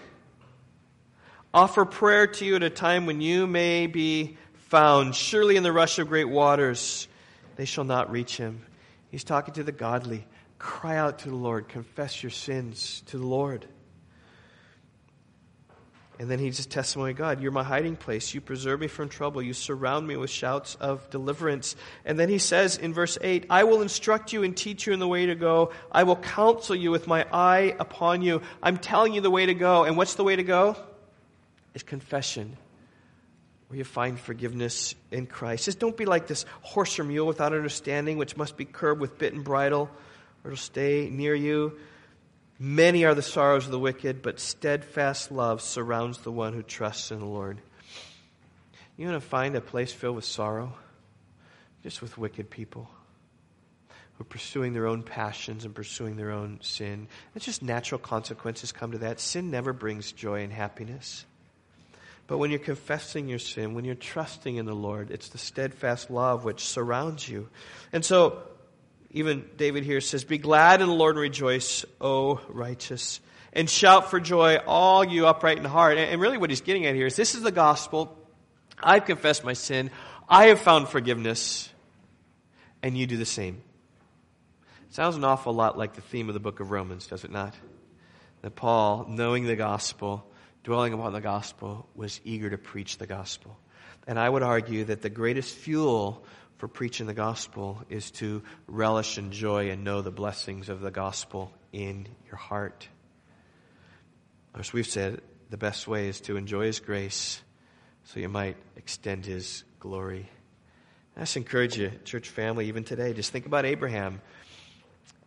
offer 1.52 1.84
prayer 1.84 2.26
to 2.26 2.44
you 2.44 2.56
at 2.56 2.62
a 2.62 2.70
time 2.70 3.06
when 3.06 3.20
you 3.20 3.46
may 3.46 3.86
be 3.86 4.36
found. 4.74 5.14
Surely 5.14 5.54
in 5.54 5.62
the 5.62 5.70
rush 5.70 6.00
of 6.00 6.08
great 6.08 6.28
waters 6.28 7.06
they 7.54 7.64
shall 7.64 7.84
not 7.84 8.10
reach 8.10 8.36
him. 8.36 8.60
He's 9.08 9.22
talking 9.22 9.54
to 9.54 9.62
the 9.62 9.70
godly. 9.70 10.26
Cry 10.58 10.96
out 10.96 11.20
to 11.20 11.28
the 11.28 11.36
Lord. 11.36 11.68
Confess 11.68 12.24
your 12.24 12.30
sins 12.30 13.04
to 13.06 13.18
the 13.18 13.24
Lord. 13.24 13.66
And 16.18 16.28
then 16.28 16.40
he 16.40 16.50
just 16.50 16.72
testimony 16.72 17.12
God, 17.12 17.40
you're 17.40 17.52
my 17.52 17.62
hiding 17.62 17.94
place. 17.94 18.34
You 18.34 18.40
preserve 18.40 18.80
me 18.80 18.88
from 18.88 19.08
trouble. 19.08 19.40
You 19.42 19.52
surround 19.52 20.08
me 20.08 20.16
with 20.16 20.30
shouts 20.30 20.74
of 20.74 21.08
deliverance. 21.08 21.76
And 22.04 22.18
then 22.18 22.28
he 22.28 22.38
says 22.38 22.76
in 22.76 22.92
verse 22.92 23.16
8, 23.20 23.46
I 23.50 23.62
will 23.62 23.80
instruct 23.80 24.32
you 24.32 24.42
and 24.42 24.56
teach 24.56 24.88
you 24.88 24.92
in 24.92 24.98
the 24.98 25.06
way 25.06 25.26
to 25.26 25.36
go. 25.36 25.70
I 25.92 26.02
will 26.02 26.16
counsel 26.16 26.74
you 26.74 26.90
with 26.90 27.06
my 27.06 27.26
eye 27.32 27.76
upon 27.78 28.22
you. 28.22 28.42
I'm 28.60 28.78
telling 28.78 29.14
you 29.14 29.20
the 29.20 29.30
way 29.30 29.46
to 29.46 29.54
go. 29.54 29.84
And 29.84 29.96
what's 29.96 30.16
the 30.16 30.24
way 30.24 30.34
to 30.34 30.42
go? 30.42 30.76
It's 31.74 31.84
confession 31.84 32.56
you 33.76 33.84
find 33.84 34.18
forgiveness 34.18 34.94
in 35.10 35.26
Christ. 35.26 35.64
Just 35.64 35.78
don't 35.78 35.96
be 35.96 36.04
like 36.04 36.26
this 36.26 36.44
horse 36.62 36.98
or 36.98 37.04
mule 37.04 37.26
without 37.26 37.52
understanding, 37.52 38.18
which 38.18 38.36
must 38.36 38.56
be 38.56 38.64
curbed 38.64 39.00
with 39.00 39.18
bit 39.18 39.32
and 39.32 39.44
bridle, 39.44 39.90
or 40.44 40.50
it'll 40.50 40.56
stay 40.56 41.08
near 41.10 41.34
you. 41.34 41.78
Many 42.58 43.04
are 43.04 43.14
the 43.14 43.22
sorrows 43.22 43.66
of 43.66 43.72
the 43.72 43.78
wicked, 43.78 44.22
but 44.22 44.38
steadfast 44.38 45.32
love 45.32 45.60
surrounds 45.60 46.18
the 46.18 46.32
one 46.32 46.52
who 46.52 46.62
trusts 46.62 47.10
in 47.10 47.18
the 47.18 47.26
Lord. 47.26 47.60
You 48.96 49.06
want 49.08 49.20
to 49.20 49.28
find 49.28 49.56
a 49.56 49.60
place 49.60 49.92
filled 49.92 50.16
with 50.16 50.24
sorrow? 50.24 50.72
Just 51.82 52.00
with 52.00 52.16
wicked 52.16 52.48
people 52.48 52.88
who 54.16 54.22
are 54.22 54.24
pursuing 54.24 54.72
their 54.72 54.86
own 54.86 55.02
passions 55.02 55.64
and 55.64 55.74
pursuing 55.74 56.16
their 56.16 56.30
own 56.30 56.60
sin. 56.62 57.08
It's 57.34 57.44
just 57.44 57.62
natural 57.62 57.98
consequences 57.98 58.70
come 58.70 58.92
to 58.92 58.98
that. 58.98 59.18
Sin 59.18 59.50
never 59.50 59.72
brings 59.72 60.12
joy 60.12 60.42
and 60.42 60.52
happiness. 60.52 61.26
But 62.26 62.38
when 62.38 62.50
you're 62.50 62.58
confessing 62.58 63.28
your 63.28 63.38
sin, 63.38 63.74
when 63.74 63.84
you're 63.84 63.94
trusting 63.94 64.56
in 64.56 64.64
the 64.64 64.74
Lord, 64.74 65.10
it's 65.10 65.28
the 65.28 65.38
steadfast 65.38 66.10
love 66.10 66.44
which 66.44 66.64
surrounds 66.64 67.28
you. 67.28 67.48
And 67.92 68.04
so, 68.04 68.42
even 69.10 69.44
David 69.56 69.84
here 69.84 70.00
says, 70.00 70.24
Be 70.24 70.38
glad 70.38 70.80
in 70.80 70.88
the 70.88 70.94
Lord 70.94 71.16
and 71.16 71.20
rejoice, 71.22 71.84
O 72.00 72.40
righteous, 72.48 73.20
and 73.52 73.68
shout 73.68 74.10
for 74.10 74.20
joy, 74.20 74.56
all 74.66 75.04
you 75.04 75.26
upright 75.26 75.58
in 75.58 75.64
heart. 75.64 75.98
And 75.98 76.20
really, 76.20 76.38
what 76.38 76.50
he's 76.50 76.62
getting 76.62 76.86
at 76.86 76.94
here 76.94 77.06
is 77.06 77.14
this 77.14 77.34
is 77.34 77.42
the 77.42 77.52
gospel. 77.52 78.16
I've 78.82 79.04
confessed 79.04 79.44
my 79.44 79.52
sin, 79.52 79.90
I 80.28 80.46
have 80.46 80.60
found 80.60 80.88
forgiveness, 80.88 81.68
and 82.82 82.96
you 82.96 83.06
do 83.06 83.16
the 83.16 83.26
same. 83.26 83.62
Sounds 84.90 85.16
an 85.16 85.24
awful 85.24 85.52
lot 85.52 85.76
like 85.76 85.94
the 85.94 86.00
theme 86.00 86.28
of 86.28 86.34
the 86.34 86.40
book 86.40 86.60
of 86.60 86.70
Romans, 86.70 87.06
does 87.06 87.24
it 87.24 87.30
not? 87.30 87.54
That 88.42 88.54
Paul, 88.54 89.06
knowing 89.08 89.44
the 89.44 89.56
gospel, 89.56 90.26
dwelling 90.64 90.92
upon 90.92 91.12
the 91.12 91.20
gospel, 91.20 91.86
was 91.94 92.20
eager 92.24 92.50
to 92.50 92.58
preach 92.58 92.98
the 92.98 93.06
gospel. 93.06 93.56
And 94.06 94.18
I 94.18 94.28
would 94.28 94.42
argue 94.42 94.84
that 94.84 95.02
the 95.02 95.10
greatest 95.10 95.54
fuel 95.54 96.24
for 96.58 96.68
preaching 96.68 97.06
the 97.06 97.14
gospel 97.14 97.82
is 97.88 98.10
to 98.12 98.42
relish 98.66 99.18
and 99.18 99.32
joy 99.32 99.70
and 99.70 99.84
know 99.84 100.02
the 100.02 100.10
blessings 100.10 100.68
of 100.68 100.80
the 100.80 100.90
gospel 100.90 101.52
in 101.72 102.08
your 102.26 102.36
heart. 102.36 102.88
As 104.58 104.72
we've 104.72 104.86
said, 104.86 105.20
the 105.50 105.56
best 105.56 105.86
way 105.86 106.08
is 106.08 106.20
to 106.22 106.36
enjoy 106.36 106.66
His 106.66 106.80
grace 106.80 107.42
so 108.04 108.20
you 108.20 108.28
might 108.28 108.56
extend 108.76 109.26
His 109.26 109.64
glory. 109.78 110.28
I 111.16 111.20
just 111.20 111.36
encourage 111.36 111.78
you, 111.78 111.92
church 112.04 112.28
family, 112.28 112.68
even 112.68 112.84
today, 112.84 113.12
just 113.12 113.30
think 113.30 113.46
about 113.46 113.64
Abraham 113.64 114.20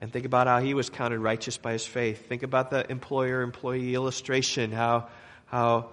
and 0.01 0.11
think 0.11 0.25
about 0.25 0.47
how 0.47 0.59
he 0.59 0.73
was 0.73 0.89
counted 0.89 1.19
righteous 1.19 1.57
by 1.57 1.73
his 1.73 1.85
faith. 1.85 2.27
Think 2.27 2.43
about 2.43 2.69
the 2.69 2.89
employer 2.91 3.41
employee 3.41 3.95
illustration, 3.95 4.71
how 4.71 5.07
how 5.47 5.89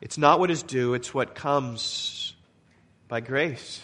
it's 0.00 0.18
not 0.18 0.40
what 0.40 0.50
is 0.50 0.62
due, 0.62 0.94
it's 0.94 1.14
what 1.14 1.34
comes 1.34 2.34
by 3.08 3.20
grace 3.20 3.80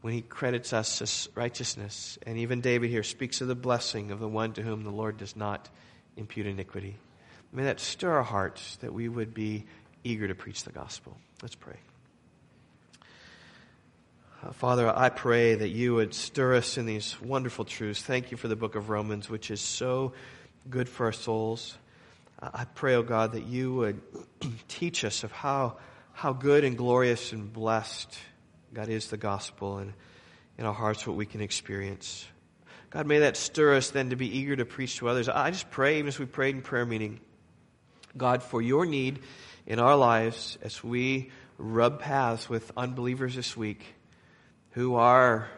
when 0.00 0.14
he 0.14 0.22
credits 0.22 0.72
us 0.72 1.02
as 1.02 1.28
righteousness. 1.34 2.18
And 2.24 2.38
even 2.38 2.60
David 2.60 2.90
here 2.90 3.02
speaks 3.02 3.40
of 3.40 3.48
the 3.48 3.54
blessing 3.54 4.10
of 4.10 4.20
the 4.20 4.28
one 4.28 4.52
to 4.54 4.62
whom 4.62 4.84
the 4.84 4.90
Lord 4.90 5.18
does 5.18 5.36
not 5.36 5.68
impute 6.16 6.46
iniquity. 6.46 6.96
May 7.52 7.64
that 7.64 7.80
stir 7.80 8.12
our 8.12 8.22
hearts 8.22 8.76
that 8.76 8.92
we 8.92 9.08
would 9.08 9.34
be 9.34 9.64
eager 10.04 10.28
to 10.28 10.34
preach 10.34 10.64
the 10.64 10.72
gospel. 10.72 11.16
Let's 11.42 11.54
pray. 11.54 11.76
Uh, 14.42 14.52
Father, 14.52 14.92
I 14.94 15.08
pray 15.08 15.54
that 15.54 15.70
you 15.70 15.94
would 15.94 16.14
stir 16.14 16.54
us 16.54 16.78
in 16.78 16.86
these 16.86 17.20
wonderful 17.20 17.64
truths. 17.64 18.02
Thank 18.02 18.30
you 18.30 18.36
for 18.36 18.48
the 18.48 18.56
book 18.56 18.74
of 18.74 18.90
Romans, 18.90 19.28
which 19.28 19.50
is 19.50 19.60
so 19.60 20.12
good 20.68 20.88
for 20.88 21.06
our 21.06 21.12
souls. 21.12 21.76
I 22.40 22.64
pray, 22.64 22.94
oh 22.94 23.02
God, 23.02 23.32
that 23.32 23.44
you 23.44 23.74
would 23.74 24.00
teach 24.68 25.04
us 25.04 25.24
of 25.24 25.32
how, 25.32 25.78
how 26.12 26.32
good 26.32 26.64
and 26.64 26.76
glorious 26.76 27.32
and 27.32 27.52
blessed 27.52 28.18
God 28.74 28.88
is 28.88 29.08
the 29.08 29.16
gospel 29.16 29.78
and 29.78 29.94
in 30.58 30.66
our 30.66 30.74
hearts 30.74 31.06
what 31.06 31.16
we 31.16 31.26
can 31.26 31.40
experience. 31.40 32.26
God, 32.90 33.06
may 33.06 33.20
that 33.20 33.36
stir 33.36 33.76
us 33.76 33.90
then 33.90 34.10
to 34.10 34.16
be 34.16 34.38
eager 34.38 34.56
to 34.56 34.64
preach 34.64 34.98
to 34.98 35.08
others. 35.08 35.28
I 35.28 35.50
just 35.50 35.70
pray, 35.70 35.98
even 35.98 36.08
as 36.08 36.18
we 36.18 36.26
prayed 36.26 36.54
in 36.54 36.62
prayer 36.62 36.86
meeting, 36.86 37.20
God, 38.16 38.42
for 38.42 38.62
your 38.62 38.86
need 38.86 39.20
in 39.66 39.78
our 39.78 39.96
lives 39.96 40.58
as 40.62 40.82
we 40.82 41.30
rub 41.58 42.00
paths 42.00 42.48
with 42.48 42.70
unbelievers 42.76 43.34
this 43.34 43.56
week 43.56 43.84
who 44.72 44.94
are 44.94 45.48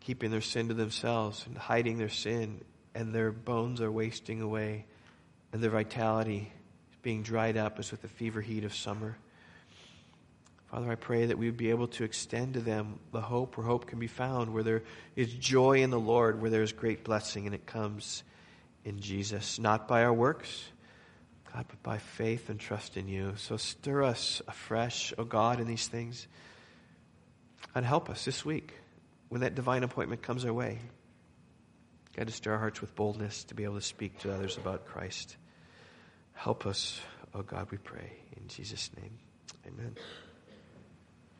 keeping 0.00 0.30
their 0.30 0.40
sin 0.40 0.68
to 0.68 0.74
themselves 0.74 1.44
and 1.46 1.56
hiding 1.56 1.98
their 1.98 2.08
sin, 2.08 2.60
and 2.94 3.14
their 3.14 3.32
bones 3.32 3.80
are 3.80 3.90
wasting 3.90 4.40
away, 4.40 4.86
and 5.54 5.62
their 5.62 5.70
vitality 5.70 6.52
being 7.02 7.22
dried 7.22 7.56
up 7.56 7.78
as 7.78 7.92
with 7.92 8.02
the 8.02 8.08
fever 8.08 8.40
heat 8.40 8.64
of 8.64 8.74
summer. 8.74 9.16
Father, 10.66 10.90
I 10.90 10.96
pray 10.96 11.26
that 11.26 11.38
we 11.38 11.46
would 11.46 11.56
be 11.56 11.70
able 11.70 11.86
to 11.86 12.02
extend 12.02 12.54
to 12.54 12.60
them 12.60 12.98
the 13.12 13.20
hope 13.20 13.56
where 13.56 13.64
hope 13.64 13.86
can 13.86 14.00
be 14.00 14.08
found, 14.08 14.52
where 14.52 14.64
there 14.64 14.82
is 15.14 15.32
joy 15.32 15.84
in 15.84 15.90
the 15.90 16.00
Lord, 16.00 16.42
where 16.42 16.50
there 16.50 16.64
is 16.64 16.72
great 16.72 17.04
blessing, 17.04 17.46
and 17.46 17.54
it 17.54 17.66
comes 17.66 18.24
in 18.84 18.98
Jesus, 18.98 19.60
not 19.60 19.86
by 19.86 20.02
our 20.02 20.12
works, 20.12 20.64
God, 21.52 21.66
but 21.68 21.80
by 21.84 21.98
faith 21.98 22.50
and 22.50 22.58
trust 22.58 22.96
in 22.96 23.06
you. 23.06 23.34
So 23.36 23.56
stir 23.56 24.02
us 24.02 24.42
afresh, 24.48 25.12
O 25.12 25.22
oh 25.22 25.24
God, 25.24 25.60
in 25.60 25.68
these 25.68 25.86
things. 25.86 26.26
And 27.76 27.86
help 27.86 28.10
us 28.10 28.24
this 28.24 28.44
week 28.44 28.74
when 29.28 29.42
that 29.42 29.54
divine 29.54 29.84
appointment 29.84 30.20
comes 30.20 30.44
our 30.44 30.52
way. 30.52 30.80
God, 32.16 32.26
to 32.26 32.32
stir 32.32 32.54
our 32.54 32.58
hearts 32.58 32.80
with 32.80 32.96
boldness 32.96 33.44
to 33.44 33.54
be 33.54 33.62
able 33.62 33.76
to 33.76 33.80
speak 33.80 34.18
to 34.20 34.34
others 34.34 34.56
about 34.56 34.86
Christ. 34.86 35.36
Help 36.34 36.66
us, 36.66 37.00
oh 37.34 37.42
God, 37.42 37.68
we 37.70 37.78
pray. 37.78 38.12
In 38.36 38.48
Jesus' 38.48 38.90
name, 39.00 39.18
amen. 39.66 39.96